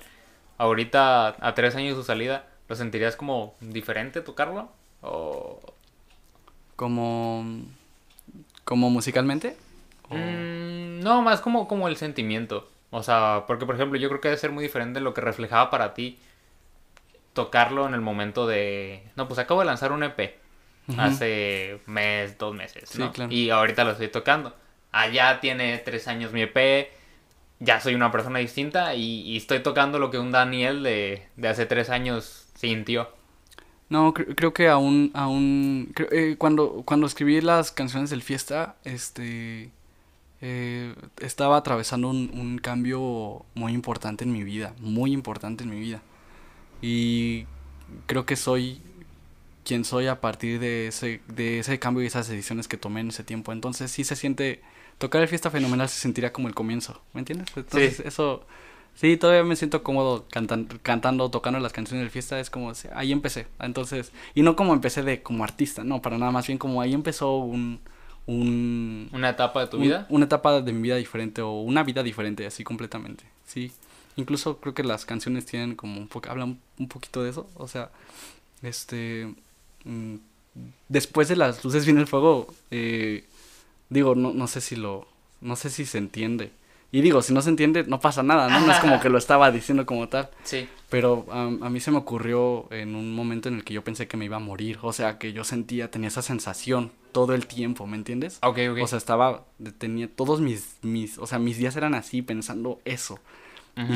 ahorita 0.56 1.36
a 1.40 1.54
tres 1.54 1.74
años 1.74 1.96
de 1.96 2.02
su 2.02 2.06
salida, 2.06 2.46
¿lo 2.68 2.76
sentirías 2.76 3.16
como 3.16 3.54
diferente 3.60 4.20
tocarlo? 4.22 4.70
O... 5.02 5.60
Como. 6.76 7.44
Como 8.64 8.88
musicalmente. 8.90 9.56
O- 10.08 10.14
Mm, 10.16 11.00
no, 11.00 11.22
más 11.22 11.40
como, 11.40 11.66
como 11.68 11.88
el 11.88 11.96
sentimiento. 11.96 12.70
O 12.90 13.02
sea, 13.02 13.44
porque 13.46 13.66
por 13.66 13.74
ejemplo, 13.74 13.98
yo 13.98 14.08
creo 14.08 14.20
que 14.20 14.28
debe 14.28 14.38
ser 14.40 14.52
muy 14.52 14.62
diferente 14.64 15.00
lo 15.00 15.14
que 15.14 15.20
reflejaba 15.20 15.70
para 15.70 15.94
ti 15.94 16.18
tocarlo 17.32 17.86
en 17.86 17.94
el 17.94 18.00
momento 18.00 18.46
de. 18.46 19.02
No, 19.16 19.26
pues 19.26 19.38
acabo 19.40 19.60
de 19.60 19.66
lanzar 19.66 19.92
un 19.92 20.02
EP 20.02 20.38
hace 20.98 21.80
mes, 21.86 22.36
dos 22.38 22.54
meses, 22.54 22.90
Sí, 22.90 22.98
¿no? 22.98 23.10
claro. 23.12 23.32
Y 23.32 23.50
ahorita 23.50 23.84
lo 23.84 23.92
estoy 23.92 24.08
tocando. 24.08 24.54
Allá 24.92 25.40
tiene 25.40 25.78
tres 25.78 26.06
años 26.08 26.32
mi 26.32 26.42
EP. 26.42 26.90
Ya 27.60 27.80
soy 27.80 27.94
una 27.94 28.12
persona 28.12 28.38
distinta 28.40 28.94
y, 28.94 29.22
y 29.22 29.36
estoy 29.38 29.60
tocando 29.60 29.98
lo 29.98 30.10
que 30.10 30.18
un 30.18 30.30
Daniel 30.32 30.82
de, 30.82 31.26
de 31.36 31.48
hace 31.48 31.66
tres 31.66 31.88
años 31.90 32.46
sintió. 32.54 33.08
No, 33.88 34.12
cre- 34.12 34.34
creo 34.36 34.52
que 34.52 34.68
aún. 34.68 35.10
aún 35.14 35.92
eh, 36.12 36.36
cuando, 36.38 36.82
cuando 36.84 37.06
escribí 37.06 37.40
las 37.40 37.72
canciones 37.72 38.10
del 38.10 38.22
fiesta, 38.22 38.76
este. 38.84 39.70
Eh, 40.46 40.94
estaba 41.20 41.56
atravesando 41.56 42.10
un, 42.10 42.30
un 42.34 42.58
cambio 42.58 43.46
muy 43.54 43.72
importante 43.72 44.24
en 44.24 44.32
mi 44.32 44.44
vida. 44.44 44.74
Muy 44.78 45.12
importante 45.12 45.64
en 45.64 45.70
mi 45.70 45.80
vida. 45.80 46.02
Y 46.82 47.46
creo 48.06 48.26
que 48.26 48.36
soy 48.36 48.82
quien 49.64 49.86
soy 49.86 50.06
a 50.08 50.20
partir 50.20 50.60
de 50.60 50.88
ese, 50.88 51.22
de 51.28 51.58
ese 51.60 51.78
cambio 51.78 52.02
y 52.04 52.06
esas 52.06 52.28
decisiones 52.28 52.68
que 52.68 52.76
tomé 52.76 53.00
en 53.00 53.08
ese 53.08 53.24
tiempo. 53.24 53.52
Entonces 53.52 53.90
sí 53.90 54.04
se 54.04 54.16
siente, 54.16 54.60
tocar 54.98 55.22
el 55.22 55.28
fiesta 55.28 55.50
fenomenal 55.50 55.88
se 55.88 55.98
sentiría 56.00 56.34
como 56.34 56.48
el 56.48 56.54
comienzo, 56.54 57.00
¿me 57.14 57.20
entiendes? 57.20 57.48
Entonces 57.56 58.00
eso, 58.00 58.44
sí, 58.94 59.16
todavía 59.16 59.42
me 59.44 59.56
siento 59.56 59.82
cómodo 59.82 60.26
cantan- 60.30 60.68
cantando, 60.82 61.30
tocando 61.30 61.58
las 61.60 61.72
canciones 61.72 62.02
del 62.04 62.10
fiesta, 62.10 62.38
es 62.38 62.50
como, 62.50 62.74
sí, 62.74 62.88
ahí 62.94 63.10
empecé. 63.12 63.46
Entonces, 63.58 64.12
y 64.34 64.42
no 64.42 64.54
como 64.54 64.74
empecé 64.74 65.02
de 65.02 65.22
como 65.22 65.44
artista, 65.44 65.82
no, 65.82 66.02
para 66.02 66.18
nada, 66.18 66.30
más 66.30 66.46
bien 66.46 66.58
como 66.58 66.82
ahí 66.82 66.92
empezó 66.92 67.38
un, 67.38 67.80
un... 68.26 69.08
¿Una 69.12 69.30
etapa 69.30 69.60
de 69.60 69.66
tu 69.68 69.76
un- 69.76 69.82
vida? 69.82 70.06
Una 70.08 70.24
etapa 70.26 70.60
de 70.60 70.72
mi 70.72 70.82
vida 70.82 70.96
diferente 70.96 71.42
o 71.42 71.60
una 71.60 71.82
vida 71.82 72.02
diferente, 72.02 72.46
así 72.46 72.64
completamente, 72.64 73.24
sí. 73.46 73.72
Incluso 74.16 74.58
creo 74.58 74.74
que 74.74 74.84
las 74.84 75.04
canciones 75.04 75.44
tienen 75.46 75.74
como 75.74 75.98
un 75.98 76.08
poco, 76.08 76.30
hablan 76.30 76.58
un 76.78 76.88
poquito 76.88 77.22
de 77.22 77.30
eso, 77.30 77.48
o 77.56 77.66
sea, 77.68 77.90
este... 78.62 79.34
mm, 79.84 80.14
después 80.88 81.28
de 81.28 81.36
las 81.36 81.64
luces 81.64 81.84
viene 81.84 82.00
el 82.00 82.06
fuego, 82.06 82.52
eh, 82.70 83.24
digo, 83.90 84.14
no, 84.14 84.32
no 84.32 84.46
sé 84.46 84.60
si 84.60 84.76
lo, 84.76 85.06
no 85.40 85.56
sé 85.56 85.68
si 85.70 85.84
se 85.84 85.98
entiende. 85.98 86.52
Y 86.94 87.00
digo, 87.00 87.22
si 87.22 87.34
no 87.34 87.42
se 87.42 87.48
entiende, 87.48 87.82
no 87.82 87.98
pasa 87.98 88.22
nada, 88.22 88.48
¿no? 88.48 88.64
No 88.64 88.72
es 88.72 88.78
como 88.78 89.00
que 89.00 89.08
lo 89.08 89.18
estaba 89.18 89.50
diciendo 89.50 89.84
como 89.84 90.08
tal. 90.08 90.30
Sí. 90.44 90.68
Pero 90.90 91.26
um, 91.26 91.60
a 91.64 91.68
mí 91.68 91.80
se 91.80 91.90
me 91.90 91.98
ocurrió 91.98 92.68
en 92.70 92.94
un 92.94 93.16
momento 93.16 93.48
en 93.48 93.56
el 93.56 93.64
que 93.64 93.74
yo 93.74 93.82
pensé 93.82 94.06
que 94.06 94.16
me 94.16 94.26
iba 94.26 94.36
a 94.36 94.38
morir. 94.38 94.78
O 94.80 94.92
sea, 94.92 95.18
que 95.18 95.32
yo 95.32 95.42
sentía, 95.42 95.90
tenía 95.90 96.06
esa 96.06 96.22
sensación 96.22 96.92
todo 97.10 97.34
el 97.34 97.48
tiempo, 97.48 97.84
¿me 97.88 97.96
entiendes? 97.96 98.38
Ok, 98.42 98.58
ok. 98.70 98.78
O 98.80 98.86
sea, 98.86 98.98
estaba, 98.98 99.44
tenía 99.78 100.08
todos 100.08 100.40
mis, 100.40 100.76
mis, 100.82 101.18
o 101.18 101.26
sea, 101.26 101.40
mis 101.40 101.58
días 101.58 101.74
eran 101.74 101.94
así, 101.94 102.22
pensando 102.22 102.80
eso. 102.84 103.18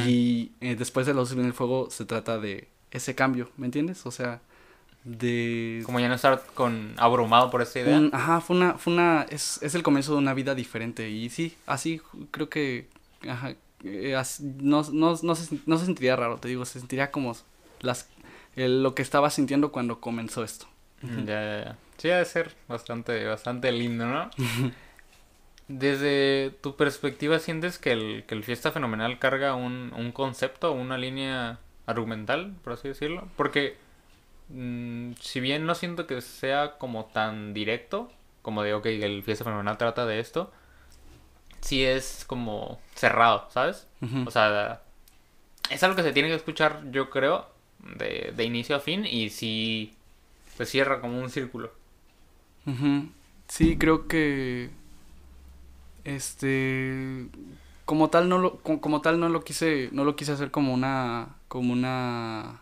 Y 0.05 0.51
eh, 0.61 0.75
después 0.75 1.07
de 1.07 1.15
los 1.15 1.31
en 1.31 1.45
el 1.45 1.53
fuego 1.53 1.91
se 1.91 2.05
trata 2.05 2.41
de 2.41 2.67
ese 2.91 3.15
cambio, 3.15 3.49
¿me 3.57 3.67
entiendes? 3.67 4.07
O 4.07 4.11
sea, 4.11 4.41
de... 5.17 5.83
Como 5.85 6.01
ya 6.01 6.09
no 6.09 6.15
estar 6.15 6.43
con 6.55 6.95
abrumado 6.99 7.51
por 7.51 7.63
esta 7.63 7.81
idea. 7.81 7.99
un- 7.99 8.11
ajá, 8.13 8.41
fue 8.41 8.57
una, 8.57 8.75
fue 8.75 8.93
una, 8.93 9.23
es, 9.31 9.63
es 9.63 9.75
el 9.75 9.83
comienzo 9.83 10.13
de 10.13 10.19
una 10.19 10.35
vida 10.35 10.55
diferente. 10.55 11.09
Y 11.11 11.31
sí, 11.31 11.57
así 11.67 12.01
creo 12.31 12.49
que, 12.49 12.89
ajá, 13.29 13.55
eh, 13.85 14.21
no, 14.61 14.83
no, 14.93 15.19
no, 15.23 15.35
se, 15.35 15.59
no 15.67 15.79
se 15.79 15.85
sentiría 15.87 16.17
raro, 16.17 16.39
te 16.39 16.49
digo, 16.49 16.65
se 16.65 16.79
sentiría 16.79 17.11
como 17.11 17.37
las, 17.81 18.09
el- 18.57 18.83
lo 18.83 18.95
que 18.95 19.03
estaba 19.03 19.31
sintiendo 19.31 19.73
cuando 19.73 20.01
comenzó 20.01 20.45
esto. 20.45 20.67
Ya, 21.03 21.25
ya, 21.25 21.65
ya. 21.65 21.77
Sí, 21.97 22.11
ha 22.11 22.19
de 22.19 22.25
ser 22.25 22.55
bastante, 22.69 23.25
bastante 23.25 23.71
lindo, 23.73 24.07
¿no? 24.07 24.31
Desde 25.69 26.51
tu 26.63 26.77
perspectiva, 26.77 27.39
¿sientes 27.39 27.79
que 27.79 27.93
el, 27.93 28.25
que 28.27 28.35
el 28.35 28.43
Fiesta 28.43 28.73
Fenomenal 28.73 29.19
carga 29.19 29.55
un, 29.55 29.93
un 29.95 30.13
concepto, 30.13 30.73
una 30.73 30.97
línea 30.97 31.59
argumental, 31.85 32.55
por 32.65 32.73
así 32.73 32.89
decirlo? 32.89 33.29
Porque, 33.37 33.77
mm, 34.49 35.13
si 35.21 35.41
bien 35.41 35.67
no 35.67 35.75
siento 35.75 36.07
que 36.07 36.21
sea 36.21 36.79
como 36.79 37.07
tan 37.07 37.55
directo, 37.55 38.13
como 38.43 38.63
de, 38.63 38.75
ok, 38.75 38.87
el 38.87 39.23
Fiesta 39.23 39.45
Fenomenal 39.45 39.79
trata 39.79 40.07
de 40.07 40.21
esto, 40.21 40.53
sí 41.61 41.85
es 41.85 42.25
como 42.27 42.79
cerrado, 42.95 43.49
¿sabes? 43.51 43.87
O 44.25 44.31
sea, 44.31 44.83
es 45.71 45.83
algo 45.85 45.97
que 45.97 46.05
se 46.05 46.13
tiene 46.13 46.29
que 46.31 46.37
escuchar, 46.37 46.83
yo 46.93 47.11
creo, 47.11 47.49
de, 47.99 48.33
de 48.37 48.45
inicio 48.45 48.77
a 48.77 48.81
fin 48.81 49.07
y 49.07 49.31
sí, 49.31 49.95
pues 50.57 50.71
cierra 50.71 51.01
como 51.01 51.21
un 51.21 51.31
círculo. 51.31 51.73
Sí, 53.49 53.77
creo 53.79 54.07
que 54.09 54.71
este 56.05 57.29
como 57.85 58.11
tal 58.11 58.29
no 58.29 58.39
lo 58.39 58.59
co- 58.59 58.81
como, 58.81 59.01
tal 59.01 59.21
no 59.21 59.29
lo 59.29 59.45
quise 59.45 59.89
no 59.93 60.05
lo 60.05 60.17
quise 60.17 60.33
hacer 60.33 60.51
como 60.51 60.75
una 60.75 61.37
como 61.49 61.73
una 61.73 62.61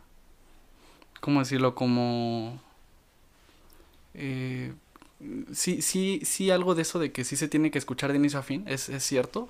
cómo 1.20 1.40
decirlo 1.40 1.74
como 1.74 2.60
eh, 4.14 4.72
sí 5.52 5.82
sí 5.82 6.20
sí 6.24 6.50
algo 6.50 6.74
de 6.74 6.82
eso 6.82 6.98
de 6.98 7.12
que 7.12 7.24
sí 7.24 7.36
se 7.36 7.48
tiene 7.48 7.70
que 7.70 7.78
escuchar 7.78 8.12
de 8.12 8.18
inicio 8.18 8.38
a 8.38 8.42
fin 8.42 8.64
es, 8.66 8.88
es 8.88 9.04
cierto 9.04 9.48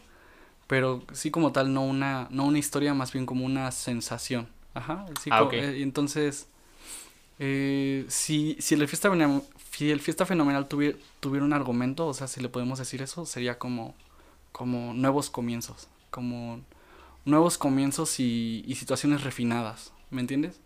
pero 0.67 1.03
sí 1.13 1.31
como 1.31 1.53
tal 1.53 1.73
no 1.73 1.85
una 1.85 2.29
no 2.31 2.45
una 2.45 2.59
historia 2.59 2.95
más 2.95 3.13
bien 3.13 3.27
como 3.27 3.45
una 3.47 3.71
sensación. 3.73 4.49
Ajá 4.75 5.07
sí, 5.23 5.31
Ah, 5.31 5.49
eh, 5.53 5.79
entonces 5.83 6.49
eh, 7.39 8.05
si, 8.09 8.57
si 8.61 8.75
el 8.75 8.87
fiesta 8.89 9.11
Fenomenal- 9.11 9.43
si 9.73 9.91
el 9.91 10.01
fiesta 10.01 10.25
fenomenal 10.25 10.69
tuviera, 10.69 10.97
tuviera 11.21 11.45
un 11.45 11.53
argumento, 11.53 12.07
o 12.07 12.15
sea, 12.15 12.29
si 12.29 12.41
le 12.41 12.49
podemos 12.49 12.79
decir 12.79 13.03
eso, 13.03 13.27
sería 13.27 13.59
como, 13.59 13.95
como 14.53 14.95
nuevos 14.95 15.29
comienzos, 15.29 15.89
como 16.11 16.61
nuevos 17.27 17.59
comienzos 17.59 18.19
y, 18.21 18.65
y 18.67 18.77
situaciones 18.77 19.23
refinadas, 19.23 19.93
¿me 20.11 20.23
entiendes? 20.23 20.61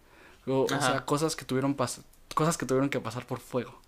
O, 0.47 0.67
sea, 0.69 1.05
cosas 1.05 1.37
que 1.37 1.45
tuvieron 1.45 1.77
pas- 1.77 2.03
cosas 2.35 2.57
que 2.59 2.67
tuvieron 2.67 2.89
que 2.91 3.01
pasar 3.01 3.27
por 3.27 3.41
fuego. 3.41 3.81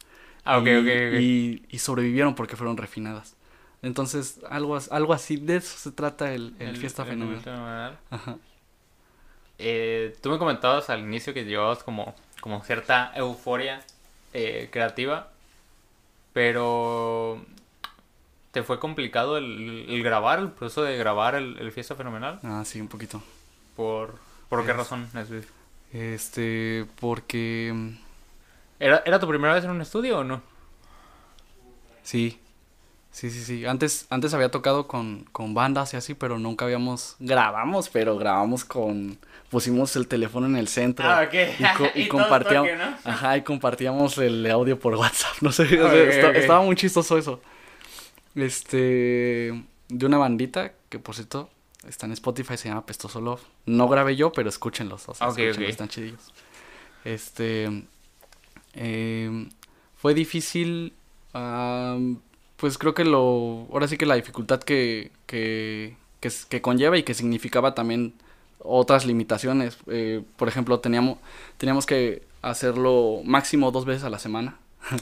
Ah, 0.44 0.58
ok, 0.58 0.66
y, 0.66 0.70
ok, 0.76 0.86
ok. 0.86 1.14
Y, 1.20 1.62
y 1.70 1.78
sobrevivieron 1.78 2.34
porque 2.34 2.56
fueron 2.56 2.76
refinadas. 2.76 3.34
Entonces, 3.82 4.40
algo, 4.48 4.78
algo 4.90 5.12
así, 5.12 5.36
de 5.36 5.56
eso 5.56 5.76
se 5.76 5.90
trata 5.92 6.32
el, 6.34 6.54
el, 6.60 6.76
fiesta 6.76 7.02
el 7.02 7.08
fenomenal. 7.08 7.42
fenomenal. 7.42 7.98
Ajá. 8.10 8.36
Eh, 9.58 10.16
tú 10.20 10.30
me 10.30 10.38
comentabas 10.38 10.90
al 10.90 11.00
inicio 11.00 11.34
que 11.34 11.44
llevabas 11.44 11.82
como, 11.84 12.14
como 12.40 12.62
cierta 12.64 13.12
euforia 13.14 13.80
eh, 14.32 14.68
creativa, 14.72 15.30
pero 16.32 17.44
¿te 18.52 18.62
fue 18.62 18.78
complicado 18.78 19.36
el, 19.38 20.02
grabar, 20.02 20.38
el 20.38 20.50
proceso 20.50 20.82
de 20.82 20.96
grabar 20.96 21.34
el, 21.34 21.58
el 21.58 21.72
Fiesta 21.72 21.94
Fenomenal? 21.94 22.38
Ah, 22.42 22.62
sí, 22.64 22.80
un 22.80 22.88
poquito. 22.88 23.22
¿Por, 23.76 24.18
por 24.48 24.64
qué 24.64 24.72
Es- 24.72 24.76
razón? 24.76 25.08
Es 25.14 25.30
Este, 25.92 26.86
porque... 27.00 27.70
mm, 27.74 27.88
¿Era, 28.80 29.02
¿Era 29.06 29.18
tu 29.20 29.28
primera 29.28 29.54
vez 29.54 29.64
en 29.64 29.70
un 29.70 29.80
estudio 29.80 30.18
o 30.18 30.24
no? 30.24 30.42
Sí, 32.02 32.38
sí, 33.10 33.30
sí, 33.30 33.44
sí. 33.44 33.66
Antes, 33.66 34.06
antes 34.10 34.34
había 34.34 34.50
tocado 34.50 34.88
con, 34.88 35.24
con 35.32 35.54
bandas 35.54 35.94
y 35.94 35.96
así, 35.96 36.14
pero 36.14 36.38
nunca 36.38 36.64
habíamos... 36.64 37.16
Grabamos, 37.20 37.88
pero 37.90 38.16
grabamos 38.18 38.64
con... 38.64 39.18
Pusimos 39.50 39.94
el 39.96 40.08
teléfono 40.08 40.46
en 40.46 40.56
el 40.56 40.66
centro. 40.66 41.06
Ah, 41.08 41.24
ok. 41.26 41.34
Y, 41.58 41.62
co- 41.76 41.90
y 41.94 42.02
Y 42.02 42.08
todo 42.08 42.22
compartíamos... 42.22 42.70
toque, 42.70 42.82
¿no? 42.82 42.96
Ajá, 43.04 43.36
y 43.36 43.42
compartíamos 43.42 44.18
el 44.18 44.50
audio 44.50 44.78
por 44.78 44.94
WhatsApp. 44.96 45.34
No 45.42 45.52
sé, 45.52 45.64
o 45.80 45.90
sea, 45.90 46.30
estaba 46.30 46.62
muy 46.62 46.74
chistoso 46.74 47.18
eso. 47.18 47.40
Este... 48.34 49.62
De 49.88 50.06
una 50.06 50.16
bandita 50.18 50.72
que, 50.88 50.98
por 50.98 51.14
cierto, 51.14 51.50
está 51.86 52.06
en 52.06 52.12
Spotify, 52.12 52.56
se 52.56 52.68
llama 52.68 52.86
Pestoso 52.86 53.20
Love. 53.20 53.42
No 53.66 53.88
grabé 53.88 54.16
yo, 54.16 54.32
pero 54.32 54.48
escúchenlos. 54.48 55.08
O 55.08 55.14
sea, 55.14 55.28
escúchenlos, 55.28 55.70
están 55.70 55.88
chidillos. 55.88 56.32
Este... 57.04 57.84
em, 58.74 59.48
fue 59.96 60.14
difícil... 60.14 60.94
pues 62.56 62.78
creo 62.78 62.94
que 62.94 63.04
lo... 63.04 63.66
Ahora 63.72 63.88
sí 63.88 63.96
que 63.96 64.06
la 64.06 64.14
dificultad 64.14 64.60
que, 64.60 65.10
que, 65.26 65.96
que, 66.20 66.62
conlleva 66.62 66.96
y 66.98 67.02
que 67.02 67.14
significaba 67.14 67.74
también 67.74 68.14
otras 68.58 69.06
limitaciones. 69.06 69.78
eh, 69.88 70.22
por 70.36 70.48
ejemplo, 70.48 70.80
teníamos, 70.80 71.18
teníamos 71.58 71.86
que 71.86 72.22
hacerlo 72.42 73.22
máximo 73.24 73.70
dos 73.70 73.84
veces 73.84 74.04
a 74.04 74.10
la 74.10 74.18
semana. 74.18 74.58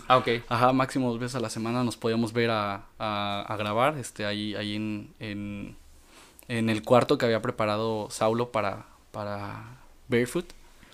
Ah, 0.08 0.18
ok. 0.18 0.28
Ajá, 0.48 0.72
máximo 0.72 1.10
dos 1.10 1.18
veces 1.18 1.36
a 1.36 1.40
la 1.40 1.50
semana 1.50 1.82
nos 1.84 1.96
podíamos 1.96 2.32
ver 2.32 2.50
a, 2.50 2.84
a, 2.98 3.42
a 3.42 3.56
grabar, 3.56 3.96
este, 3.98 4.26
ahí, 4.26 4.54
ahí 4.54 4.76
en, 4.76 5.10
en, 5.18 5.76
en 6.58 6.68
el 6.68 6.82
cuarto 6.82 7.16
que 7.16 7.24
había 7.26 7.40
preparado 7.40 8.08
Saulo 8.10 8.50
para, 8.50 8.86
para 9.12 9.78
Barefoot. 10.08 10.46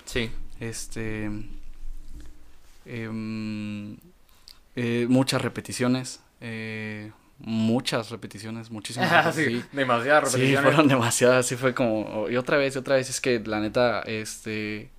Sí. 0.05 0.29
Este, 0.59 1.29
em, 2.85 3.97
eh, 4.75 5.05
muchas 5.09 5.41
repeticiones, 5.41 6.21
eh, 6.41 7.11
muchas 7.39 8.09
repeticiones, 8.11 8.69
muchísimas. 8.71 9.11
Ah, 9.27 9.31
sí, 9.31 9.45
sí. 9.45 9.63
demasiadas 9.71 10.31
Sí, 10.31 10.37
repeticiones. 10.37 10.63
fueron 10.71 10.87
demasiadas, 10.87 11.45
sí 11.45 11.55
fue 11.55 11.73
como, 11.73 12.29
y 12.29 12.37
otra 12.37 12.57
vez, 12.57 12.75
y 12.75 12.79
otra 12.79 12.95
vez, 12.95 13.09
es 13.09 13.21
que 13.21 13.39
la 13.39 13.59
neta, 13.59 14.01
este, 14.01 14.89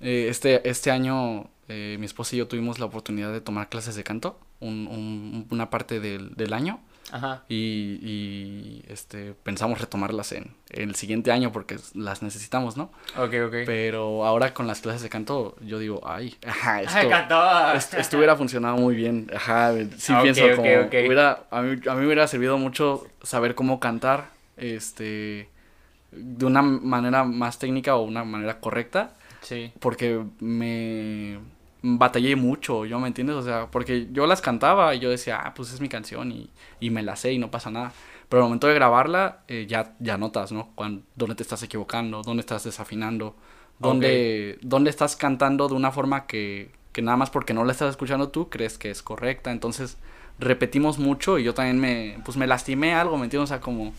eh, 0.00 0.26
este, 0.28 0.68
este 0.68 0.90
año 0.90 1.48
eh, 1.68 1.96
mi 1.98 2.06
esposa 2.06 2.34
y 2.34 2.38
yo 2.38 2.48
tuvimos 2.48 2.78
la 2.78 2.86
oportunidad 2.86 3.32
de 3.32 3.40
tomar 3.40 3.68
clases 3.68 3.94
de 3.94 4.04
canto, 4.04 4.38
un, 4.60 4.86
un- 4.88 5.46
una 5.50 5.70
parte 5.70 6.00
del, 6.00 6.34
del 6.34 6.52
año, 6.52 6.80
Ajá. 7.10 7.42
y, 7.48 7.98
y, 8.00 8.84
este, 8.88 9.34
pensamos 9.42 9.80
retomarlas 9.80 10.32
en, 10.32 10.54
en 10.70 10.88
el 10.88 10.94
siguiente 10.94 11.30
año 11.32 11.52
porque 11.52 11.76
las 11.94 12.22
necesitamos, 12.22 12.76
¿no? 12.76 12.84
Ok, 13.18 13.34
ok. 13.46 13.54
Pero 13.66 14.24
ahora 14.24 14.54
con 14.54 14.66
las 14.66 14.80
clases 14.80 15.02
de 15.02 15.08
canto, 15.10 15.56
yo 15.60 15.78
digo, 15.78 16.00
ay, 16.06 16.36
ajá, 16.46 16.76
Ay, 16.76 16.84
esto, 16.86 17.08
cantaba. 17.08 17.74
esto, 17.74 17.96
esto 17.98 18.16
hubiera 18.16 18.36
funcionado 18.36 18.76
muy 18.76 18.94
bien. 18.94 19.30
Ajá, 19.34 19.74
sí 19.98 20.12
pienso 20.22 20.42
como 20.56 20.70
ok. 20.70 20.94
hubiera 21.06 21.44
a 21.50 21.60
mí, 21.62 21.80
a 21.86 21.94
mí 21.94 22.00
me 22.00 22.06
hubiera 22.06 22.26
servido 22.28 22.56
mucho 22.58 23.06
saber 23.22 23.54
cómo 23.54 23.80
cantar 23.80 24.30
este 24.56 25.48
de 26.12 26.44
una 26.44 26.62
manera 26.62 27.24
más 27.24 27.58
técnica 27.58 27.96
o 27.96 28.02
una 28.02 28.22
manera 28.24 28.60
correcta, 28.60 29.14
Sí. 29.40 29.72
porque 29.80 30.22
me 30.40 31.38
batallé 31.82 32.36
mucho, 32.36 32.86
¿yo 32.86 32.98
me 33.00 33.08
entiendes? 33.08 33.36
O 33.36 33.42
sea, 33.42 33.66
porque 33.70 34.08
yo 34.12 34.26
las 34.26 34.40
cantaba 34.40 34.94
y 34.94 35.00
yo 35.00 35.10
decía, 35.10 35.40
ah, 35.42 35.54
pues 35.54 35.72
es 35.72 35.80
mi 35.80 35.88
canción 35.88 36.30
y, 36.30 36.50
y 36.80 36.90
me 36.90 37.02
la 37.02 37.16
sé 37.16 37.32
y 37.32 37.38
no 37.38 37.50
pasa 37.50 37.70
nada. 37.70 37.92
Pero 38.28 38.42
al 38.42 38.48
momento 38.48 38.66
de 38.66 38.74
grabarla, 38.74 39.40
eh, 39.48 39.66
ya, 39.68 39.94
ya 39.98 40.16
notas, 40.16 40.52
¿no? 40.52 40.70
Cuando, 40.74 41.02
dónde 41.16 41.34
te 41.34 41.42
estás 41.42 41.62
equivocando, 41.62 42.22
dónde 42.22 42.40
estás 42.40 42.64
desafinando, 42.64 43.36
dónde, 43.78 44.58
dónde 44.62 44.90
estás 44.90 45.16
cantando 45.16 45.68
de 45.68 45.74
una 45.74 45.90
forma 45.90 46.26
que, 46.26 46.70
que 46.92 47.02
nada 47.02 47.16
más 47.16 47.30
porque 47.30 47.52
no 47.52 47.64
la 47.64 47.72
estás 47.72 47.90
escuchando 47.90 48.28
tú 48.28 48.48
crees 48.48 48.78
que 48.78 48.90
es 48.90 49.02
correcta. 49.02 49.50
Entonces 49.50 49.98
repetimos 50.38 50.98
mucho 50.98 51.38
y 51.38 51.44
yo 51.44 51.52
también 51.52 51.78
me, 51.78 52.18
pues 52.24 52.36
me 52.36 52.46
lastimé 52.46 52.94
algo, 52.94 53.18
¿me 53.18 53.24
entiendes? 53.24 53.50
O 53.50 53.54
sea, 53.54 53.60
como, 53.60 53.92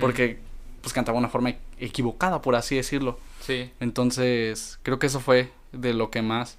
porque 0.00 0.38
pues 0.80 0.92
cantaba 0.92 1.16
de 1.16 1.20
una 1.20 1.28
forma 1.28 1.54
equivocada, 1.78 2.40
por 2.42 2.54
así 2.54 2.76
decirlo. 2.76 3.18
Sí. 3.40 3.70
Entonces, 3.80 4.78
creo 4.82 4.98
que 4.98 5.06
eso 5.06 5.20
fue 5.20 5.50
de 5.72 5.94
lo 5.94 6.10
que 6.10 6.22
más. 6.22 6.58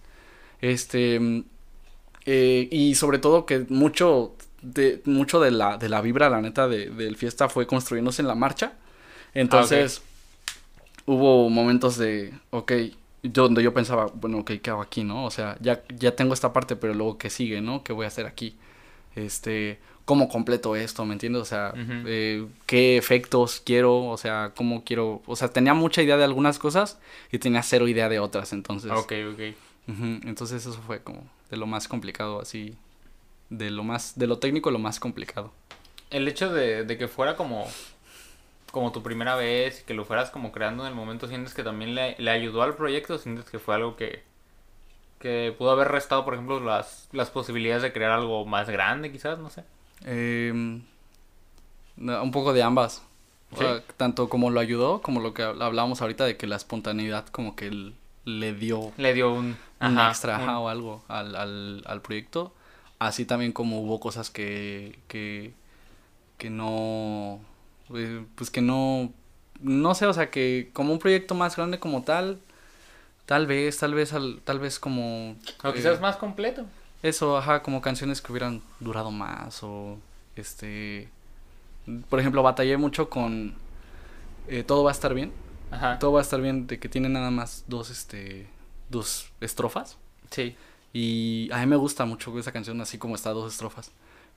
Este. 0.61 1.19
eh, 2.25 2.67
y 2.71 2.95
sobre 2.95 3.19
todo 3.19 3.45
que 3.45 3.65
mucho 3.69 4.35
de, 4.61 5.01
mucho 5.05 5.39
de 5.39 5.51
la, 5.51 5.77
de 5.77 5.89
la 5.89 6.01
vibra, 6.01 6.29
la 6.29 6.41
neta, 6.41 6.67
de, 6.67 6.89
del 6.89 7.15
fiesta 7.17 7.49
fue 7.49 7.67
construyéndose 7.67 8.21
en 8.21 8.27
la 8.27 8.35
marcha. 8.35 8.73
Entonces, 9.33 10.01
hubo 11.05 11.49
momentos 11.49 11.97
de, 11.97 12.33
ok, 12.51 12.71
donde 13.23 13.61
yo 13.63 13.73
pensaba, 13.73 14.07
bueno, 14.13 14.39
ok, 14.39 14.53
¿qué 14.61 14.69
hago 14.69 14.81
aquí, 14.81 15.03
no? 15.03 15.25
O 15.25 15.31
sea, 15.31 15.57
ya, 15.61 15.83
ya 15.97 16.15
tengo 16.15 16.33
esta 16.33 16.53
parte, 16.53 16.75
pero 16.75 16.93
luego, 16.93 17.17
¿qué 17.17 17.29
sigue, 17.29 17.61
no? 17.61 17.83
¿Qué 17.83 17.93
voy 17.93 18.05
a 18.05 18.07
hacer 18.07 18.25
aquí? 18.25 18.55
Este, 19.15 19.79
¿cómo 20.05 20.29
completo 20.29 20.75
esto, 20.75 21.05
me 21.05 21.13
entiendes? 21.13 21.41
O 21.41 21.45
sea, 21.45 21.73
eh, 21.75 22.47
¿qué 22.65 22.97
efectos 22.97 23.61
quiero? 23.65 24.05
O 24.05 24.17
sea, 24.17 24.53
¿cómo 24.55 24.83
quiero? 24.83 25.21
O 25.25 25.35
sea, 25.35 25.49
tenía 25.49 25.73
mucha 25.73 26.01
idea 26.01 26.17
de 26.17 26.23
algunas 26.23 26.59
cosas 26.59 26.99
y 27.31 27.39
tenía 27.39 27.61
cero 27.63 27.87
idea 27.87 28.09
de 28.09 28.19
otras, 28.19 28.53
entonces. 28.53 28.91
Ok, 28.91 29.13
ok. 29.33 29.41
Entonces 29.87 30.65
eso 30.65 30.81
fue 30.81 31.01
como 31.01 31.23
de 31.49 31.57
lo 31.57 31.67
más 31.67 31.87
complicado, 31.87 32.41
así, 32.41 32.75
de 33.49 33.69
lo 33.69 33.83
más, 33.83 34.17
de 34.17 34.27
lo 34.27 34.39
técnico, 34.39 34.71
lo 34.71 34.79
más 34.79 34.99
complicado. 34.99 35.51
El 36.09 36.27
hecho 36.27 36.51
de, 36.51 36.83
de 36.83 36.97
que 36.97 37.07
fuera 37.07 37.35
como 37.35 37.67
como 38.75 38.91
tu 38.91 39.01
primera 39.01 39.37
vez 39.37 39.79
y 39.79 39.83
que 39.85 39.93
lo 39.93 40.03
fueras 40.03 40.31
como 40.31 40.51
creando 40.51 40.83
en 40.83 40.89
el 40.89 40.95
momento, 40.95 41.29
¿sientes 41.29 41.53
que 41.53 41.63
también 41.63 41.95
le, 41.95 42.17
le 42.17 42.29
ayudó 42.29 42.61
al 42.61 42.75
proyecto? 42.75 43.17
¿Sientes 43.17 43.45
que 43.45 43.57
fue 43.57 43.73
algo 43.73 43.95
que, 43.95 44.21
que 45.19 45.55
pudo 45.57 45.71
haber 45.71 45.87
restado, 45.87 46.25
por 46.25 46.33
ejemplo, 46.33 46.59
las, 46.59 47.07
las 47.13 47.29
posibilidades 47.29 47.83
de 47.83 47.93
crear 47.93 48.11
algo 48.11 48.45
más 48.45 48.69
grande, 48.69 49.13
quizás? 49.13 49.39
No 49.39 49.49
sé. 49.49 49.63
Em, 50.03 50.81
un 51.97 52.31
poco 52.31 52.51
de 52.51 52.63
ambas. 52.63 53.01
tanto 53.95 54.27
como 54.27 54.49
lo 54.49 54.59
ayudó, 54.59 55.01
como 55.01 55.21
lo 55.21 55.33
que 55.33 55.43
hablábamos 55.43 56.01
ahorita 56.01 56.25
de 56.25 56.35
que 56.35 56.45
la 56.45 56.57
espontaneidad 56.57 57.27
como 57.27 57.55
que 57.55 57.93
le 58.25 58.53
dio... 58.53 58.91
Le 58.97 59.13
dio 59.13 59.33
un... 59.33 59.55
extra 59.79 60.59
o 60.59 60.67
algo 60.67 61.03
al, 61.07 61.35
al, 61.35 61.83
al 61.85 62.01
proyecto. 62.01 62.53
Así 62.99 63.25
también 63.25 63.51
como 63.51 63.81
hubo 63.81 63.99
cosas 63.99 64.29
que, 64.29 64.99
que, 65.07 65.53
que 66.37 66.49
no 66.49 67.39
eh, 67.93 68.25
pues 68.35 68.49
que 68.49 68.61
no, 68.61 69.11
no 69.59 69.95
sé, 69.95 70.05
o 70.07 70.13
sea, 70.13 70.31
que 70.31 70.69
como 70.73 70.93
un 70.93 70.99
proyecto 70.99 71.35
más 71.35 71.55
grande 71.55 71.79
como 71.79 72.03
tal, 72.03 72.39
tal 73.25 73.45
vez, 73.47 73.77
tal 73.77 73.93
vez, 73.93 74.13
tal 74.43 74.59
vez 74.59 74.79
como... 74.79 75.35
O 75.63 75.73
quizás 75.73 75.97
eh, 75.97 76.01
más 76.01 76.15
completo. 76.15 76.65
Eso, 77.03 77.37
ajá, 77.37 77.61
como 77.61 77.81
canciones 77.81 78.21
que 78.21 78.31
hubieran 78.31 78.61
durado 78.79 79.11
más 79.11 79.61
o, 79.61 79.97
este, 80.35 81.09
por 82.09 82.19
ejemplo, 82.19 82.41
batallé 82.41 82.77
mucho 82.77 83.09
con 83.09 83.53
eh, 84.47 84.63
Todo 84.63 84.83
va 84.83 84.91
a 84.91 84.93
estar 84.93 85.13
bien. 85.13 85.31
Ajá. 85.75 85.99
Todo 85.99 86.13
va 86.13 86.19
a 86.19 86.23
estar 86.23 86.41
bien, 86.41 86.67
de 86.67 86.79
que 86.79 86.89
tiene 86.89 87.09
nada 87.09 87.31
más 87.31 87.65
dos, 87.67 87.89
este, 87.89 88.47
dos 88.89 89.31
estrofas. 89.41 89.97
Sí. 90.31 90.55
Y 90.93 91.49
a 91.51 91.59
mí 91.59 91.65
me 91.65 91.75
gusta 91.75 92.05
mucho 92.05 92.37
esa 92.39 92.51
canción 92.51 92.79
así 92.81 92.97
como 92.97 93.15
está, 93.15 93.31
dos 93.31 93.51
estrofas. 93.51 93.91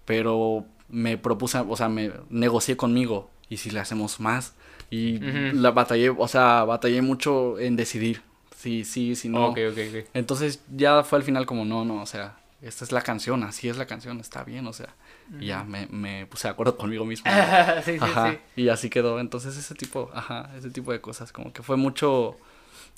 Pero 0.04 0.64
me 0.88 1.18
propuse, 1.18 1.58
o 1.58 1.76
sea, 1.76 1.88
me 1.88 2.12
negocié 2.30 2.76
conmigo 2.76 3.30
y 3.48 3.58
si 3.58 3.70
le 3.70 3.80
hacemos 3.80 4.20
más. 4.20 4.54
Y 4.90 5.18
la 5.18 5.70
batallé, 5.70 6.10
o 6.10 6.28
sea, 6.28 6.64
batallé 6.64 7.02
mucho 7.02 7.58
en 7.58 7.76
decidir. 7.76 8.22
Sí, 8.56 8.84
sí, 8.84 9.14
sí, 9.14 9.28
no. 9.28 9.48
Ok, 9.48 9.58
ok, 9.70 9.78
ok. 9.88 10.08
Entonces 10.14 10.62
ya 10.74 11.04
fue 11.04 11.18
al 11.18 11.22
final 11.22 11.46
como, 11.46 11.64
no, 11.64 11.84
no, 11.84 12.02
o 12.02 12.06
sea, 12.06 12.38
esta 12.60 12.84
es 12.84 12.92
la 12.92 13.02
canción, 13.02 13.44
así 13.44 13.68
es 13.68 13.76
la 13.76 13.86
canción, 13.86 14.20
está 14.20 14.44
bien, 14.44 14.66
o 14.66 14.72
sea. 14.72 14.94
Y 15.40 15.46
ya 15.46 15.64
me, 15.64 15.86
me 15.86 16.26
puse 16.26 16.48
de 16.48 16.52
acuerdo 16.52 16.76
conmigo 16.76 17.04
mismo. 17.04 17.30
sí, 17.84 17.98
sí, 17.98 18.06
sí. 18.06 18.38
Y 18.56 18.68
así 18.68 18.90
quedó. 18.90 19.20
Entonces 19.20 19.56
ese 19.56 19.74
tipo, 19.74 20.10
ajá, 20.12 20.50
ese 20.56 20.70
tipo 20.70 20.92
de 20.92 21.00
cosas, 21.00 21.32
como 21.32 21.52
que 21.52 21.62
fue 21.62 21.76
mucho... 21.76 22.36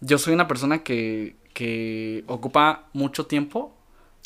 Yo 0.01 0.17
soy 0.17 0.33
una 0.33 0.49
persona 0.49 0.83
que, 0.83 1.37
que 1.53 2.25
ocupa 2.27 2.89
mucho 2.95 3.27
tiempo, 3.27 3.75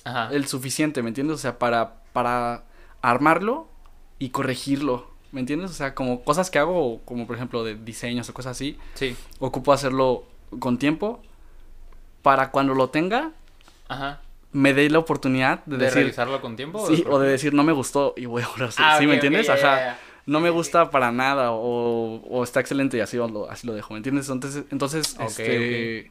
ajá. 0.04 0.28
el 0.32 0.46
suficiente, 0.46 1.02
¿me 1.02 1.08
entiendes? 1.08 1.34
O 1.34 1.38
sea, 1.38 1.58
para, 1.58 2.02
para 2.12 2.64
armarlo 3.02 3.68
y 4.20 4.30
corregirlo 4.30 5.14
¿me 5.34 5.40
entiendes? 5.40 5.72
O 5.72 5.74
sea, 5.74 5.96
como 5.96 6.22
cosas 6.22 6.48
que 6.48 6.60
hago, 6.60 7.00
como 7.04 7.26
por 7.26 7.34
ejemplo 7.34 7.64
de 7.64 7.74
diseños 7.74 8.28
o 8.28 8.34
cosas 8.34 8.52
así. 8.52 8.78
Sí. 8.94 9.16
Ocupo 9.40 9.72
hacerlo 9.72 10.24
con 10.60 10.78
tiempo 10.78 11.20
para 12.22 12.52
cuando 12.52 12.72
lo 12.72 12.88
tenga. 12.90 13.32
Ajá. 13.88 14.20
Me 14.54 14.72
dé 14.72 14.88
la 14.88 15.00
oportunidad 15.00 15.64
de, 15.66 15.76
¿De 15.76 15.84
decir. 15.84 15.98
realizarlo 15.98 16.40
con 16.40 16.56
tiempo? 16.56 16.86
Sí, 16.86 17.04
o 17.08 17.18
de 17.18 17.28
decir 17.28 17.52
no 17.52 17.64
me 17.64 17.72
gustó 17.72 18.14
y 18.16 18.26
voy 18.26 18.42
a 18.42 18.46
ahora 18.46 18.70
ah, 18.78 18.96
¿Sí 18.98 19.06
me 19.06 19.14
entiendes? 19.14 19.50
Ajá. 19.50 19.98
No 20.26 20.40
me 20.40 20.48
gusta 20.48 20.90
para 20.90 21.12
nada 21.12 21.50
o, 21.52 22.22
o 22.22 22.44
está 22.44 22.60
excelente 22.60 22.96
y 22.96 23.00
así 23.00 23.16
lo, 23.18 23.50
así 23.50 23.66
lo 23.66 23.74
dejo, 23.74 23.92
¿me 23.92 23.98
entiendes? 23.98 24.30
Entonces, 24.30 24.64
entonces 24.70 25.16
este, 25.20 26.10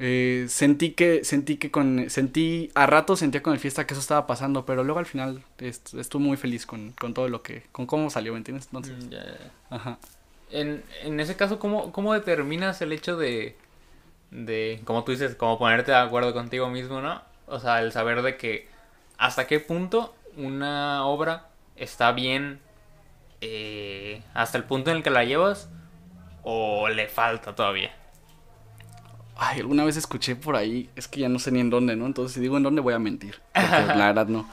eh, 0.00 0.46
sentí 0.48 0.92
que, 0.92 1.22
sentí 1.24 1.58
que 1.58 1.70
con, 1.70 2.08
sentí, 2.08 2.70
a 2.74 2.86
rato 2.86 3.16
sentía 3.16 3.42
con 3.42 3.52
el 3.52 3.58
fiesta 3.60 3.86
que 3.86 3.92
eso 3.92 4.00
estaba 4.00 4.26
pasando, 4.26 4.64
pero 4.64 4.82
luego 4.82 4.98
al 4.98 5.06
final 5.06 5.44
estuve 5.58 6.22
muy 6.22 6.38
feliz 6.38 6.64
con, 6.64 6.92
con 6.92 7.12
todo 7.12 7.28
lo 7.28 7.42
que, 7.42 7.64
con 7.70 7.84
cómo 7.84 8.08
salió, 8.08 8.32
¿me 8.32 8.38
entiendes? 8.38 8.68
Entonces, 8.72 8.94
mm, 9.04 9.74
Ajá. 9.74 9.98
En, 10.50 10.82
en 11.04 11.20
ese 11.20 11.36
caso, 11.36 11.58
¿cómo, 11.58 11.92
¿cómo 11.92 12.14
determinas 12.14 12.80
el 12.80 12.92
hecho 12.92 13.18
de, 13.18 13.54
de, 14.30 14.80
como 14.84 15.04
tú 15.04 15.12
dices, 15.12 15.34
como 15.34 15.58
ponerte 15.58 15.90
de 15.90 15.98
acuerdo 15.98 16.32
contigo 16.32 16.70
mismo, 16.70 17.02
¿no? 17.02 17.20
O 17.50 17.58
sea, 17.58 17.82
el 17.82 17.92
saber 17.92 18.22
de 18.22 18.36
que 18.36 18.68
hasta 19.18 19.46
qué 19.46 19.60
punto 19.60 20.14
una 20.36 21.04
obra 21.04 21.48
está 21.76 22.12
bien 22.12 22.60
eh, 23.40 24.22
hasta 24.34 24.56
el 24.56 24.64
punto 24.64 24.90
en 24.90 24.98
el 24.98 25.02
que 25.02 25.10
la 25.10 25.24
llevas 25.24 25.68
o 26.42 26.88
le 26.88 27.08
falta 27.08 27.54
todavía. 27.54 27.90
Ay, 29.36 29.60
alguna 29.60 29.84
vez 29.84 29.96
escuché 29.96 30.36
por 30.36 30.54
ahí, 30.54 30.90
es 30.96 31.08
que 31.08 31.20
ya 31.20 31.28
no 31.28 31.38
sé 31.38 31.50
ni 31.50 31.60
en 31.60 31.70
dónde, 31.70 31.96
¿no? 31.96 32.06
Entonces, 32.06 32.34
si 32.34 32.40
digo 32.40 32.56
en 32.56 32.62
dónde 32.62 32.82
voy 32.82 32.94
a 32.94 32.98
mentir. 32.98 33.40
Porque 33.54 33.96
la 33.96 34.06
verdad 34.12 34.26
no. 34.26 34.48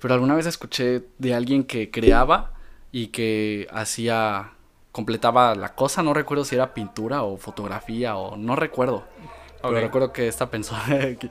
Pero 0.00 0.14
alguna 0.14 0.34
vez 0.34 0.46
escuché 0.46 1.04
de 1.18 1.34
alguien 1.34 1.64
que 1.64 1.90
creaba 1.90 2.52
y 2.92 3.08
que 3.08 3.68
hacía, 3.72 4.50
completaba 4.92 5.54
la 5.54 5.74
cosa, 5.74 6.02
no 6.02 6.12
recuerdo 6.12 6.44
si 6.44 6.56
era 6.56 6.74
pintura 6.74 7.22
o 7.22 7.36
fotografía 7.36 8.16
o 8.16 8.36
no 8.36 8.54
recuerdo. 8.56 9.04
Pero 9.68 9.80
recuerdo 9.80 10.12
que 10.12 10.28
esta 10.28 10.50
persona... 10.50 10.84
que, 10.88 11.28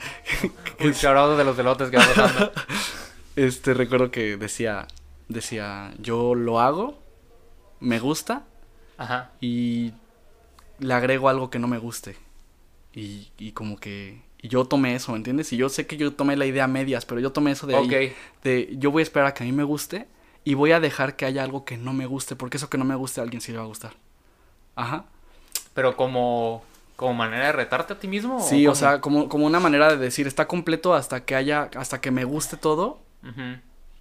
de 0.79 1.43
los 1.43 1.57
delotes 1.57 1.89
que 1.89 1.97
va 1.97 2.51
este, 3.35 3.73
recuerdo 3.73 4.11
que 4.11 4.37
decía, 4.37 4.87
decía, 5.27 5.93
yo 5.99 6.35
lo 6.35 6.59
hago, 6.59 6.99
me 7.79 7.99
gusta 7.99 8.43
Ajá. 8.97 9.31
y 9.41 9.93
le 10.79 10.93
agrego 10.93 11.29
algo 11.29 11.49
que 11.49 11.59
no 11.59 11.67
me 11.67 11.77
guste. 11.77 12.17
Y, 12.93 13.31
y 13.37 13.51
como 13.53 13.77
que 13.77 14.21
y 14.43 14.49
yo 14.49 14.65
tomé 14.65 14.93
eso, 14.93 15.13
¿me 15.13 15.17
entiendes? 15.17 15.53
Y 15.53 15.57
yo 15.57 15.69
sé 15.69 15.87
que 15.87 15.95
yo 15.95 16.11
tomé 16.11 16.35
la 16.35 16.45
idea 16.45 16.67
medias, 16.67 17.05
pero 17.05 17.21
yo 17.21 17.31
tomé 17.31 17.51
eso 17.51 17.65
de 17.65 17.77
ahí. 17.77 18.13
De 18.43 18.75
yo 18.77 18.91
voy 18.91 18.99
a 18.99 19.03
esperar 19.03 19.29
a 19.29 19.33
que 19.33 19.43
a 19.43 19.45
mí 19.45 19.53
me 19.53 19.63
guste 19.63 20.05
y 20.43 20.53
voy 20.55 20.73
a 20.73 20.81
dejar 20.81 21.15
que 21.15 21.23
haya 21.25 21.43
algo 21.43 21.63
que 21.63 21.77
no 21.77 21.93
me 21.93 22.05
guste, 22.05 22.35
porque 22.35 22.57
eso 22.57 22.69
que 22.69 22.77
no 22.77 22.83
me 22.83 22.95
guste 22.95 23.21
a 23.21 23.23
alguien 23.23 23.39
sí 23.39 23.53
le 23.53 23.59
va 23.59 23.63
a 23.63 23.67
gustar. 23.67 23.93
Ajá. 24.75 25.05
Pero 25.73 25.95
como, 25.95 26.61
como 26.95 27.13
manera 27.13 27.47
de 27.47 27.51
retarte 27.51 27.93
a 27.93 27.99
ti 27.99 28.07
mismo. 28.07 28.39
Sí, 28.39 28.67
o, 28.67 28.75
sea, 28.75 29.01
como, 29.01 29.29
como 29.29 29.45
una 29.45 29.59
manera 29.59 29.89
de 29.89 29.97
decir, 29.97 30.27
está 30.27 30.47
completo 30.47 30.93
hasta 30.93 31.25
que 31.25 31.35
haya, 31.35 31.69
hasta 31.75 32.01
que 32.01 32.11
me 32.11 32.23
guste 32.23 32.57
todo. 32.57 32.99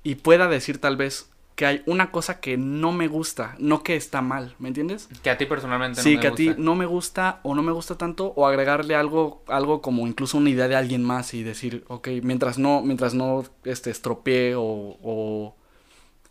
Y 0.03 0.17
pueda 0.17 0.49
decir 0.49 0.81
tal 0.81 0.97
vez, 0.97 1.31
que 1.55 1.67
hay 1.67 1.83
una 1.87 2.11
cosa 2.11 2.41
que 2.41 2.57
no 2.57 2.93
me 2.93 3.09
gusta, 3.09 3.55
no 3.59 3.83
que 3.83 3.95
está 3.95 4.23
mal, 4.23 4.55
¿me 4.59 4.69
entiendes? 4.69 5.09
Que 5.23 5.31
a 5.31 5.39
ti 5.39 5.47
personalmente 5.47 6.01
no 6.01 6.03
sí, 6.03 6.19
que 6.19 6.27
a 6.27 6.35
ti 6.35 6.55
no 6.57 6.75
me 6.75 6.87
gusta 6.87 7.41
o 7.43 7.55
no 7.55 7.63
me 7.63 7.73
gusta 7.73 7.97
tanto 7.97 8.33
o 8.37 8.47
agregarle 8.47 8.95
algo 8.95 9.43
algo 9.49 9.83
como 9.83 10.07
incluso 10.07 10.39
una 10.39 10.51
idea 10.51 10.67
de 10.67 10.77
alguien 10.77 11.05
más 11.05 11.35
y 11.35 11.43
decir, 11.43 11.85
ok, 11.89 12.09
mientras 12.23 12.59
no 12.59 12.81
mientras 12.81 13.15
no 13.15 13.45
este 13.65 13.91
estropee 13.91 14.55
o, 14.57 14.63
o 15.03 15.55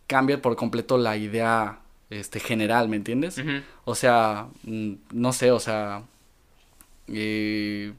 cambie 0.06 0.38
por 0.38 0.56
completo 0.56 0.98
la 0.98 1.16
idea 1.16 1.78
este 2.10 2.40
general, 2.40 2.88
¿me 2.88 2.96
entiendes? 2.96 3.40
O 3.84 3.94
sea, 3.94 4.48
mm, 4.64 4.92
no 5.12 5.32
sé, 5.32 5.50
o 5.50 5.60
sea, 5.60 6.02
eh, 7.08 7.92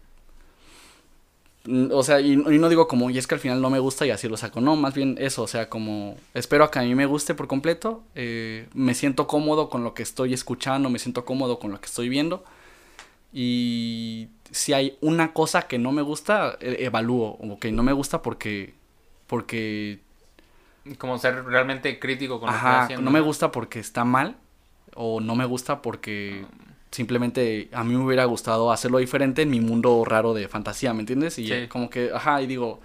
o 1.66 2.04
sea, 2.04 2.20
y, 2.20 2.36
no 2.36 2.68
digo 2.68 2.88
como, 2.88 3.10
y 3.10 3.18
es 3.18 3.26
que 3.26 3.36
al 3.36 3.42
final 3.42 3.62
no 3.62 3.70
me 3.70 3.80
gusta 3.80 4.06
y 4.06 4.12
así 4.12 4.28
lo 4.28 4.36
saco. 4.36 4.60
No, 4.60 4.76
más 4.76 4.94
bien 4.94 5.16
eso, 5.20 5.44
o 5.44 5.48
sea, 5.48 5.70
como 5.70 6.18
espero 6.34 6.66
a 6.66 6.72
que 6.72 6.80
a 6.80 6.82
mí 6.82 6.94
me 6.94 7.06
guste 7.06 7.36
por 7.36 7.48
completo. 7.48 8.04
Eh, 8.16 8.68
me 8.74 8.94
siento 8.94 9.28
cómodo 9.28 9.70
con 9.70 9.84
lo 9.84 9.94
que 9.94 10.04
estoy 10.04 10.34
escuchando, 10.34 10.90
me 10.90 11.00
siento 11.00 11.24
cómodo 11.24 11.60
con 11.60 11.72
lo 11.72 11.80
que 11.80 11.86
estoy 11.86 12.10
viendo. 12.10 12.44
Y 13.32 14.28
si 14.52 14.74
hay 14.74 14.98
una 15.00 15.34
cosa 15.34 15.64
que 15.64 15.80
no 15.80 15.94
me 15.94 16.02
gusta, 16.02 16.58
e, 16.60 16.84
evalúo. 16.86 17.38
O 17.40 17.58
que 17.60 17.72
no 17.72 17.82
me 17.82 17.94
gusta 17.94 18.22
porque. 18.22 18.74
Porque. 19.28 20.00
Como 20.98 21.18
ser 21.18 21.46
realmente 21.46 21.98
crítico 21.98 22.42
con 22.42 22.48
lo 22.48 22.54
que 22.54 22.58
estoy 22.58 22.74
haciendo. 22.74 23.06
No 23.06 23.12
me 23.12 23.22
gusta 23.22 23.52
porque 23.52 23.80
está 23.80 24.04
mal. 24.04 24.36
O 24.96 25.22
no 25.22 25.36
me 25.36 25.46
gusta 25.46 25.82
porque. 25.82 26.46
Ah 26.46 26.73
simplemente 26.94 27.70
a 27.74 27.84
mí 27.84 27.96
me 27.96 28.04
hubiera 28.04 28.26
gustado 28.26 28.72
hacerlo 28.72 29.00
diferente 29.00 29.42
en 29.42 29.50
mi 29.50 29.60
mundo 29.60 30.04
raro 30.06 30.34
de 30.34 30.48
fantasía, 30.48 30.94
¿me 30.94 31.02
entiendes? 31.02 31.40
Y 31.40 31.68
como 31.68 31.90
que, 31.90 32.12
ajá, 32.14 32.42
y 32.42 32.48
digo, 32.48 32.80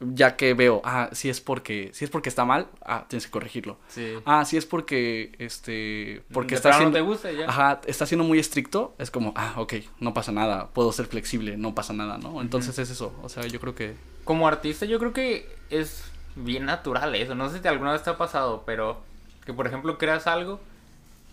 ya 0.00 0.36
que 0.36 0.54
veo, 0.54 0.82
ah, 0.84 1.10
si 1.12 1.28
es 1.30 1.40
porque, 1.40 1.90
si 1.92 2.04
es 2.04 2.10
porque 2.10 2.28
está 2.28 2.44
mal, 2.44 2.66
ah, 2.84 3.06
tienes 3.08 3.26
que 3.26 3.30
corregirlo. 3.30 3.78
Sí. 3.88 4.14
Ah, 4.24 4.44
si 4.44 4.56
es 4.56 4.66
porque, 4.66 5.32
este, 5.38 6.22
porque 6.32 6.56
está 6.56 6.72
siendo, 6.74 6.98
te 6.98 7.02
gusta 7.02 7.30
ya. 7.30 7.48
ajá, 7.48 7.80
está 7.86 8.04
siendo 8.04 8.24
muy 8.24 8.38
estricto, 8.38 8.94
es 8.98 9.10
como, 9.10 9.32
ah, 9.36 9.54
ok, 9.56 9.74
no 10.00 10.12
pasa 10.12 10.32
nada, 10.32 10.68
puedo 10.68 10.90
ser 10.92 11.06
flexible, 11.06 11.56
no 11.56 11.74
pasa 11.74 11.92
nada, 11.92 12.18
¿no? 12.18 12.40
Entonces 12.40 12.78
es 12.78 12.90
eso, 12.90 13.14
o 13.22 13.28
sea, 13.28 13.46
yo 13.46 13.60
creo 13.60 13.74
que... 13.74 13.94
Como 14.24 14.48
artista, 14.48 14.86
yo 14.86 14.98
creo 14.98 15.12
que 15.12 15.48
es 15.70 16.04
bien 16.36 16.64
natural 16.64 17.14
eso. 17.14 17.34
No 17.34 17.50
sé 17.50 17.60
si 17.60 17.68
alguna 17.68 17.92
vez 17.92 18.02
te 18.02 18.10
ha 18.10 18.16
pasado, 18.16 18.62
pero 18.66 19.00
que 19.44 19.52
por 19.52 19.66
ejemplo 19.66 19.98
creas 19.98 20.26
algo 20.26 20.60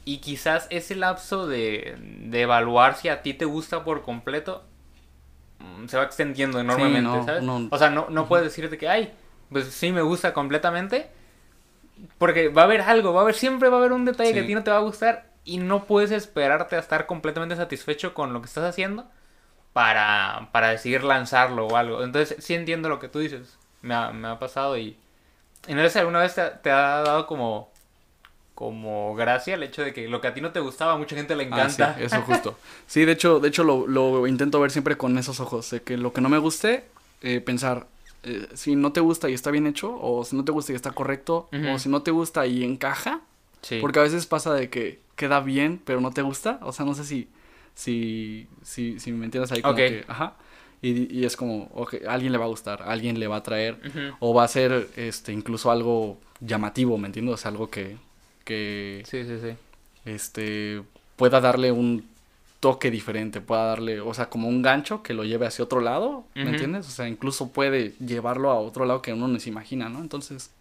y 0.10 0.18
quizás 0.18 0.66
ese 0.72 0.96
lapso 0.96 1.46
de, 1.46 1.96
de 2.00 2.42
evaluar 2.42 2.96
si 2.96 3.10
a 3.10 3.22
ti 3.22 3.36
te 3.36 3.46
gusta 3.46 3.84
por 3.84 4.02
completo 4.02 4.64
mm, 5.60 5.86
se 5.86 5.98
va 5.98 6.04
extendiendo 6.04 6.60
enormemente, 6.60 7.02
no, 7.02 7.24
¿sabes? 7.24 7.44
no. 7.44 7.68
O 7.70 7.78
sea, 7.78 7.92
no, 7.92 8.08
no 8.10 8.28
puedes 8.28 8.44
decirte 8.44 8.80
que, 8.80 8.90
ay, 8.90 9.14
pues 9.52 9.68
sí 9.68 9.92
me 9.92 10.02
gusta 10.02 10.34
completamente. 10.34 11.12
Porque 12.18 12.50
va 12.50 12.64
a 12.64 12.66
haber 12.66 12.82
algo, 12.82 13.14
va 13.14 13.20
a 13.20 13.24
haber, 13.24 13.36
siempre 13.36 13.70
va 13.70 13.76
a 13.76 13.80
haber 13.82 13.92
un 13.92 14.04
detalle 14.04 14.34
que 14.34 14.40
a 14.40 14.48
ti 14.48 14.56
no 14.56 14.64
te 14.64 14.72
va 14.72 14.78
a 14.78 14.82
gustar 14.82 15.30
y 15.46 15.60
no 15.60 15.84
puedes 15.84 16.10
esperarte 16.10 16.76
a 16.76 16.80
estar 16.80 17.06
completamente 17.06 17.56
satisfecho 17.56 18.16
con 18.16 18.34
lo 18.34 18.42
que 18.42 18.48
estás 18.48 18.64
haciendo 18.64 19.06
para, 19.74 20.50
para 20.52 20.70
decidir 20.70 21.04
lanzarlo 21.04 21.68
o 21.68 21.76
algo. 21.76 22.04
Entonces, 22.04 22.44
sí 22.44 22.56
entiendo 22.56 22.90
lo 22.90 22.98
que 22.98 23.10
tú 23.10 23.20
dices. 23.20 23.60
Me 23.84 23.94
ha, 23.94 24.12
me 24.12 24.28
ha 24.28 24.40
pasado 24.40 24.76
y... 24.76 24.98
Y 25.68 25.76
no 25.76 25.84
sé 25.84 25.92
si 25.92 26.00
alguna 26.00 26.22
vez 26.22 26.34
te, 26.34 26.50
te 26.64 26.72
ha 26.72 27.04
dado 27.04 27.28
como... 27.28 27.69
Como 28.60 29.16
gracia 29.16 29.54
el 29.56 29.64
hecho 29.64 29.82
de 29.84 29.94
que 29.94 30.10
lo 30.10 30.20
que 30.20 30.28
a 30.28 30.34
ti 30.34 30.42
no 30.42 30.52
te 30.52 30.60
gustaba, 30.60 30.92
a 30.92 30.98
mucha 30.98 31.16
gente 31.16 31.34
le 31.34 31.46
Ah, 31.50 31.70
sí, 31.70 31.82
encanta. 31.82 31.96
eso 31.98 32.22
justo. 32.28 32.58
Sí, 32.88 33.06
de 33.06 33.14
hecho, 33.14 33.40
de 33.40 33.48
hecho 33.48 33.64
lo, 33.64 33.88
lo 33.88 34.28
intento 34.28 34.60
ver 34.60 34.70
siempre 34.70 34.98
con 34.98 35.18
esos 35.18 35.40
ojos, 35.40 35.70
de 35.72 35.82
que 35.82 35.96
lo 35.96 36.12
que 36.12 36.20
no 36.20 36.28
me 36.28 36.40
guste, 36.40 36.84
eh, 37.22 37.40
pensar 37.40 37.88
eh, 38.24 38.50
si 38.56 38.76
no 38.76 38.92
te 38.92 39.00
gusta 39.00 39.30
y 39.30 39.34
está 39.34 39.50
bien 39.50 39.66
hecho, 39.66 39.98
o 39.98 40.26
si 40.26 40.36
no 40.36 40.44
te 40.44 40.52
gusta 40.52 40.74
y 40.74 40.76
está 40.76 40.92
correcto, 40.92 41.48
o 41.72 41.80
si 41.80 41.88
no 41.88 42.02
te 42.02 42.12
gusta 42.12 42.46
y 42.48 42.66
encaja, 42.66 43.22
Sí. 43.62 43.78
porque 43.80 44.00
a 44.00 44.02
veces 44.04 44.26
pasa 44.26 44.54
de 44.54 44.70
que 44.70 45.00
queda 45.16 45.40
bien, 45.40 45.82
pero 45.86 46.02
no 46.02 46.12
te 46.12 46.22
gusta, 46.22 46.60
o 46.62 46.74
sea, 46.74 46.86
no 46.86 46.96
sé 46.96 47.06
si, 47.06 47.30
si, 47.76 48.48
si, 48.62 49.00
si 49.00 49.14
me 49.14 49.24
entiendes 49.24 49.54
ahí 49.54 49.62
como 49.62 49.72
Ok. 49.76 49.78
que, 49.80 50.04
ajá, 50.10 50.34
y, 50.82 51.18
y 51.18 51.24
es 51.24 51.38
como, 51.38 51.70
ok, 51.74 51.96
a 52.06 52.12
alguien 52.14 52.34
le 52.34 52.38
va 52.38 52.44
a 52.44 52.50
gustar, 52.50 52.82
a 52.82 52.92
alguien 52.92 53.22
le 53.22 53.28
va 53.28 53.38
a 53.38 53.44
traer, 53.44 53.80
o 54.20 54.34
va 54.34 54.44
a 54.44 54.48
ser, 54.50 54.90
este, 54.98 55.32
incluso 55.32 55.72
algo 55.72 56.20
llamativo, 56.42 56.98
¿me 56.98 57.08
entiendes? 57.08 57.36
O 57.36 57.38
sea, 57.38 57.52
algo 57.52 57.70
que, 57.70 57.96
que, 58.50 59.04
Sí, 59.10 59.24
sí, 59.24 59.38
sí. 59.42 59.56
este 60.06 60.84
pueda 61.16 61.40
darle 61.42 61.72
un 61.72 62.08
toque 62.60 62.92
diferente, 62.92 63.40
pueda 63.42 63.66
darle, 63.66 64.02
o 64.02 64.14
sea, 64.14 64.30
como 64.30 64.48
un 64.50 64.62
gancho 64.62 65.02
que 65.04 65.14
lo 65.14 65.24
lleve 65.24 65.46
hacia 65.48 65.64
otro 65.64 65.80
lado, 65.80 66.26
¿me 66.36 66.50
entiendes? 66.50 66.88
O 66.88 66.92
sea, 66.92 67.08
incluso 67.08 67.50
puede 67.50 67.94
llevarlo 68.06 68.52
a 68.52 68.60
otro 68.60 68.86
lado 68.86 69.02
que 69.02 69.14
uno 69.14 69.28
no 69.30 69.40
se 69.40 69.50
imagina, 69.50 69.88
¿no? 69.90 70.00
Entonces, 70.00 70.52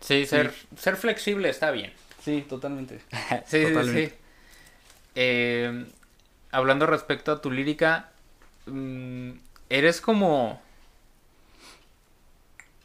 Sí, 0.00 0.26
ser, 0.26 0.52
ser 0.76 0.96
flexible 0.96 1.48
está 1.48 1.70
bien. 1.70 1.92
sí, 2.24 2.44
totalmente. 2.48 3.00
Sí, 3.46 3.64
sí, 3.64 3.66
Totalmente. 3.72 4.08
sí. 4.10 4.14
Eh, 5.14 5.86
hablando 6.52 6.86
respecto 6.86 7.32
a 7.32 7.40
tu 7.40 7.50
lírica, 7.50 8.10
mm, 8.66 9.30
eres 9.70 10.00
como... 10.00 10.60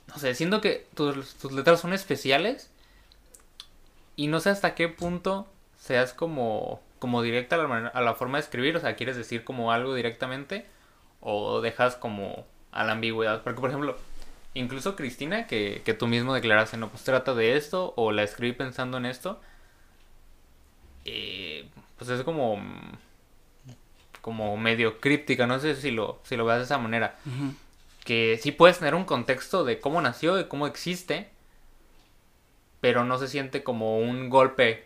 No 0.08 0.18
sé, 0.20 0.36
siento 0.36 0.62
que 0.62 0.86
tus, 0.96 1.36
tus 1.36 1.52
letras 1.52 1.80
son 1.82 1.94
especiales 1.94 2.70
y 4.16 4.28
no 4.28 4.40
sé 4.40 4.50
hasta 4.50 4.76
qué 4.76 4.88
punto 4.90 5.48
seas 5.78 6.14
como, 6.14 6.82
como 7.00 7.22
directa 7.22 7.56
a 7.56 7.60
la, 7.60 7.68
manera- 7.68 7.90
a 7.94 8.02
la 8.02 8.14
forma 8.16 8.38
de 8.38 8.44
escribir, 8.44 8.76
o 8.76 8.80
sea, 8.80 8.96
quieres 8.96 9.16
decir 9.18 9.44
como 9.44 9.72
algo 9.72 9.94
directamente 9.96 10.66
o 11.22 11.62
dejas 11.62 11.96
como 11.96 12.46
a 12.72 12.84
la 12.84 12.94
ambigüedad. 12.94 13.44
Porque, 13.44 13.60
por 13.62 13.70
ejemplo, 13.70 13.98
incluso 14.54 14.96
Cristina, 14.96 15.48
que, 15.48 15.82
que 15.86 15.94
tú 15.94 16.08
mismo 16.08 16.34
declaraste, 16.34 16.78
no, 16.78 16.90
pues 16.90 17.04
trata 17.04 17.34
de 17.34 17.58
esto 17.58 17.94
o 17.98 18.12
la 18.12 18.24
escribí 18.24 18.54
pensando 18.54 18.98
en 18.98 19.06
esto, 19.06 19.40
eh, 21.06 21.68
pues 21.98 22.10
es 22.10 22.24
como 22.24 22.62
como 24.22 24.56
medio 24.56 25.02
críptica, 25.02 25.48
no 25.48 25.60
sé 25.60 25.76
si 25.76 25.92
lo, 25.92 26.20
si 26.24 26.38
lo 26.38 26.46
veas 26.46 26.60
de 26.60 26.64
esa 26.66 26.78
manera. 26.78 27.18
Que 28.06 28.40
sí 28.42 28.54
puedes 28.54 28.80
tener 28.80 28.96
un 28.96 29.04
contexto 29.04 29.66
de 29.66 29.80
cómo 29.82 30.02
nació 30.02 30.40
y 30.40 30.46
cómo 30.46 30.66
existe, 30.66 31.30
pero 32.84 33.06
no 33.06 33.18
se 33.18 33.30
siente 33.30 33.64
como 33.64 33.98
un 33.98 34.30
golpe 34.30 34.84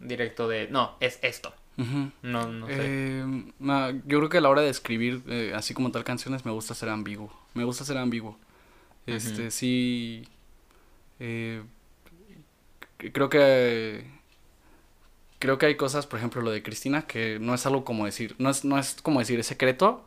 directo 0.00 0.48
de, 0.48 0.68
no, 0.68 0.96
es 1.00 1.18
esto. 1.22 1.50
No, 2.22 2.52
no 2.52 2.66
sé. 2.66 2.74
Eh, 2.78 3.24
ma- 3.58 3.90
yo 4.04 4.18
creo 4.18 4.28
que 4.28 4.36
a 4.36 4.40
la 4.42 4.50
hora 4.50 4.60
de 4.60 4.68
escribir, 4.68 5.22
eh, 5.26 5.52
así 5.54 5.72
como 5.72 5.90
tal 5.90 6.04
canciones, 6.04 6.44
me 6.44 6.50
gusta 6.52 6.74
ser 6.74 6.90
ambiguo. 6.90 7.32
Me 7.54 7.64
gusta 7.64 7.86
ser 7.86 7.96
ambiguo. 7.96 8.36
Este, 9.06 9.50
sí. 9.50 10.28
eh, 11.18 11.62
creo 12.98 13.30
que. 13.30 14.04
Creo 15.38 15.56
que 15.56 15.66
hay 15.66 15.76
cosas, 15.76 16.06
por 16.06 16.18
ejemplo, 16.18 16.42
lo 16.42 16.50
de 16.50 16.62
Cristina, 16.62 17.06
que 17.06 17.38
no 17.40 17.54
es 17.54 17.64
algo 17.64 17.82
como 17.82 18.04
decir. 18.04 18.34
No 18.38 18.50
es, 18.50 18.62
no 18.66 18.78
es 18.78 18.96
como 19.02 19.20
decir, 19.20 19.40
es 19.40 19.46
secreto, 19.46 20.04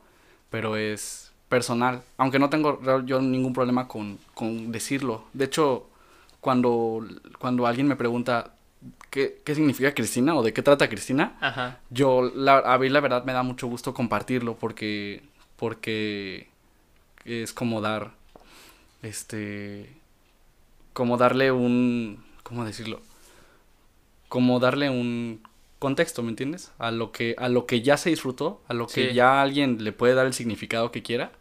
pero 0.51 0.75
es 0.77 1.31
personal. 1.49 2.03
Aunque 2.17 2.37
no 2.37 2.51
tengo 2.51 2.79
yo 3.03 3.19
ningún 3.19 3.53
problema 3.53 3.87
con, 3.87 4.19
con 4.35 4.71
decirlo. 4.71 5.23
De 5.33 5.45
hecho, 5.45 5.89
cuando, 6.41 7.05
cuando 7.39 7.65
alguien 7.67 7.87
me 7.87 7.95
pregunta. 7.95 8.53
¿Qué, 9.09 9.41
¿Qué 9.43 9.55
significa 9.55 9.93
Cristina 9.93 10.35
o 10.35 10.43
de 10.43 10.53
qué 10.53 10.61
trata 10.61 10.87
Cristina? 10.87 11.35
Ajá. 11.41 11.79
Yo, 11.89 12.21
la, 12.33 12.59
a 12.59 12.77
mí 12.77 12.87
la 12.89 12.99
verdad 13.01 13.25
me 13.25 13.33
da 13.33 13.43
mucho 13.43 13.67
gusto 13.67 13.93
compartirlo 13.93 14.55
porque, 14.55 15.23
porque 15.57 16.47
es 17.25 17.51
como 17.51 17.81
dar, 17.81 18.11
este, 19.01 19.89
como 20.93 21.17
darle 21.17 21.51
un, 21.51 22.23
¿cómo 22.43 22.63
decirlo? 22.65 23.01
Como 24.27 24.59
darle 24.59 24.89
un 24.89 25.41
contexto, 25.79 26.21
¿me 26.23 26.29
entiendes? 26.29 26.71
A 26.77 26.91
lo 26.91 27.11
que, 27.11 27.35
a 27.37 27.49
lo 27.49 27.65
que 27.65 27.81
ya 27.81 27.97
se 27.97 28.09
disfrutó, 28.11 28.61
a 28.67 28.73
lo 28.73 28.87
que 28.87 29.09
Sí. 29.09 29.13
ya 29.15 29.41
alguien 29.41 29.83
le 29.83 29.91
puede 29.91 30.13
dar 30.13 30.25
el 30.27 30.33
significado 30.33 30.91
que 30.91 31.01
quiera, 31.01 31.31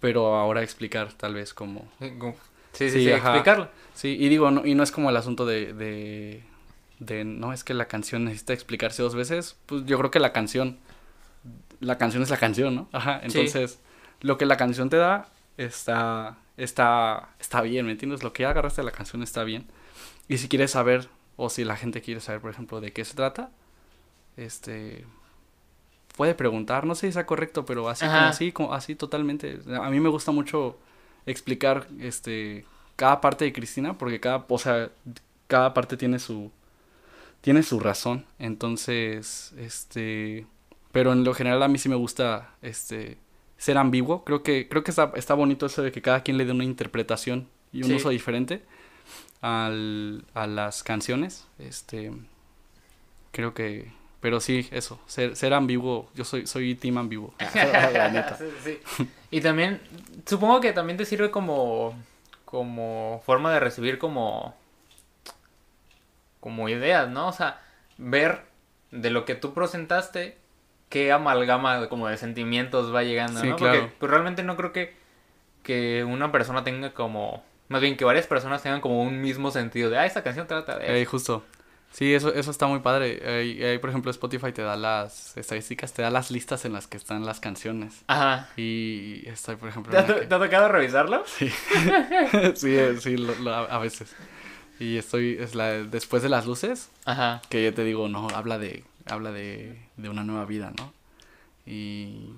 pero 0.00 0.36
ahora 0.36 0.62
explicar 0.62 1.12
tal 1.14 1.34
vez 1.34 1.54
como... 1.54 1.88
Sí, 2.76 2.90
sí, 2.90 2.98
Sí, 2.98 3.04
sí, 3.04 3.12
ajá. 3.12 3.30
explicarlo. 3.30 3.68
Sí, 3.94 4.16
y 4.18 4.28
digo, 4.28 4.50
no, 4.50 4.66
y 4.66 4.74
no 4.74 4.82
es 4.82 4.92
como 4.92 5.08
el 5.10 5.16
asunto 5.16 5.46
de, 5.46 5.72
de, 5.72 6.42
de, 6.98 7.24
no, 7.24 7.52
es 7.52 7.64
que 7.64 7.74
la 7.74 7.86
canción 7.88 8.24
necesita 8.24 8.52
explicarse 8.52 9.02
dos 9.02 9.14
veces, 9.14 9.56
pues 9.66 9.84
yo 9.86 9.98
creo 9.98 10.10
que 10.10 10.20
la 10.20 10.32
canción, 10.32 10.78
la 11.80 11.98
canción 11.98 12.22
es 12.22 12.30
la 12.30 12.36
canción, 12.36 12.74
¿no? 12.74 12.88
Ajá, 12.92 13.20
Sí. 13.20 13.26
entonces, 13.38 13.80
lo 14.20 14.38
que 14.38 14.46
la 14.46 14.56
canción 14.56 14.90
te 14.90 14.96
da 14.96 15.28
está, 15.56 16.36
está, 16.56 17.30
está 17.38 17.62
bien, 17.62 17.86
¿me 17.86 17.92
entiendes? 17.92 18.22
Lo 18.22 18.32
que 18.32 18.42
ya 18.42 18.50
agarraste 18.50 18.82
de 18.82 18.86
la 18.86 18.92
canción 18.92 19.22
está 19.22 19.44
bien. 19.44 19.66
Y 20.28 20.38
si 20.38 20.48
quieres 20.48 20.72
saber, 20.72 21.08
o 21.36 21.48
si 21.50 21.64
la 21.64 21.76
gente 21.76 22.02
quiere 22.02 22.20
saber, 22.20 22.40
por 22.40 22.50
ejemplo, 22.50 22.80
de 22.80 22.92
qué 22.92 23.04
se 23.04 23.14
trata, 23.14 23.50
este, 24.36 25.06
puede 26.16 26.34
preguntar, 26.34 26.86
no 26.86 26.94
sé 26.94 27.08
si 27.08 27.12
sea 27.12 27.26
correcto, 27.26 27.64
pero 27.64 27.88
así 27.88 28.04
como 28.06 28.16
Ajá. 28.18 28.28
así, 28.28 28.52
como 28.52 28.74
así 28.74 28.94
totalmente. 28.94 29.60
A 29.80 29.90
mí 29.90 30.00
me 30.00 30.08
gusta 30.08 30.32
mucho 30.32 30.78
explicar, 31.26 31.86
este, 32.00 32.64
cada 32.96 33.20
parte 33.20 33.44
de 33.44 33.52
Cristina, 33.52 33.98
porque 33.98 34.20
cada, 34.20 34.44
o 34.48 34.58
sea, 34.58 34.90
cada 35.48 35.74
parte 35.74 35.96
tiene 35.96 36.18
su, 36.18 36.50
tiene 37.40 37.62
su 37.62 37.78
razón. 37.80 38.24
Entonces, 38.38 39.52
este, 39.58 40.46
pero 40.92 41.12
en 41.12 41.24
lo 41.24 41.34
general 41.34 41.62
a 41.62 41.68
mí 41.68 41.78
sí 41.78 41.88
me 41.88 41.94
gusta, 41.96 42.54
este, 42.62 43.18
ser 43.58 43.78
ambiguo. 43.78 44.24
Creo 44.24 44.42
que, 44.42 44.68
creo 44.68 44.82
que 44.84 44.90
está, 44.90 45.12
está 45.16 45.34
bonito 45.34 45.66
eso 45.66 45.82
de 45.82 45.92
que 45.92 46.02
cada 46.02 46.22
quien 46.22 46.38
le 46.38 46.44
dé 46.44 46.52
una 46.52 46.64
interpretación 46.64 47.48
y 47.72 47.82
un 47.82 47.88
Sí. 47.88 47.94
uso 47.96 48.10
diferente 48.10 48.62
al, 49.40 50.24
a 50.34 50.46
las 50.46 50.82
canciones. 50.82 51.46
Este, 51.58 52.12
creo 53.32 53.54
que, 53.54 53.92
pero 54.20 54.40
sí, 54.40 54.68
eso, 54.72 54.98
ser, 55.06 55.36
ser 55.36 55.54
ambiguo. 55.54 56.08
Yo 56.14 56.24
soy, 56.24 56.46
soy 56.46 56.74
team 56.74 56.98
ambiguo. 56.98 57.34
La 57.54 58.08
neta. 58.12 58.36
Sí, 58.36 58.44
sí. 58.64 59.08
Y 59.30 59.40
también, 59.40 59.80
supongo 60.24 60.60
que 60.60 60.72
también 60.72 60.96
te 60.96 61.04
sirve 61.04 61.30
como, 61.30 61.94
como 62.44 63.22
forma 63.24 63.52
de 63.52 63.60
recibir 63.60 63.98
como, 63.98 64.56
como 66.40 66.68
ideas, 66.68 67.08
¿no? 67.08 67.28
O 67.28 67.32
sea, 67.32 67.60
ver 67.98 68.42
de 68.90 69.10
lo 69.10 69.24
que 69.24 69.34
tú 69.34 69.52
presentaste, 69.52 70.38
qué 70.88 71.12
amalgama 71.12 71.88
como 71.88 72.08
de 72.08 72.16
sentimientos 72.16 72.94
va 72.94 73.02
llegando, 73.02 73.40
Sí, 73.40 73.48
¿no? 73.48 73.56
claro. 73.56 73.80
Porque 73.80 73.94
pues, 73.98 74.10
realmente 74.10 74.42
no 74.42 74.56
creo 74.56 74.72
que, 74.72 74.94
que 75.62 76.04
una 76.04 76.32
persona 76.32 76.64
tenga 76.64 76.94
como, 76.94 77.42
más 77.68 77.80
bien 77.80 77.96
que 77.96 78.04
varias 78.04 78.26
personas 78.26 78.62
tengan 78.62 78.80
como 78.80 79.02
un 79.02 79.20
mismo 79.20 79.50
sentido 79.50 79.90
de, 79.90 79.98
ah, 79.98 80.06
esta 80.06 80.22
canción 80.22 80.46
trata 80.46 80.78
de... 80.78 80.86
Eh, 80.86 81.02
eso". 81.02 81.10
justo. 81.10 81.44
Sí, 81.96 82.12
eso, 82.12 82.34
eso 82.34 82.50
está 82.50 82.66
muy 82.66 82.80
padre. 82.80 83.22
Ahí, 83.26 83.62
ahí, 83.62 83.78
por 83.78 83.88
ejemplo, 83.88 84.10
Spotify 84.10 84.52
te 84.52 84.60
da 84.60 84.76
las 84.76 85.34
estadísticas, 85.38 85.94
te 85.94 86.02
da 86.02 86.10
las 86.10 86.30
listas 86.30 86.66
en 86.66 86.74
las 86.74 86.86
que 86.86 86.98
están 86.98 87.24
las 87.24 87.40
canciones. 87.40 88.02
Ajá. 88.06 88.50
Y 88.54 89.22
estoy, 89.26 89.56
por 89.56 89.70
ejemplo... 89.70 89.92
¿Te 89.92 89.98
ha, 89.98 90.06
que- 90.06 90.12
te 90.12 90.26
tocado 90.26 90.68
revisarlo? 90.68 91.24
Sí, 91.38 91.48
sí, 92.54 92.76
eh, 92.76 92.96
sí, 93.00 93.16
lo- 93.16 93.34
lo- 93.36 93.54
a 93.54 93.78
veces. 93.78 94.14
Y 94.78 94.98
estoy, 94.98 95.38
es 95.40 95.54
la 95.54 95.68
después 95.84 96.22
de 96.22 96.28
las 96.28 96.44
luces, 96.44 96.90
Ajá. 97.06 97.40
que 97.48 97.64
yo 97.64 97.72
te 97.72 97.82
digo, 97.82 98.10
no, 98.10 98.28
habla 98.28 98.58
de, 98.58 98.84
habla 99.06 99.32
de, 99.32 99.80
de 99.96 100.08
una 100.10 100.22
nueva 100.22 100.44
vida, 100.44 100.74
¿no? 100.76 100.92
Y, 101.64 102.34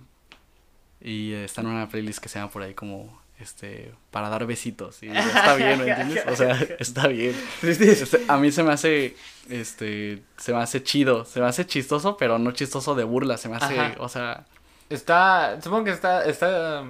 y 1.00 1.32
eh, 1.32 1.44
está 1.44 1.62
en 1.62 1.66
una 1.66 1.88
playlist 1.88 2.20
que 2.20 2.28
se 2.28 2.38
llama 2.38 2.52
por 2.52 2.62
ahí 2.62 2.74
como, 2.74 3.20
este, 3.40 3.92
para 4.10 4.28
dar 4.28 4.46
besitos. 4.46 5.02
Y 5.02 5.08
está 5.16 5.54
bien, 5.54 5.78
¿me 5.78 5.88
entiendes? 5.88 6.24
O 6.26 6.36
sea, 6.36 6.58
está 6.78 7.06
bien. 7.08 7.34
Este, 7.62 8.24
a 8.28 8.36
mí 8.36 8.50
se 8.52 8.62
me 8.62 8.72
hace, 8.72 9.16
este, 9.48 10.22
se 10.36 10.52
me 10.52 10.58
hace 10.58 10.82
chido, 10.82 11.24
se 11.24 11.40
me 11.40 11.46
hace 11.46 11.66
chistoso, 11.66 12.16
pero 12.16 12.38
no 12.38 12.52
chistoso 12.52 12.94
de 12.94 13.04
burla, 13.04 13.36
se 13.36 13.48
me 13.48 13.56
hace, 13.56 13.78
Ajá. 13.78 13.94
o 13.98 14.08
sea, 14.08 14.44
Está, 14.90 15.60
supongo 15.60 15.84
que 15.84 15.90
está, 15.90 16.24
está, 16.24 16.84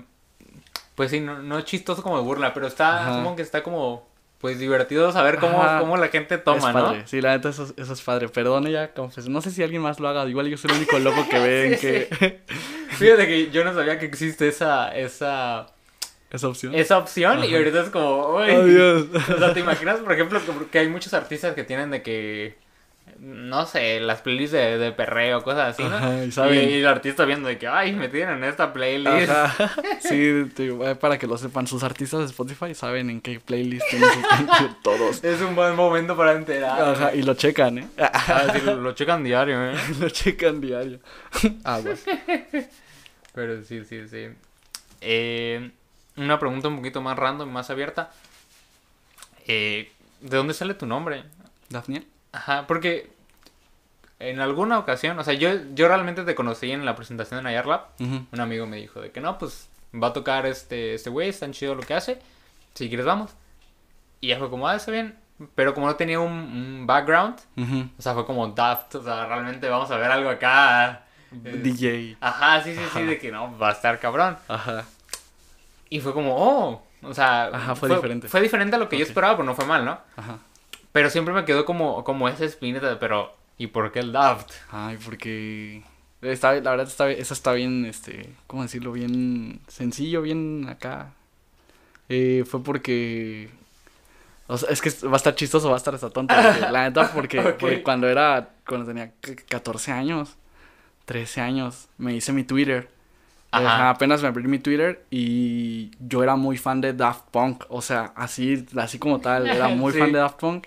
Pues 0.95 1.11
sí, 1.11 1.21
no, 1.21 1.43
no 1.43 1.59
es 1.59 1.65
chistoso 1.65 2.03
como 2.03 2.17
de 2.17 2.23
burla, 2.23 2.55
pero 2.55 2.67
está, 2.67 3.03
Ajá. 3.03 3.11
como 3.23 3.35
que 3.35 3.43
está 3.43 3.63
como, 3.65 4.09
pues 4.41 4.59
divertido 4.61 5.11
saber 5.11 5.39
cómo, 5.39 5.61
Ajá. 5.61 5.81
cómo 5.81 5.97
la 5.97 6.09
gente 6.09 6.39
toma, 6.39 6.69
es 6.69 6.75
¿no? 6.75 7.07
Sí, 7.07 7.21
la 7.21 7.31
neta, 7.37 7.49
eso, 7.49 7.73
eso 7.77 7.93
es 7.93 8.03
padre. 8.03 8.29
Perdone 8.29 8.71
ya, 8.71 8.93
confes. 8.93 9.29
No 9.29 9.41
sé 9.41 9.51
si 9.51 9.65
alguien 9.65 9.83
más 9.83 9.99
lo 9.99 10.09
haga. 10.09 10.25
Igual 10.29 10.47
yo 10.47 10.57
soy 10.57 10.71
el 10.71 10.77
único 10.77 10.99
loco 11.01 11.29
que 11.29 11.39
ve 11.41 11.67
en 11.73 11.79
Sí, 11.79 11.81
que 11.81 12.43
Fíjate 12.91 13.27
que 13.27 13.51
yo 13.51 13.65
no 13.65 13.75
sabía 13.75 13.99
que 13.99 14.07
existe 14.07 14.47
esa, 14.47 14.95
esa, 14.97 15.67
esa 16.31 16.49
opción. 16.49 16.75
esa 16.75 16.99
opción 16.99 17.43
y 17.45 17.55
ahorita 17.55 17.83
es 17.83 17.91
como, 17.91 18.37
uy. 18.37 18.51
Adiós. 18.51 19.07
O 19.35 19.39
sea, 19.39 19.55
¿te 19.55 19.61
imaginas, 19.61 20.01
por 20.01 20.13
ejemplo, 20.13 20.41
que, 20.41 20.67
que 20.71 20.79
hay 20.79 20.89
muchos 20.89 21.15
artistas 21.15 21.55
que 21.55 21.65
tienen 21.65 21.91
de 21.91 22.03
que, 22.03 22.57
no 23.19 23.67
sé, 23.67 23.99
las 24.01 24.21
playlists 24.21 24.53
de, 24.53 24.79
de 24.79 24.93
perreo, 24.93 25.43
cosas 25.43 25.75
así, 25.75 25.83
¿no? 25.83 25.97
Ajá, 25.97 26.25
y 26.25 26.31
saben. 26.31 26.69
Y, 26.69 26.75
el 26.75 26.87
artista 26.87 27.25
viendo 27.25 27.49
de 27.49 27.57
que, 27.57 27.67
ay, 27.67 27.93
me 27.93 28.09
tienen 28.09 28.39
en 28.39 28.45
esta 28.45 28.73
playlist. 28.73 29.31
Ajá. 29.31 29.71
Sí, 30.01 30.45
digo, 30.57 30.87
eh, 30.87 30.95
para 30.95 31.19
que 31.19 31.27
lo 31.27 31.37
sepan, 31.37 31.67
sus 31.67 31.83
artistas 31.83 32.21
de 32.21 32.27
Spotify 32.27 32.75
saben 32.75 33.11
en 33.11 33.21
qué 33.21 33.41
playlist 33.41 33.87
tienen 33.91 34.09
sus 34.11 34.83
todos. 34.83 35.25
Es 35.25 35.41
un 35.41 35.55
buen 35.55 35.75
momento 35.75 36.17
para 36.17 36.33
enterar. 36.33 36.81
Ajá, 36.81 37.15
y 37.15 37.23
lo 37.23 37.35
checan, 37.35 37.79
¿eh? 37.79 37.89
Ah, 37.99 38.53
sí, 38.55 38.61
lo, 38.65 38.77
lo 38.77 38.93
checan 38.93 39.25
diario, 39.25 39.71
¿eh? 39.71 39.75
lo 39.99 40.09
checan 40.11 40.61
diario. 40.61 41.01
Ah, 41.65 41.81
bueno. 41.83 41.99
Pero 43.35 43.63
sí, 43.65 43.85
sí, 43.85 44.07
sí. 44.09 44.29
Eh, 45.01 45.71
una 46.19 46.39
pregunta 46.39 46.69
un 46.69 46.77
poquito 46.77 47.01
más 47.01 47.17
random, 47.19 47.51
más 47.51 47.71
abierta. 47.71 48.11
Eh, 49.47 49.91
¿De 50.21 50.37
dónde 50.37 50.55
sale 50.55 50.75
tu 50.75 50.87
nombre? 50.87 51.25
¿Dafniel? 51.69 52.07
Ajá, 52.33 52.67
porque 52.67 53.11
en 54.19 54.41
alguna 54.41 54.79
ocasión, 54.79 55.19
o 55.19 55.25
sea, 55.25 55.35
yo, 55.35 55.51
yo 55.75 55.89
realmente 55.89 56.25
te 56.25 56.35
conocí 56.35 56.71
en 56.71 56.85
la 56.85 56.97
presentación 56.97 57.39
de 57.39 57.45
Nayarlab. 57.45 57.83
Ujú. 58.01 58.27
Un 58.33 58.41
amigo 58.41 58.67
me 58.67 58.77
dijo 58.77 59.01
de 59.01 59.11
que 59.11 59.21
no, 59.21 59.39
pues 59.39 59.69
va 59.95 60.09
a 60.09 60.13
tocar 60.13 60.45
este 60.47 60.95
este 60.95 61.09
güey, 61.11 61.29
es 61.29 61.41
tan 61.41 61.53
chido 61.53 61.75
lo 61.75 61.83
que 61.83 61.95
hace. 61.95 62.19
Si 62.75 62.89
quieres, 62.89 63.07
vamos. 63.07 63.31
Y 64.21 64.29
ya 64.29 64.39
fue 64.39 64.51
como, 64.51 64.67
ah, 64.69 64.77
está 64.77 64.91
bien. 64.91 65.17
Pero 65.55 65.73
como 65.73 65.87
no 65.87 65.95
tenía 65.95 66.19
un, 66.19 66.33
un 66.33 66.87
background, 66.87 67.37
o 67.97 68.03
sea, 68.03 68.13
fue 68.15 68.27
como 68.27 68.49
daft, 68.49 68.97
o 68.97 69.05
sea, 69.05 69.25
realmente 69.27 69.69
vamos 69.69 69.89
a 69.93 69.97
ver 69.97 70.11
algo 70.11 70.31
acá. 70.31 71.05
DJ. 71.31 72.17
Ajá, 72.21 72.63
sí, 72.65 72.73
sí, 72.75 72.81
sí, 72.81 72.99
Ajá. 72.99 73.01
de 73.03 73.19
que 73.19 73.31
no, 73.31 73.57
va 73.57 73.69
a 73.69 73.73
estar 73.73 74.01
cabrón. 74.01 74.37
Ajá. 74.49 74.85
Y 75.91 76.01
fue 76.01 76.13
como, 76.13 76.35
oh, 76.37 76.83
o 77.03 77.15
sea, 77.15 77.47
Ajá, 77.47 77.75
fue 77.75 77.89
diferente. 77.89 78.29
Fue 78.29 78.41
diferente 78.41 78.77
a 78.77 78.79
lo 78.79 78.89
que 78.89 78.99
yo 78.99 79.05
esperaba, 79.05 79.35
pero 79.37 79.45
no 79.47 79.55
fue 79.55 79.65
mal, 79.67 79.85
¿no? 79.85 79.99
Ajá. 80.17 80.39
Pero 80.93 81.11
siempre 81.11 81.33
me 81.35 81.45
quedó 81.45 81.65
como, 81.65 82.03
como 82.05 82.29
esa 82.29 82.45
espinita 82.45 82.89
de, 82.89 82.97
pero, 82.97 83.35
¿y 83.57 83.69
por 83.69 83.91
qué 83.93 84.01
el 84.01 84.13
Daft? 84.13 84.51
Ay, 84.71 84.99
porque 85.05 85.83
está, 86.23 86.55
la 86.55 86.71
verdad 86.71 86.87
está, 86.87 87.11
eso 87.11 87.35
está 87.35 87.53
bien, 87.53 87.85
este, 87.87 88.31
¿cómo 88.47 88.63
decirlo? 88.63 88.93
Bien 88.93 89.61
sencillo, 89.69 90.23
bien 90.23 90.67
acá. 90.69 91.13
Eh, 92.09 92.45
fue 92.49 92.63
porque, 92.63 93.51
o 94.47 94.57
sea, 94.57 94.71
es 94.71 94.81
que 94.81 94.91
va 95.07 95.13
a 95.15 95.17
estar 95.17 95.35
chistoso, 95.35 95.69
va 95.69 95.75
a 95.75 95.79
estar 95.79 95.95
hasta 95.95 96.11
tonto. 96.11 96.35
porque, 96.35 96.61
la 96.73 96.83
neta, 96.89 97.13
porque, 97.15 97.41
porque 97.59 97.83
cuando 97.83 98.09
era, 98.09 98.49
cuando 98.67 98.87
tenía 98.87 99.13
c- 99.23 99.37
14 99.37 99.93
años, 99.93 100.37
13 101.05 101.41
años, 101.43 101.89
me 101.99 102.15
hice 102.15 102.33
mi 102.33 102.45
Twitter. 102.45 102.89
Ajá. 103.51 103.91
Apenas 103.91 104.21
me 104.23 104.29
abrí 104.29 104.47
mi 104.47 104.59
Twitter 104.59 105.05
y 105.11 105.91
yo 106.01 106.23
era 106.23 106.37
muy 106.37 106.59
fan 106.59 106.81
de 106.81 106.93
Daft 106.93 107.25
Punk, 107.31 107.65
o 107.71 107.81
sea, 107.83 108.13
así, 108.15 108.67
así 108.77 108.99
como 108.99 109.21
tal, 109.21 109.47
era 109.49 109.69
muy 109.75 109.93
Sí. 109.93 109.99
fan 109.99 110.13
de 110.13 110.19
Daft 110.19 110.39
Punk. 110.39 110.67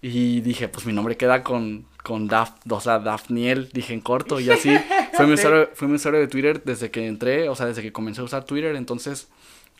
Y 0.00 0.40
dije, 0.40 0.66
pues 0.68 0.84
mi 0.84 0.92
nombre 0.92 1.16
queda 1.16 1.44
con, 1.44 1.86
con 2.02 2.26
Daft, 2.26 2.54
o 2.70 2.80
sea, 2.80 2.98
Daphniel, 2.98 3.68
dije 3.72 3.94
en 3.94 4.00
corto, 4.00 4.40
y 4.40 4.50
así 4.50 4.76
fue 5.12 5.26
mi, 5.28 5.34
usuario, 5.34 5.70
fue 5.74 5.86
mi 5.86 5.94
usuario 5.94 6.18
de 6.18 6.26
Twitter 6.26 6.60
desde 6.64 6.90
que 6.90 7.06
entré, 7.06 7.48
o 7.48 7.54
sea, 7.54 7.66
desde 7.66 7.82
que 7.82 7.92
comencé 7.92 8.20
a 8.20 8.24
usar 8.24 8.42
Twitter, 8.44 8.74
entonces 8.74 9.28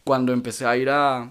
cuando 0.04 0.32
empecé 0.32 0.64
a 0.64 0.76
ir 0.76 0.90
a, 0.90 1.30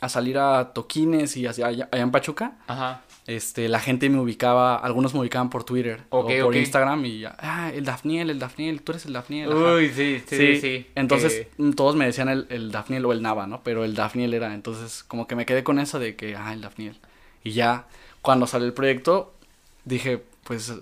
a 0.00 0.08
salir 0.08 0.38
a 0.38 0.72
toquines 0.72 1.36
y 1.36 1.46
hacia 1.46 1.66
allá, 1.66 1.88
allá 1.92 2.02
en 2.02 2.10
Pachuca, 2.10 2.52
Ajá. 2.66 3.02
Este, 3.26 3.68
la 3.68 3.80
gente 3.80 4.08
me 4.10 4.18
ubicaba, 4.18 4.76
algunos 4.76 5.14
me 5.14 5.20
ubicaban 5.20 5.50
por 5.50 5.64
Twitter 5.64 6.02
Ok, 6.10 6.30
o 6.40 6.44
por. 6.44 6.56
Instagram 6.56 7.04
y 7.06 7.20
ya, 7.20 7.36
ah, 7.38 7.70
el 7.72 7.84
Daphniel, 7.84 8.30
el 8.30 8.38
Daphniel, 8.38 8.82
tú 8.82 8.92
eres 8.92 9.06
el 9.06 9.12
Daphniel. 9.12 9.52
ajá". 9.52 9.74
Uy, 9.74 9.90
sí, 9.90 10.22
sí, 10.26 10.36
sí. 10.36 10.60
sí, 10.60 10.86
Entonces 10.94 11.46
que- 11.56 11.62
mm, 11.62 11.72
todos 11.72 11.96
me 11.96 12.06
decían 12.06 12.28
el, 12.28 12.46
el 12.50 12.72
Daphniel 12.72 13.04
o 13.06 13.12
el 13.12 13.22
Nava, 13.22 13.46
¿no? 13.46 13.62
Pero 13.62 13.84
el 13.84 13.94
Daphniel 13.94 14.34
era, 14.34 14.54
entonces 14.54 15.04
como 15.04 15.26
que 15.26 15.36
me 15.36 15.46
quedé 15.46 15.62
con 15.62 15.78
eso 15.78 15.98
de 15.98 16.16
que, 16.16 16.34
ah, 16.36 16.52
el 16.52 16.60
Daphniel. 16.60 16.96
Y 17.44 17.52
ya 17.52 17.86
cuando 18.22 18.46
salió 18.46 18.66
el 18.66 18.72
proyecto, 18.74 19.32
dije, 19.84 20.22
pues 20.44 20.72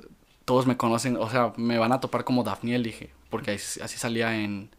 todos 0.44 0.66
me 0.66 0.76
conocen, 0.76 1.16
o 1.16 1.28
sea, 1.30 1.52
me 1.56 1.78
van 1.78 1.92
a 1.92 2.00
topar 2.00 2.24
como 2.24 2.42
Daphniel, 2.44 2.82
dije, 2.82 3.10
porque 3.30 3.50
así, 3.52 3.80
así 3.80 3.98
salía 3.98 4.34
en, 4.40 4.70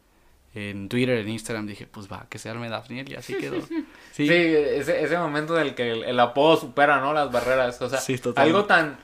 en 0.54 0.90
Twitter, 0.90 1.18
en 1.20 1.30
Instagram, 1.30 1.68
dije, 1.68 1.88
pues 1.90 2.12
va, 2.12 2.26
que 2.30 2.40
se 2.40 2.50
arme 2.50 2.70
Daphniel 2.70 3.12
y 3.12 3.16
así 3.16 3.36
quedó. 3.36 3.58
Sí, 4.12 4.28
Sí, 4.28 4.34
ese, 4.34 5.04
ese 5.04 5.18
momento 5.18 5.54
del 5.54 5.76
que 5.76 5.92
el, 5.92 6.04
el 6.04 6.20
apodo 6.20 6.58
supera, 6.58 7.00
¿no? 7.00 7.14
Las 7.14 7.32
barreras. 7.32 7.82
O 7.82 7.88
sea, 7.90 8.00
Sí, 8.00 8.20
algo 8.36 8.66
tan. 8.66 8.98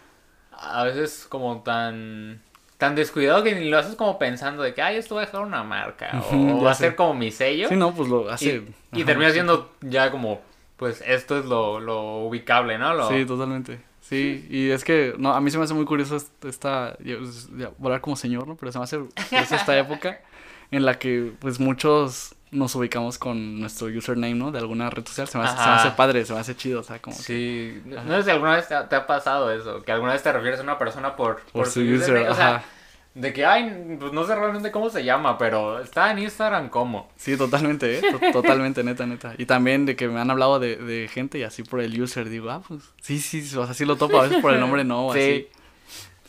A 0.52 0.84
veces 0.84 1.26
como 1.30 1.62
tan. 1.62 2.42
Tan 2.78 2.94
descuidado 2.96 3.42
que 3.42 3.56
ni 3.56 3.70
lo 3.70 3.78
haces 3.78 3.96
como 3.96 4.20
pensando 4.20 4.62
de 4.62 4.74
que, 4.74 4.82
ay, 4.82 4.98
esto 4.98 5.16
va 5.16 5.22
a 5.22 5.26
dejar 5.26 5.42
una 5.42 5.64
marca. 5.64 6.22
O 6.30 6.58
ya 6.58 6.64
va 6.64 6.72
a 6.72 6.76
ser 6.76 6.96
como 6.96 7.14
mi 7.14 7.32
sello. 7.32 7.70
Sí, 7.70 7.76
no, 7.78 7.94
pues 7.96 8.10
lo 8.10 8.30
hace. 8.30 8.64
y 8.92 9.00
y 9.02 9.04
termina 9.06 9.30
sí. 9.30 9.36
siendo 9.36 9.72
ya 9.82 10.12
como, 10.12 10.42
pues 10.76 11.02
esto 11.08 11.40
es 11.40 11.46
lo, 11.46 11.80
lo 11.80 12.18
ubicable, 12.26 12.78
¿no? 12.78 12.94
Lo, 12.94 13.08
Sí, 13.08 13.26
totalmente. 13.26 13.80
Sí, 14.02 14.46
y 14.50 14.70
es 14.72 14.84
que, 14.84 15.16
no, 15.18 15.34
a 15.34 15.40
mí 15.40 15.50
se 15.52 15.58
me 15.58 15.64
hace 15.64 15.74
muy 15.74 15.86
curioso 15.86 16.18
est- 16.18 16.44
esta, 16.46 16.98
yo- 17.00 17.20
ya, 17.58 17.72
volar 17.78 18.02
como 18.02 18.18
señor, 18.18 18.46
¿no? 18.48 18.56
Pero 18.58 18.72
se 18.74 18.78
me 18.78 18.84
hace 18.84 18.98
curioso 19.00 19.56
esta 19.56 19.78
época 19.80 20.20
en 20.72 20.86
la 20.86 21.00
que, 21.00 21.32
pues, 21.40 21.60
muchos 21.60 22.36
nos 22.52 22.74
ubicamos 22.76 23.18
con 23.18 23.60
nuestro 23.60 23.88
username, 23.88 24.36
¿no? 24.36 24.52
De 24.52 24.60
alguna 24.60 24.90
red 24.90 25.06
social. 25.06 25.28
Se 25.28 25.38
me 25.38 25.44
hace, 25.44 25.58
se 25.58 25.68
me 25.70 25.76
hace 25.76 25.92
padre, 25.92 26.24
se 26.26 26.34
me 26.34 26.40
hace 26.40 26.56
chido, 26.56 26.80
o 26.80 26.84
sea, 26.84 27.00
como 27.02 27.16
Sí, 27.16 27.82
no 27.86 28.16
sé 28.18 28.24
si 28.24 28.30
alguna 28.30 28.56
vez 28.56 28.68
te 28.68 28.76
ha, 28.76 28.88
te 28.88 28.96
ha 28.96 29.06
pasado 29.06 29.52
eso, 29.52 29.84
que 29.84 29.92
alguna 29.92 30.14
vez 30.14 30.24
te 30.24 30.32
refieres 30.32 30.60
a 30.60 30.64
una 30.64 30.78
persona 30.78 31.16
por, 31.18 31.42
por 31.52 31.68
su 31.68 31.82
username, 31.82 32.22
user, 32.22 32.30
o 32.30 32.36
sea, 32.36 32.56
ajá. 32.58 32.66
de 33.14 33.34
que, 33.34 33.46
ay, 33.46 33.98
pues 34.00 34.14
no 34.14 34.26
sé 34.26 34.36
realmente 34.36 34.72
cómo 34.72 34.90
se 34.90 35.04
llama, 35.04 35.38
pero 35.38 35.82
está 35.82 36.12
en 36.12 36.20
Instagram 36.20 36.70
como. 36.70 37.10
Sí, 37.18 37.36
totalmente, 37.36 37.98
¿eh? 38.00 38.02
To- 38.12 38.32
Totalmente, 38.42 38.84
neta, 38.86 39.06
neta. 39.06 39.34
Y 39.38 39.46
también 39.48 39.86
de 39.86 39.98
que 39.98 40.08
me 40.08 40.22
han 40.22 40.32
hablado 40.32 40.58
de, 40.60 40.78
de 40.78 41.10
gente 41.10 41.38
y 41.40 41.44
así 41.44 41.64
por 41.64 41.82
el 41.82 42.00
user, 42.02 42.30
digo, 42.30 42.50
ah, 42.52 42.62
pues, 42.66 42.84
sí, 43.02 43.20
sí, 43.20 43.40
o 43.58 43.66
sea, 43.66 43.74
sí 43.74 43.84
lo 43.84 43.98
topo, 43.98 44.18
a 44.20 44.24
veces 44.24 44.42
por 44.42 44.54
el 44.54 44.62
nombre 44.62 44.86
no, 44.86 45.12
Sí. 45.12 45.20
así. 45.20 45.48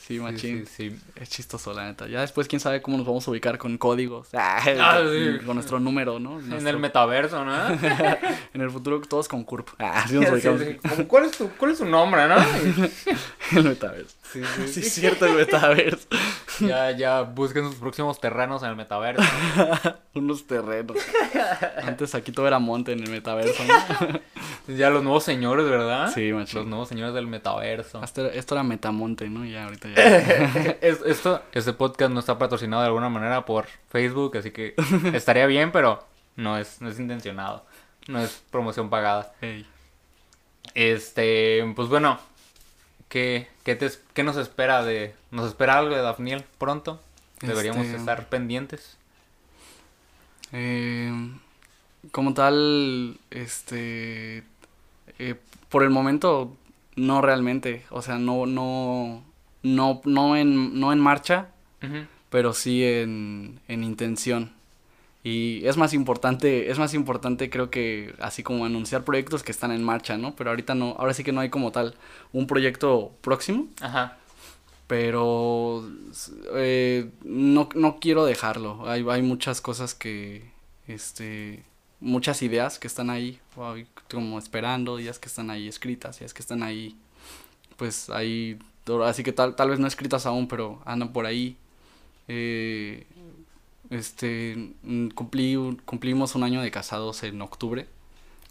Sí, 0.07 0.14
Sí, 0.14 0.20
machín. 0.20 0.66
sí, 0.66 0.90
sí. 0.90 1.00
Es 1.16 1.28
chistoso, 1.30 1.72
la 1.74 1.84
neta. 1.84 2.07
Ya 2.07 2.20
después, 2.20 2.46
quién 2.46 2.61
sabe 2.61 2.80
cómo 2.80 2.96
nos 2.96 3.07
vamos 3.07 3.26
a 3.26 3.30
ubicar 3.32 3.59
con 3.59 3.76
códigos. 3.76 4.28
Ah, 4.34 4.61
Ah, 4.80 5.00
sí. 5.11 5.44
Con 5.44 5.57
nuestro 5.57 5.80
número, 5.80 6.20
¿no? 6.20 6.38
En 6.38 6.66
el 6.66 6.78
metaverso, 6.78 7.44
¿no? 7.44 7.68
en 8.54 8.61
el 8.61 8.70
futuro 8.70 9.00
todos 9.00 9.26
con 9.26 9.42
CURP. 9.42 9.68
Ah, 9.80 10.02
así 10.04 10.14
nos 10.14 10.30
ubicamos. 10.30 10.61
Sí, 10.61 10.78
sí. 10.96 11.04
¿Cuál, 11.04 11.24
es 11.24 11.32
tu, 11.32 11.48
¿Cuál 11.50 11.72
es 11.72 11.78
tu 11.78 11.86
nombre, 11.86 12.28
no? 12.28 12.36
el 13.59 13.64
metaverso. 13.64 14.14
Sí, 14.32 14.42
Sí, 14.66 14.80
es 14.80 14.92
cierto, 14.92 15.26
el 15.26 15.34
metaverso. 15.34 16.07
Ya, 16.61 16.90
ya 16.92 17.22
busquen 17.22 17.64
sus 17.64 17.76
próximos 17.76 18.20
terrenos 18.20 18.62
en 18.62 18.70
el 18.70 18.76
metaverso. 18.76 19.22
Unos 20.14 20.46
terrenos. 20.46 20.96
Antes 21.82 22.14
aquí 22.14 22.32
todo 22.32 22.46
era 22.46 22.59
monte 22.59 22.92
en 22.92 23.00
el 23.00 23.11
metaverso, 23.11 23.62
¿no? 23.64 24.20
Ya 24.74 24.90
los 24.90 25.02
nuevos 25.04 25.22
señores, 25.22 25.68
¿verdad? 25.68 26.11
Sí, 26.12 26.32
machín. 26.32 26.59
Los 26.61 26.66
nuevos 26.68 26.88
señores 26.88 27.14
del 27.14 27.26
metaverso. 27.28 28.02
Hasta 28.02 28.26
esto 28.28 28.54
era 28.57 28.64
metamonte, 28.64 29.28
¿no? 29.28 29.44
Ya 29.44 29.64
ahorita 29.64 29.88
ya. 29.90 29.95
Es- 30.80 31.01
esto, 31.07 31.42
este 31.53 31.72
podcast 31.72 32.12
no 32.12 32.20
está 32.20 32.38
patrocinado 32.38 32.82
de 32.82 32.88
alguna 32.88 33.09
manera 33.09 33.44
por 33.44 33.66
Facebook, 33.88 34.36
así 34.36 34.51
que 34.51 34.74
estaría 35.14 35.47
bien, 35.47 35.72
pero 35.72 36.05
no 36.36 36.59
es, 36.59 36.80
no 36.80 36.88
es 36.90 36.99
intencionado. 36.99 37.64
No 38.09 38.20
es 38.20 38.42
promoción 38.51 38.88
pagada. 38.90 39.32
Este, 40.74 41.64
pues 41.74 41.88
bueno, 41.88 42.18
¿qué, 43.09 43.49
qué, 43.64 43.74
te, 43.76 43.90
qué 44.14 44.22
nos 44.22 44.36
espera 44.36 44.82
de... 44.84 45.14
¿Nos 45.30 45.49
espera 45.49 45.78
algo 45.78 45.94
de 45.94 46.03
Dafniel 46.03 46.44
pronto? 46.59 47.01
Deberíamos 47.40 47.84
Este, 47.86 47.97
estar 47.99 48.28
pendientes. 48.28 48.97
Eh, 50.53 51.12
como 52.12 52.34
tal, 52.34 53.18
este, 53.30 54.44
eh, 55.18 55.34
por 55.68 55.82
el 55.82 55.90
momento, 55.90 56.57
no 56.94 57.20
realmente, 57.22 57.84
o 57.90 58.03
sea, 58.03 58.18
no, 58.18 58.47
no, 58.47 59.24
no, 59.74 60.00
no 60.04 60.36
en, 60.36 60.78
no 60.78 60.92
en 60.92 61.00
marcha, 61.00 61.48
pero 62.30 62.52
sí 62.52 62.84
en, 62.84 63.60
en 63.68 63.84
intención. 63.84 64.52
Y 65.24 65.66
es 65.66 65.76
más 65.76 65.92
importante, 65.92 66.70
es 66.70 66.78
más 66.78 66.94
importante 66.94 67.50
creo 67.50 67.68
que 67.68 68.14
así 68.20 68.44
como 68.44 68.64
anunciar 68.64 69.02
proyectos 69.02 69.42
que 69.42 69.50
están 69.50 69.72
en 69.72 69.82
marcha, 69.82 70.16
¿no? 70.16 70.36
Pero 70.36 70.50
ahorita 70.50 70.76
no, 70.76 70.94
ahora 70.98 71.14
sí 71.14 71.24
que 71.24 71.32
no 71.32 71.40
hay 71.40 71.50
como 71.50 71.72
tal 71.72 71.96
un 72.32 72.46
proyecto 72.46 73.12
próximo, 73.22 73.66
Ajá. 73.80 74.18
pero 74.86 75.84
eh, 76.54 77.10
no, 77.24 77.68
no 77.74 77.98
quiero 77.98 78.24
dejarlo. 78.24 78.88
Hay, 78.88 79.04
hay 79.08 79.22
muchas 79.22 79.60
cosas 79.60 79.94
que, 79.94 80.48
este, 80.86 81.64
muchas 82.00 82.42
ideas 82.42 82.78
que 82.78 82.86
están 82.86 83.10
ahí, 83.10 83.40
como 84.08 84.38
esperando, 84.38 85.00
ideas 85.00 85.18
que 85.18 85.26
están 85.26 85.50
ahí 85.50 85.66
escritas, 85.66 86.18
ideas 86.18 86.34
que 86.34 86.42
están 86.42 86.62
ahí, 86.62 86.96
pues 87.76 88.10
ahí, 88.10 88.58
así 89.05 89.22
que 89.22 89.32
tal, 89.32 89.57
tal 89.57 89.70
vez 89.70 89.78
no 89.78 89.87
escritas 89.87 90.26
aún, 90.26 90.49
pero 90.49 90.80
andan 90.84 91.12
por 91.12 91.26
ahí. 91.26 91.57
Eh, 92.28 93.07
este, 93.91 94.72
mm, 94.82 95.09
cumplí, 95.09 95.57
cumplimos 95.84 96.34
un 96.34 96.43
año 96.45 96.61
de 96.61 96.70
casados 96.70 97.22
en 97.22 97.41
octubre. 97.43 97.87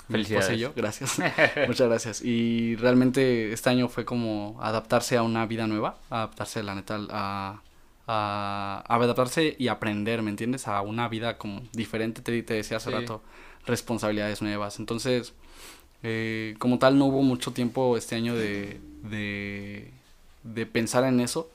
Mi 0.08 0.22
esposa 0.22 0.54
y 0.54 0.58
Felicidades. 0.58 0.60
yo, 0.60 0.74
gracias. 0.76 1.18
Muchas 1.68 1.88
gracias. 1.88 2.22
Y 2.24 2.76
realmente 2.76 3.52
este 3.52 3.70
año 3.70 3.90
fue 3.90 4.06
como 4.06 4.58
adaptarse 4.62 5.18
a 5.18 5.24
una 5.24 5.46
vida 5.48 5.66
nueva, 5.68 5.98
adaptarse, 6.10 6.62
la 6.64 6.76
neta, 6.76 7.00
a, 7.10 7.62
a, 8.08 8.84
a 8.88 8.96
adaptarse 8.96 9.56
y 9.58 9.68
aprender, 9.68 10.22
¿me 10.22 10.30
entiendes? 10.30 10.68
A 10.68 10.82
una 10.82 11.08
vida 11.10 11.38
como 11.40 11.64
diferente, 11.74 12.22
te, 12.22 12.44
te 12.44 12.54
decía 12.54 12.78
hace 12.78 12.92
Sí. 12.92 12.96
rato, 12.96 13.24
responsabilidades 13.66 14.44
nuevas. 14.44 14.78
Entonces, 14.80 15.34
eh, 16.04 16.54
como 16.60 16.78
tal, 16.78 17.00
no 17.00 17.06
hubo 17.06 17.24
mucho 17.24 17.52
tiempo 17.52 17.98
este 17.98 18.16
año 18.16 18.36
de, 18.36 18.80
de, 19.10 19.92
de 20.46 20.66
pensar 20.66 21.04
en 21.04 21.20
eso. 21.20 21.50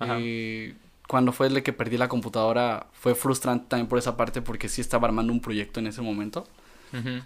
Eh, 0.00 0.74
cuando 1.06 1.32
fue 1.32 1.48
el 1.48 1.62
que 1.62 1.72
perdí 1.72 1.98
la 1.98 2.08
computadora, 2.08 2.86
fue 2.92 3.14
frustrante 3.14 3.66
también 3.68 3.88
por 3.88 3.98
esa 3.98 4.16
parte 4.16 4.40
porque 4.40 4.68
sí 4.68 4.80
estaba 4.80 5.08
armando 5.08 5.32
un 5.32 5.40
proyecto 5.40 5.80
en 5.80 5.88
ese 5.88 6.00
momento 6.00 6.46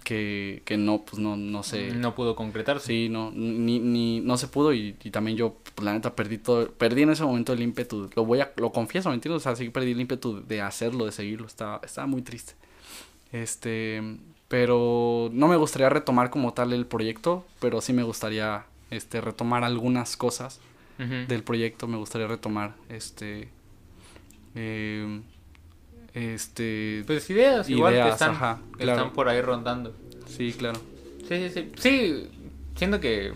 que, 0.03 0.61
que 0.65 0.77
no, 0.77 1.03
pues 1.03 1.19
no, 1.19 1.37
no 1.37 1.63
sé. 1.63 1.91
No 1.91 2.15
pudo 2.15 2.35
concretarse. 2.35 2.87
Sí, 2.87 3.09
no, 3.09 3.31
ni, 3.31 3.79
ni, 3.79 4.19
no 4.19 4.37
se 4.37 4.47
pudo 4.47 4.73
y, 4.73 4.95
y 5.03 5.11
también 5.11 5.37
yo, 5.37 5.55
pues, 5.75 5.85
la 5.85 5.93
neta, 5.93 6.15
perdí 6.15 6.37
todo, 6.37 6.69
perdí 6.71 7.03
en 7.03 7.11
ese 7.11 7.23
momento 7.23 7.53
el 7.53 7.61
ímpetu, 7.61 8.09
lo 8.15 8.25
voy 8.25 8.41
a, 8.41 8.51
lo 8.57 8.71
confieso, 8.71 9.09
¿me 9.09 9.15
entiendes? 9.15 9.41
O 9.41 9.43
sea, 9.43 9.55
sí 9.55 9.69
perdí 9.69 9.91
el 9.91 10.01
ímpetu 10.01 10.45
de 10.45 10.61
hacerlo, 10.61 11.05
de 11.05 11.11
seguirlo, 11.11 11.47
estaba, 11.47 11.79
estaba 11.83 12.07
muy 12.07 12.21
triste. 12.21 12.53
Este, 13.31 14.01
pero 14.47 15.29
no 15.31 15.47
me 15.47 15.55
gustaría 15.55 15.89
retomar 15.89 16.29
como 16.29 16.53
tal 16.53 16.73
el 16.73 16.85
proyecto, 16.85 17.45
pero 17.59 17.81
sí 17.81 17.93
me 17.93 18.03
gustaría, 18.03 18.65
este, 18.91 19.21
retomar 19.21 19.63
algunas 19.63 20.17
cosas 20.17 20.59
Del 20.97 21.43
proyecto, 21.43 21.87
me 21.87 21.97
gustaría 21.97 22.27
retomar, 22.27 22.75
este, 22.89 23.49
eh, 24.55 25.21
este, 26.13 27.03
Pues 27.07 27.29
ideas, 27.29 27.69
igual 27.69 27.93
que 27.93 27.99
Ideas, 27.99 28.13
están, 28.13 28.31
ajá, 28.31 28.59
que 28.77 28.83
claro. 28.83 28.99
están 29.01 29.13
por 29.13 29.27
ahí 29.29 29.41
rondando. 29.41 29.93
sí, 30.27 30.53
claro. 30.53 30.79
Sí, 31.27 31.49
sí, 31.49 31.49
sí. 31.49 31.71
Sí, 31.77 32.29
siento 32.75 32.99
que 32.99 33.33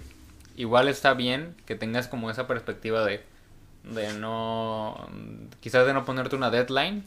igual 0.56 0.88
está 0.88 1.14
bien 1.14 1.56
que 1.66 1.76
tengas 1.76 2.08
como 2.08 2.30
esa 2.30 2.48
perspectiva 2.48 3.04
de, 3.06 3.24
de 3.84 4.14
no, 4.14 5.08
quizás 5.60 5.86
de 5.88 5.94
no 5.94 6.06
ponerte 6.06 6.36
una 6.36 6.52
deadline, 6.52 7.06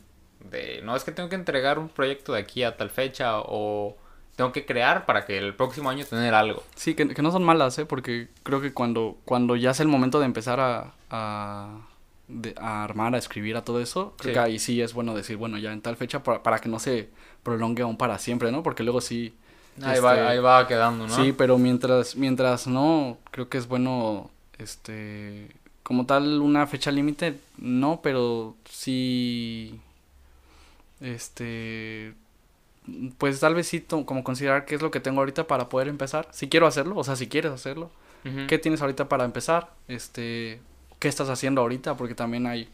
de 0.51 0.81
no 0.83 0.97
es 0.97 1.05
que 1.05 1.13
tengo 1.13 1.29
que 1.29 1.35
entregar 1.37 1.79
un 1.79 1.89
proyecto 1.89 2.33
de 2.33 2.41
aquí 2.41 2.63
a 2.63 2.77
tal 2.77 2.91
fecha 2.91 3.41
o 3.41 3.97
tengo 4.41 4.53
que 4.53 4.64
crear 4.64 5.05
para 5.05 5.26
que 5.26 5.36
el 5.36 5.55
próximo 5.55 5.91
año 5.91 6.03
tener 6.07 6.32
algo. 6.32 6.62
Sí, 6.74 6.95
que, 6.95 7.07
que 7.09 7.20
no 7.20 7.30
son 7.30 7.45
malas, 7.45 7.78
¿eh? 7.78 7.84
Porque 7.84 8.28
creo 8.43 8.62
que 8.62 8.72
cuando, 8.72 9.18
cuando 9.26 9.55
ya 9.55 9.72
es 9.72 9.80
el 9.80 9.88
momento 9.88 10.18
de 10.18 10.24
empezar 10.24 10.59
a, 10.61 10.93
a, 11.11 11.78
de- 12.26 12.55
a 12.59 12.82
armar, 12.84 13.14
a 13.14 13.18
escribir, 13.18 13.55
a 13.59 13.64
todo 13.64 13.82
eso, 13.82 14.14
creo 14.16 14.30
Sí. 14.30 14.32
que 14.32 14.38
ahí 14.38 14.59
sí 14.59 14.80
es 14.80 14.95
bueno 14.95 15.14
decir, 15.14 15.36
bueno, 15.36 15.59
ya 15.59 15.72
en 15.74 15.82
tal 15.82 15.97
fecha 15.97 16.22
para, 16.22 16.43
para 16.43 16.59
que 16.59 16.70
no 16.70 16.78
se 16.78 17.11
prolongue 17.43 17.82
aún 17.82 17.99
para 17.99 18.18
siempre, 18.18 18.51
¿no? 18.51 18.62
Porque 18.62 18.82
luego 18.82 19.03
sí... 19.03 19.34
Ahí, 19.82 19.93
este, 19.97 20.01
va, 20.01 20.28
ahí 20.30 20.38
va 20.38 20.66
quedando, 20.66 21.07
¿no? 21.07 21.14
Sí, 21.14 21.32
pero 21.36 21.59
mientras, 21.59 22.16
mientras 22.16 22.66
no, 22.66 23.18
creo 23.30 23.51
que 23.51 23.59
es 23.59 23.68
bueno, 23.68 24.30
este, 24.59 25.49
como 25.82 26.07
tal, 26.07 26.41
una 26.41 26.66
fecha 26.66 26.91
límite, 26.91 27.38
no, 27.59 28.01
pero 28.03 28.57
sí, 28.70 29.78
este, 31.01 32.14
pues 33.18 33.41
tal 33.41 33.55
vez 33.55 33.66
sí, 33.68 33.80
como 34.05 34.24
considerar 34.24 34.64
qué 34.64 34.74
es 34.74 34.82
lo 34.82 34.91
que 34.91 35.01
tengo 35.01 35.20
ahorita 35.20 35.47
para 35.47 35.68
poder 35.68 35.88
empezar, 35.88 36.28
si 36.32 36.49
quiero 36.49 36.66
hacerlo, 36.66 36.97
o 36.97 37.05
sea, 37.05 37.16
si 37.16 37.28
quieres 37.28 37.53
hacerlo. 37.53 37.91
¿qué 38.49 38.59
tienes 38.59 38.82
ahorita 38.82 39.09
para 39.09 39.24
empezar? 39.24 39.70
Este, 39.88 40.61
¿qué 40.99 41.09
estás 41.09 41.30
haciendo 41.30 41.62
ahorita? 41.62 41.97
Porque 41.97 42.14
también 42.14 42.47
hay, 42.47 42.68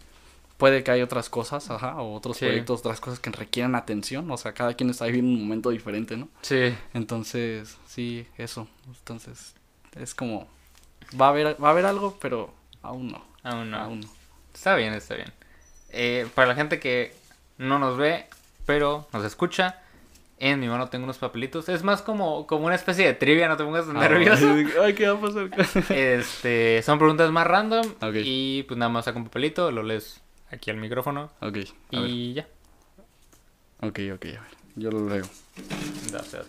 puede 0.56 0.82
que 0.82 0.90
hay 0.90 1.02
otras 1.02 1.30
cosas, 1.30 1.70
ajá, 1.70 2.00
o 2.02 2.14
otros 2.14 2.36
Sí. 2.38 2.46
proyectos, 2.46 2.80
otras 2.80 3.00
cosas 3.00 3.20
que 3.20 3.30
requieren 3.30 3.76
atención, 3.76 4.28
o 4.28 4.36
sea, 4.36 4.54
cada 4.54 4.74
quien 4.74 4.90
está 4.90 5.04
viviendo 5.06 5.30
un 5.30 5.40
momento 5.46 5.70
diferente, 5.70 6.16
¿no? 6.16 6.28
Sí. 6.42 6.74
Entonces, 6.94 7.76
sí, 7.86 8.26
eso. 8.38 8.66
Entonces, 8.88 9.54
es 9.94 10.16
como 10.16 10.48
va 11.20 11.26
a 11.26 11.28
haber 11.28 11.62
va 11.62 11.68
a 11.68 11.70
haber 11.70 11.86
algo, 11.86 12.18
pero 12.20 12.52
aún 12.82 13.12
no. 13.12 13.22
Aún 13.44 13.70
no. 13.70 13.76
Aún 13.78 14.00
no. 14.00 14.08
Está 14.52 14.74
bien, 14.74 14.94
está 14.94 15.14
bien. 15.14 15.32
Eh, 15.90 16.26
para 16.34 16.48
la 16.48 16.54
gente 16.56 16.80
que 16.80 17.14
no 17.58 17.78
nos 17.78 17.96
ve, 17.96 18.26
pero 18.66 19.06
nos 19.12 19.24
escucha, 19.24 19.80
en 20.38 20.60
mi 20.60 20.68
mano 20.68 20.88
tengo 20.88 21.04
unos 21.04 21.18
papelitos. 21.18 21.68
Es 21.68 21.82
más 21.82 22.02
como, 22.02 22.46
como 22.46 22.66
una 22.66 22.74
especie 22.74 23.06
de 23.06 23.14
trivia, 23.14 23.48
no 23.48 23.56
te 23.56 23.64
pongas 23.64 23.86
tan 23.86 23.94
nervioso. 23.96 24.54
Ay, 24.82 24.94
¿qué 24.94 25.08
va 25.08 25.18
a 25.18 25.20
pasar? 25.20 25.50
Este, 25.96 26.82
son 26.82 26.98
preguntas 26.98 27.30
más 27.32 27.46
random. 27.46 27.86
Y 28.26 28.62
pues 28.64 28.76
nada 28.78 28.90
más 28.90 29.04
saca 29.06 29.18
un 29.18 29.24
papelito, 29.24 29.70
lo 29.70 29.82
lees 29.82 30.20
aquí 30.50 30.70
al 30.70 30.76
micrófono. 30.76 31.30
ok, 31.40 31.56
a 31.92 32.00
ver. 32.00 32.10
Y 32.10 32.34
ya. 32.34 32.46
Ok, 33.80 33.98
ok, 34.14 34.24
a 34.24 34.40
ver. 34.40 34.40
Yo 34.76 34.90
lo 34.90 35.08
leo. 35.08 35.24
Date, 36.12 36.36
date. 36.36 36.48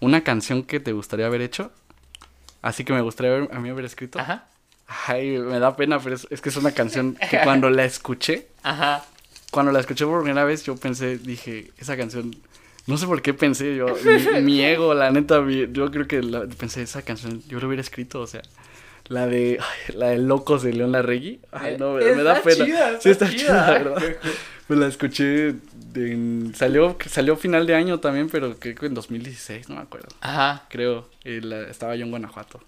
Una 0.00 0.22
canción 0.22 0.62
que 0.64 0.80
te 0.80 0.92
gustaría 0.92 1.26
haber 1.26 1.40
hecho. 1.40 1.72
Así 2.62 2.84
que 2.84 2.92
me 2.92 3.00
gustaría 3.00 3.32
haber- 3.36 3.54
a 3.54 3.58
mí 3.60 3.68
haber 3.70 3.84
escrito. 3.84 4.18
Ajá. 4.18 4.48
Ay, 5.06 5.38
me 5.38 5.58
da 5.58 5.76
pena, 5.76 5.98
pero 5.98 6.14
es, 6.14 6.26
es 6.30 6.40
que 6.40 6.50
es 6.50 6.56
una 6.56 6.72
canción 6.72 7.16
que 7.30 7.40
cuando 7.42 7.70
la 7.70 7.84
escuché, 7.84 8.48
Ajá. 8.62 9.04
Cuando 9.54 9.72
la 9.72 9.80
escuché 9.80 10.04
por 10.04 10.22
primera 10.22 10.44
vez, 10.44 10.64
yo 10.64 10.74
pensé, 10.76 11.16
dije, 11.16 11.70
esa 11.78 11.96
canción, 11.96 12.34
no 12.86 12.96
sé 12.98 13.06
por 13.06 13.22
qué 13.22 13.32
pensé 13.32 13.76
yo, 13.76 13.86
mi, 14.04 14.42
mi 14.42 14.64
ego, 14.64 14.92
la 14.94 15.10
neta, 15.10 15.40
mi- 15.40 15.68
yo 15.72 15.90
creo 15.90 16.06
que 16.08 16.22
la- 16.22 16.46
pensé, 16.46 16.82
esa 16.82 17.02
canción, 17.02 17.40
yo 17.48 17.60
lo 17.60 17.68
hubiera 17.68 17.80
escrito, 17.80 18.20
o 18.20 18.26
sea, 18.26 18.42
la 19.06 19.26
de, 19.26 19.58
ay, 19.60 19.94
la 19.96 20.08
de 20.08 20.18
Locos 20.18 20.62
de 20.62 20.72
León 20.72 20.92
Larregui, 20.92 21.40
ay, 21.52 21.76
no, 21.78 21.92
me, 21.94 22.04
me 22.14 22.22
da 22.22 22.38
Eh, 22.38 22.42
pena. 22.44 22.64
chida, 22.64 23.00
sí, 23.00 23.10
está 23.10 23.30
chida, 23.30 23.38
chida. 23.40 23.70
verdad. 23.70 24.02
Pues 24.66 24.78
la 24.80 24.86
escuché, 24.88 25.54
en- 25.94 26.52
salió, 26.56 26.96
salió 27.06 27.36
final 27.36 27.66
de 27.66 27.74
año 27.74 28.00
también, 28.00 28.28
pero 28.30 28.56
creo 28.58 28.74
que 28.74 28.86
en 28.86 28.94
2016, 28.94 29.68
no 29.68 29.76
me 29.76 29.82
acuerdo, 29.82 30.08
Ajá. 30.20 30.64
creo, 30.70 31.08
la- 31.22 31.68
estaba 31.68 31.94
yo 31.96 32.04
en 32.06 32.10
Guanajuato. 32.10 32.60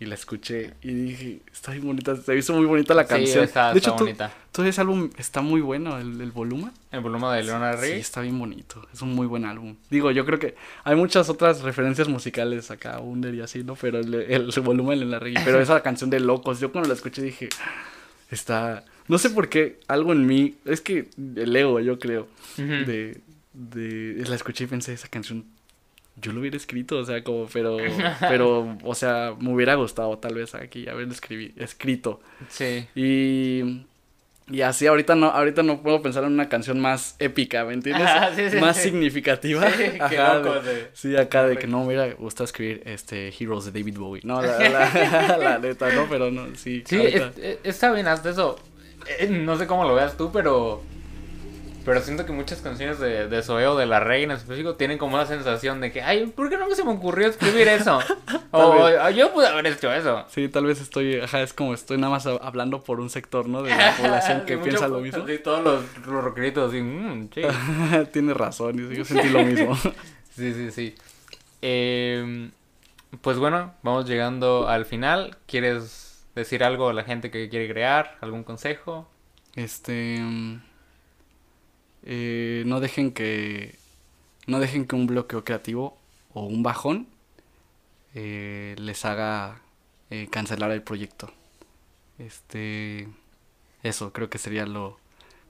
Y 0.00 0.06
la 0.06 0.16
escuché 0.16 0.74
y 0.82 0.92
dije, 0.92 1.38
está 1.52 1.70
bien 1.70 1.86
bonita, 1.86 2.16
se 2.16 2.36
hizo 2.36 2.52
muy 2.52 2.66
bonita 2.66 2.94
la 2.94 3.04
Sí, 3.04 3.08
canción. 3.10 3.44
está, 3.44 3.72
de 3.72 3.78
hecho, 3.78 3.90
está 3.90 3.96
tú- 3.96 4.04
bonita. 4.04 4.32
todo 4.50 4.66
ese 4.66 4.80
álbum 4.80 5.08
está 5.16 5.40
muy 5.40 5.60
bueno, 5.60 5.98
el, 5.98 6.20
el 6.20 6.32
volumen. 6.32 6.72
El 6.90 7.00
volumen 7.00 7.30
de 7.32 7.44
Leonard 7.44 7.78
Sí, 7.78 7.86
Riggs. 7.92 8.00
está 8.00 8.20
bien 8.20 8.36
bonito. 8.38 8.86
Es 8.92 9.02
un 9.02 9.14
muy 9.14 9.26
buen 9.28 9.44
álbum. 9.44 9.76
Digo, 9.90 10.10
yo 10.10 10.26
creo 10.26 10.40
que 10.40 10.56
hay 10.82 10.96
muchas 10.96 11.28
otras 11.28 11.62
referencias 11.62 12.08
musicales 12.08 12.72
acá, 12.72 12.98
Under 12.98 13.32
y 13.34 13.40
así, 13.40 13.62
¿no? 13.62 13.76
Pero 13.76 14.00
el, 14.00 14.12
el, 14.14 14.50
volumen 14.62 15.00
en 15.00 15.10
la 15.12 15.20
reggae. 15.20 15.44
Pero 15.44 15.60
esa 15.60 15.80
canción 15.80 16.10
de 16.10 16.18
Locos, 16.18 16.58
yo 16.58 16.72
cuando 16.72 16.88
la 16.88 16.94
escuché 16.94 17.22
dije, 17.22 17.48
está... 18.30 18.84
No 19.06 19.18
sé 19.18 19.30
por 19.30 19.48
qué, 19.48 19.80
algo 19.86 20.12
en 20.12 20.26
mí, 20.26 20.54
es 20.64 20.80
que 20.80 21.08
el 21.36 21.54
ego, 21.54 21.78
yo 21.80 21.98
creo, 21.98 22.26
de, 22.56 23.20
de... 23.52 24.24
La 24.26 24.34
escuché 24.34 24.64
y 24.64 24.66
pensé, 24.66 24.94
esa 24.94 25.08
canción, 25.08 25.44
yo 26.20 26.32
lo 26.32 26.40
hubiera 26.40 26.56
escrito, 26.56 26.98
o 26.98 27.04
sea, 27.04 27.22
como, 27.24 27.46
pero, 27.52 27.76
pero, 28.20 28.76
o 28.84 28.94
sea, 28.94 29.34
me 29.40 29.52
hubiera 29.52 29.74
gustado 29.74 30.16
tal 30.18 30.34
vez 30.34 30.54
aquí 30.54 30.88
haberlo 30.88 31.12
escribí, 31.12 31.52
escrito. 31.56 32.20
Sí. 32.48 32.86
Y, 32.94 33.86
y 34.50 34.60
así 34.60 34.86
ahorita 34.86 35.14
no, 35.14 35.26
ahorita 35.28 35.62
no 35.62 35.80
puedo 35.82 36.02
pensar 36.02 36.22
en 36.24 36.32
una 36.32 36.48
canción 36.48 36.78
más 36.78 37.16
épica, 37.18 37.64
¿me 37.64 37.72
entiendes? 37.74 38.06
Ajá, 38.06 38.34
sí, 38.34 38.50
sí, 38.50 38.56
más 38.58 38.76
sí. 38.76 38.82
significativa. 38.84 39.68
Sí, 39.70 39.84
Ajá, 39.98 40.34
loco, 40.38 40.60
de- 40.60 40.90
sí. 40.92 41.08
sí, 41.10 41.16
acá 41.16 41.46
de 41.46 41.56
que 41.56 41.66
no 41.66 41.80
me 41.80 41.86
hubiera 41.86 42.12
gustado 42.14 42.44
escribir 42.44 42.82
este 42.84 43.32
Heroes 43.38 43.64
de 43.64 43.72
David 43.72 43.96
Bowie. 43.98 44.20
No, 44.24 44.40
la, 44.42 44.58
la, 44.68 45.38
la 45.42 45.58
neta, 45.58 45.90
no, 45.94 46.06
pero 46.08 46.30
no, 46.30 46.54
sí. 46.56 46.82
Sí, 46.86 46.96
ahorita- 46.96 47.32
es- 47.36 47.38
es- 47.38 47.58
está 47.64 47.90
bien, 47.92 48.06
hasta 48.06 48.30
eso. 48.30 48.58
Eh, 49.18 49.26
No 49.28 49.56
sé 49.58 49.66
cómo 49.66 49.84
lo 49.84 49.94
veas 49.94 50.16
tú, 50.16 50.30
pero. 50.32 50.82
Pero 51.84 52.00
siento 52.00 52.24
que 52.24 52.32
muchas 52.32 52.60
canciones 52.60 52.98
de, 52.98 53.28
de 53.28 53.42
Zoe 53.42 53.66
o 53.66 53.76
de 53.76 53.84
La 53.86 54.00
Reina 54.00 54.32
en 54.34 54.38
específico 54.40 54.74
tienen 54.76 54.96
como 54.96 55.18
la 55.18 55.26
sensación 55.26 55.80
de 55.80 55.92
que, 55.92 56.00
ay, 56.02 56.26
¿por 56.26 56.48
qué 56.48 56.56
no 56.56 56.72
se 56.74 56.82
me 56.84 56.92
ocurrió 56.92 57.28
escribir 57.28 57.68
eso? 57.68 57.98
o 58.52 58.84
vez. 58.84 58.96
"Ah, 59.00 59.10
yo 59.10 59.32
pude 59.32 59.46
haber 59.48 59.66
hecho 59.66 59.92
eso. 59.92 60.24
Sí, 60.28 60.48
tal 60.48 60.64
vez 60.66 60.80
estoy, 60.80 61.20
ajá, 61.20 61.42
es 61.42 61.52
como 61.52 61.74
estoy 61.74 61.98
nada 61.98 62.10
más 62.12 62.26
hablando 62.26 62.82
por 62.82 63.00
un 63.00 63.10
sector, 63.10 63.46
¿no? 63.48 63.62
De 63.62 63.70
la 63.70 63.94
población 64.00 64.44
que 64.46 64.56
piensa 64.58 64.88
lo 64.88 65.00
mismo. 65.00 65.26
Sí, 65.26 65.38
todos 65.38 65.62
los, 65.62 66.06
los 66.06 66.24
rockeritos 66.24 66.70
así, 66.70 66.80
"Mm, 66.80 67.28
sí. 67.34 67.42
Tienes 68.12 68.36
razón, 68.36 68.78
yo 68.78 68.90
yo 68.90 69.04
sentí 69.04 69.28
lo 69.28 69.42
mismo. 69.42 69.76
Sí, 70.34 70.52
sí, 70.54 70.70
sí. 70.70 70.94
Eh, 71.62 72.50
pues 73.20 73.38
bueno, 73.38 73.74
vamos 73.82 74.06
llegando 74.08 74.68
al 74.68 74.84
final. 74.86 75.36
¿Quieres 75.46 76.24
decir 76.34 76.64
algo 76.64 76.88
a 76.88 76.92
la 76.92 77.04
gente 77.04 77.30
que 77.30 77.48
quiere 77.48 77.68
crear? 77.68 78.16
¿Algún 78.20 78.42
consejo? 78.42 79.08
Este. 79.54 80.16
mm, 80.20 80.60
eh, 82.04 82.62
no 82.66 82.80
dejen 82.80 83.12
que. 83.12 83.76
No 84.46 84.60
dejen 84.60 84.86
que 84.86 84.94
un 84.94 85.06
bloqueo 85.06 85.44
creativo 85.44 85.96
o 86.34 86.44
un 86.44 86.62
bajón 86.62 87.06
eh, 88.14 88.74
les 88.78 89.04
haga 89.04 89.62
eh, 90.10 90.28
cancelar 90.30 90.70
el 90.70 90.82
proyecto. 90.82 91.32
Este. 92.18 93.08
Eso, 93.82 94.12
creo 94.12 94.30
que 94.30 94.38
sería 94.38 94.66
lo. 94.66 94.98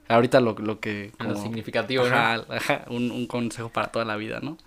Ahorita 0.07 0.39
lo, 0.39 0.53
lo 0.53 0.79
que. 0.79 1.11
Lo 1.19 1.35
significativo, 1.35 2.07
¿no? 2.07 2.15
Ajá, 2.15 2.85
un, 2.89 3.11
un 3.11 3.27
consejo 3.27 3.69
para 3.69 3.87
toda 3.87 4.05
la 4.05 4.15
vida, 4.15 4.39
¿no? 4.41 4.57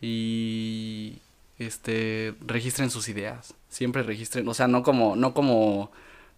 Y 0.00 1.18
este 1.58 2.34
registren 2.40 2.90
sus 2.90 3.08
ideas 3.08 3.54
siempre 3.68 4.02
registren 4.02 4.48
o 4.48 4.54
sea 4.54 4.68
no 4.68 4.82
como 4.82 5.16
no 5.16 5.34
como 5.34 5.92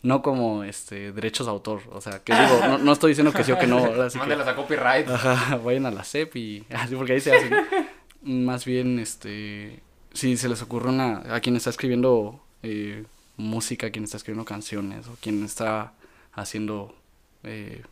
no 0.05 0.23
como 0.23 0.63
este 0.63 1.11
derechos 1.13 1.47
de 1.47 1.51
autor. 1.53 1.81
O 1.91 2.01
sea, 2.01 2.21
que 2.23 2.33
digo, 2.33 2.61
no, 2.69 2.79
no 2.79 2.93
estoy 2.93 3.11
diciendo 3.11 3.33
que 3.33 3.43
sí 3.43 3.51
o 3.51 3.59
que 3.59 3.67
no. 3.67 3.79
Así 4.03 4.13
que, 4.19 4.21
Mándelas 4.21 4.47
a 4.47 4.55
copyright. 4.55 5.09
ajá, 5.09 5.57
vayan 5.57 5.87
a 5.87 5.91
la 5.91 6.05
CEP 6.05 6.37
y 6.37 6.65
así 6.71 6.95
porque 6.95 7.15
ahí 7.15 7.21
se 7.21 7.35
hacen. 7.35 7.53
Más 8.23 8.65
bien, 8.65 8.99
este, 9.01 9.81
si 10.13 10.37
se 10.37 10.49
les 10.49 10.63
ocurre 10.63 10.91
una, 10.91 11.23
a 11.35 11.41
quien 11.41 11.57
está 11.57 11.71
escribiendo 11.71 12.41
eh, 12.63 13.05
música, 13.37 13.91
quien 13.91 14.05
está 14.05 14.17
escribiendo 14.19 14.45
canciones 14.45 15.09
o 15.09 15.17
quien 15.21 15.43
está 15.45 15.93
haciendo 16.35 16.95
eh, 17.43 17.83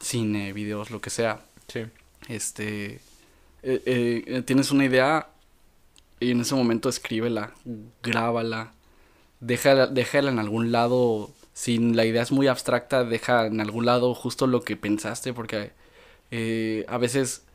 cine, 0.00 0.52
videos, 0.52 0.90
lo 0.90 1.00
que 1.00 1.10
sea, 1.10 1.40
Sí. 1.68 1.80
este, 2.28 3.00
eh, 3.62 3.82
eh, 3.84 4.42
tienes 4.46 4.70
una 4.70 4.84
idea 4.84 5.28
y 6.20 6.30
en 6.30 6.40
ese 6.40 6.54
momento 6.54 6.88
escríbela, 6.88 7.52
grábala, 8.02 8.72
déjala, 9.40 9.86
déjala 9.86 10.30
en 10.30 10.38
algún 10.38 10.70
lado. 10.72 11.30
Si 11.56 11.78
la 11.78 12.04
idea 12.04 12.20
es 12.20 12.32
muy 12.32 12.48
abstracta, 12.48 13.02
deja 13.02 13.46
en 13.46 13.62
algún 13.62 13.86
lado 13.86 14.14
justo 14.14 14.46
lo 14.46 14.60
que 14.60 14.76
pensaste, 14.76 15.32
porque 15.32 15.72
eh, 16.30 16.84
a 16.86 16.98
veces, 16.98 17.46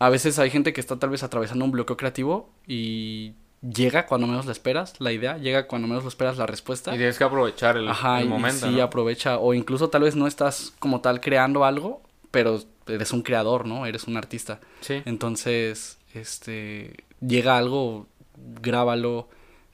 a 0.00 0.08
veces 0.10 0.40
hay 0.40 0.50
gente 0.50 0.72
que 0.72 0.80
está 0.80 0.98
tal 0.98 1.10
vez 1.10 1.22
atravesando 1.22 1.64
un 1.64 1.70
bloqueo 1.70 1.96
creativo 1.96 2.50
y 2.66 3.34
llega 3.62 4.06
cuando 4.06 4.26
menos 4.26 4.46
la 4.46 4.52
esperas, 4.52 5.00
la 5.00 5.12
idea, 5.12 5.38
llega 5.38 5.68
cuando 5.68 5.86
menos 5.86 6.02
lo 6.02 6.08
esperas 6.08 6.38
la 6.38 6.46
respuesta. 6.46 6.92
Y 6.92 6.96
tienes 6.98 7.18
que 7.18 7.22
aprovechar 7.24 7.76
el, 7.76 7.88
Ajá, 7.88 8.18
el 8.18 8.26
y 8.26 8.28
momento. 8.28 8.66
sí, 8.66 8.74
¿no? 8.74 8.82
aprovecha. 8.82 9.38
O 9.38 9.54
incluso 9.54 9.90
tal 9.90 10.02
vez 10.02 10.16
no 10.16 10.26
estás 10.26 10.72
como 10.80 11.00
tal 11.00 11.20
creando 11.20 11.64
algo, 11.64 12.02
pero 12.32 12.60
eres 12.88 13.12
un 13.12 13.22
creador, 13.22 13.64
¿no? 13.64 13.86
Eres 13.86 14.08
un 14.08 14.16
artista. 14.16 14.58
Sí. 14.80 15.02
Entonces, 15.04 15.98
este, 16.14 17.04
llega 17.20 17.56
algo, 17.58 18.08
grábalo, 18.60 19.28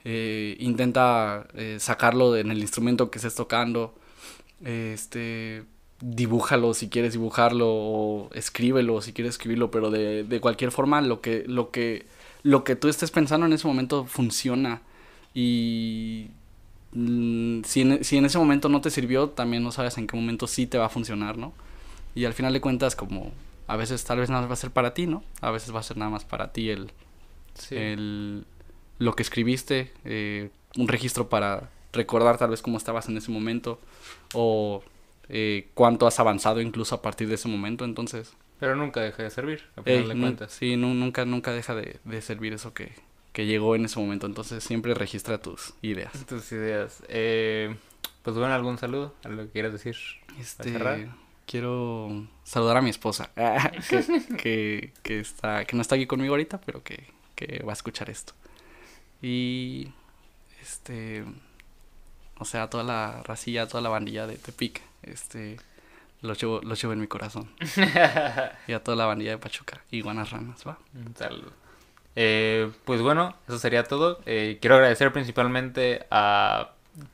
eh, 0.09 0.55
intenta 0.61 1.47
eh, 1.53 1.77
sacarlo 1.81 2.37
en 2.37 2.49
el 2.49 2.59
instrumento 2.59 3.11
que 3.11 3.17
estés 3.17 3.35
tocando, 3.35 3.93
este, 4.63 5.65
dibújalo 5.99 6.73
si 6.73 6.87
quieres 6.87 7.11
dibujarlo 7.11 7.67
o 7.69 8.29
escríbelo 8.33 9.01
si 9.01 9.11
quieres 9.11 9.33
escribirlo, 9.33 9.69
pero 9.69 9.91
de, 9.91 10.23
de 10.23 10.39
cualquier 10.39 10.71
forma 10.71 11.01
lo 11.01 11.19
que, 11.19 11.43
lo 11.45 11.71
que, 11.71 12.05
lo 12.41 12.63
que 12.63 12.77
tú 12.77 12.87
estés 12.87 13.11
pensando 13.11 13.45
en 13.47 13.51
ese 13.51 13.67
momento 13.67 14.05
funciona 14.05 14.81
y 15.33 16.27
mm, 16.93 17.63
si, 17.65 17.81
en, 17.81 18.03
si 18.05 18.17
en 18.17 18.23
ese 18.23 18.37
momento 18.37 18.69
no 18.69 18.79
te 18.79 18.91
sirvió, 18.91 19.27
también 19.27 19.61
no 19.61 19.73
sabes 19.73 19.97
en 19.97 20.07
qué 20.07 20.15
momento 20.15 20.47
sí 20.47 20.67
te 20.67 20.77
va 20.77 20.85
a 20.85 20.89
funcionar, 20.89 21.37
¿no? 21.37 21.51
Y 22.15 22.23
al 22.23 22.33
final 22.33 22.53
de 22.53 22.61
cuentas, 22.61 22.95
como 22.95 23.33
a 23.67 23.75
veces 23.75 24.05
tal 24.05 24.19
vez 24.19 24.29
nada 24.29 24.43
más 24.43 24.49
va 24.51 24.53
a 24.53 24.57
ser 24.57 24.71
para 24.71 24.93
ti, 24.93 25.05
¿no? 25.05 25.21
A 25.41 25.51
veces 25.51 25.75
va 25.75 25.81
a 25.81 25.83
ser 25.83 25.97
nada 25.97 26.09
más 26.11 26.23
para 26.23 26.53
ti 26.53 26.69
el, 26.69 26.91
Sí. 27.55 27.75
el 27.75 28.45
lo 28.99 29.13
que 29.13 29.23
escribiste, 29.23 29.91
eh, 30.05 30.49
un 30.77 30.87
registro 30.87 31.29
para 31.29 31.69
recordar 31.93 32.37
tal 32.37 32.49
vez 32.51 32.61
cómo 32.61 32.77
estabas 32.77 33.07
en 33.09 33.17
ese 33.17 33.31
momento 33.31 33.79
o 34.33 34.83
eh, 35.29 35.67
cuánto 35.73 36.07
has 36.07 36.19
avanzado 36.19 36.61
incluso 36.61 36.95
a 36.95 37.01
partir 37.01 37.27
de 37.27 37.35
ese 37.35 37.47
momento. 37.47 37.85
Entonces, 37.85 38.33
Pero 38.59 38.75
nunca 38.75 39.01
deja 39.01 39.23
de 39.23 39.29
servir, 39.29 39.63
a 39.75 39.83
final 39.83 40.07
de 40.09 40.19
cuentas. 40.19 40.51
sí, 40.53 40.75
nu- 40.77 40.93
nunca, 40.93 41.25
nunca 41.25 41.51
deja 41.51 41.75
de, 41.75 41.99
de 42.03 42.21
servir 42.21 42.53
eso 42.53 42.73
que, 42.73 42.91
que 43.33 43.45
llegó 43.45 43.75
en 43.75 43.85
ese 43.85 43.99
momento. 43.99 44.25
Entonces, 44.27 44.63
siempre 44.63 44.93
registra 44.93 45.39
tus 45.39 45.73
ideas. 45.81 46.25
Tus 46.27 46.51
ideas. 46.51 47.03
Eh, 47.07 47.75
pues 48.23 48.35
bueno, 48.37 48.53
algún 48.53 48.77
saludo, 48.77 49.13
algo 49.23 49.43
que 49.43 49.49
quieras 49.49 49.73
decir. 49.73 49.95
Este, 50.39 51.07
quiero 51.45 52.27
saludar 52.43 52.77
a 52.77 52.81
mi 52.81 52.89
esposa, 52.89 53.31
que, 53.89 54.03
que, 54.37 54.93
que 55.01 55.19
está, 55.19 55.65
que 55.65 55.75
no 55.75 55.81
está 55.81 55.95
aquí 55.95 56.05
conmigo 56.05 56.33
ahorita, 56.33 56.59
pero 56.61 56.83
que, 56.83 57.05
que 57.35 57.63
va 57.63 57.71
a 57.71 57.73
escuchar 57.73 58.09
esto. 58.09 58.33
Y, 59.21 59.91
este, 60.61 61.23
o 62.39 62.45
sea, 62.45 62.69
toda 62.69 62.83
la 62.83 63.23
racilla, 63.23 63.67
toda 63.67 63.81
la 63.81 63.89
bandilla 63.89 64.27
de 64.27 64.37
Tepic, 64.37 64.81
este, 65.03 65.57
los 66.21 66.39
llevo, 66.39 66.61
los 66.61 66.81
llevo 66.81 66.93
en 66.93 67.01
mi 67.01 67.07
corazón. 67.07 67.49
y 68.67 68.73
a 68.73 68.83
toda 68.83 68.97
la 68.97 69.05
bandilla 69.05 69.31
de 69.31 69.37
Pachuca, 69.37 69.81
iguanas 69.91 70.31
ranas, 70.31 70.65
¿va? 70.67 70.77
Un 70.93 71.15
saludo. 71.15 71.51
Eh, 72.15 72.71
pues 72.83 73.01
bueno, 73.01 73.35
eso 73.47 73.59
sería 73.59 73.83
todo. 73.83 74.19
Eh, 74.25 74.57
quiero 74.59 74.75
agradecer 74.75 75.13
principalmente 75.13 76.07
a 76.09 76.71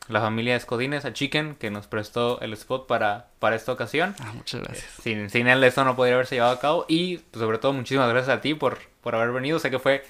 la 0.08 0.22
familia 0.22 0.56
Escodines, 0.56 1.04
a 1.04 1.12
Chicken, 1.12 1.56
que 1.56 1.70
nos 1.70 1.88
prestó 1.88 2.40
el 2.40 2.54
spot 2.54 2.88
para, 2.88 3.28
para 3.40 3.58
esta 3.58 3.74
ocasión. 3.74 4.16
Ah, 4.20 4.32
muchas 4.34 4.62
gracias. 4.62 4.90
Sin, 5.02 5.30
sin 5.30 5.48
él 5.48 5.64
esto 5.66 5.84
no 5.84 5.98
podría 5.98 6.16
haberse 6.16 6.36
llevado 6.36 6.54
a 6.54 6.60
cabo. 6.60 6.86
Y 6.88 7.18
pues, 7.18 7.42
sobre 7.42 7.58
todo 7.58 7.74
muchísimas 7.74 8.10
gracias 8.10 8.38
a 8.38 8.42
ti 8.42 8.54
por, 8.54 8.80
por 9.02 9.16
haber 9.16 9.32
venido. 9.34 9.60
Sé 9.60 9.70
que 9.70 9.80
fue 9.80 10.06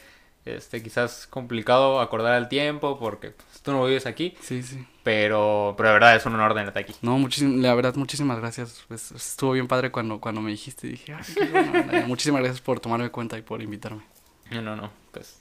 este 0.46 0.84
quizás 0.84 1.26
complicado 1.28 2.00
acordar 2.02 2.36
el 2.42 2.48
tiempo 2.50 3.00
porque 3.00 3.32
pues, 3.32 3.62
tú 3.62 3.72
no 3.72 3.86
vives 3.86 4.06
aquí. 4.06 4.36
Sí, 4.42 4.62
sí. 4.64 4.86
Pero, 5.04 5.74
pero 5.78 5.90
de 5.90 5.94
verdad 5.94 6.16
es 6.16 6.26
un 6.26 6.34
honor 6.36 6.54
tenerte 6.54 6.80
aquí. 6.80 6.96
No, 7.02 7.18
muchísim- 7.18 7.62
la 7.62 7.74
verdad, 7.76 7.96
muchísimas 7.96 8.40
gracias. 8.40 8.84
Pues, 8.88 9.12
estuvo 9.12 9.52
bien 9.52 9.68
padre 9.68 9.92
cuando, 9.92 10.20
cuando 10.20 10.42
me 10.42 10.52
dijiste. 10.52 10.88
Dije, 10.88 11.14
ay, 11.14 11.24
qué 11.34 11.46
buena 11.46 11.72
onda". 11.82 12.08
muchísimas 12.08 12.42
gracias 12.42 12.62
por 12.62 12.80
tomarme 12.80 13.10
cuenta 13.10 13.38
y 13.38 13.42
por 13.42 13.62
invitarme. 13.62 14.04
No, 14.52 14.62
no, 14.62 14.76
no. 14.76 14.92
Pues 15.12 15.40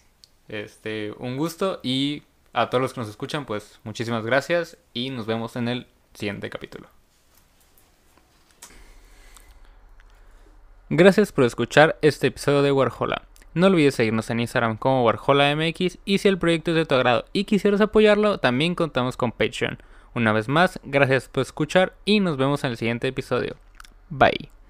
este, 0.49 1.13
un 1.19 1.37
gusto 1.37 1.81
y 1.83 2.23
a 2.53 2.69
todos 2.71 2.83
los 2.83 2.93
que 2.93 3.01
nos 3.01 3.09
escuchan, 3.09 3.45
pues 3.47 3.81
muchísimas 3.85 4.25
gracias 4.25 4.77
y 4.95 5.11
nos 5.11 5.27
vemos 5.27 5.57
en 5.57 5.69
el 5.69 5.87
siguiente 6.15 6.51
capítulo. 6.51 6.89
Gracias 10.91 11.33
por 11.33 11.45
escuchar 11.45 11.99
este 12.03 12.27
episodio 12.27 12.63
de 12.63 12.71
Warhola. 12.73 13.23
No 13.55 13.67
olvides 13.67 13.95
seguirnos 13.95 14.31
en 14.31 14.41
Instagram 14.41 14.77
como 14.77 15.05
WarholaMX 15.05 15.99
y 16.05 16.19
si 16.19 16.29
el 16.29 16.39
proyecto 16.39 16.71
es 16.71 16.77
de 16.77 16.87
tu 16.87 16.95
agrado 16.95 17.27
y 17.33 17.45
quisieras 17.45 17.81
apoyarlo, 17.81 18.39
también 18.39 18.75
contamos 18.75 19.17
con 19.17 19.33
Patreon. 19.33 19.79
Una 20.15 20.33
vez 20.33 20.49
más, 20.49 20.81
gracias 20.85 21.29
por 21.29 21.43
escuchar 21.43 21.95
y 22.05 22.21
nos 22.21 22.37
vemos 22.37 22.65
en 22.65 22.71
el 22.71 22.77
siguiente 22.77 23.09
episodio. 23.09 23.57
Bye. 24.09 24.62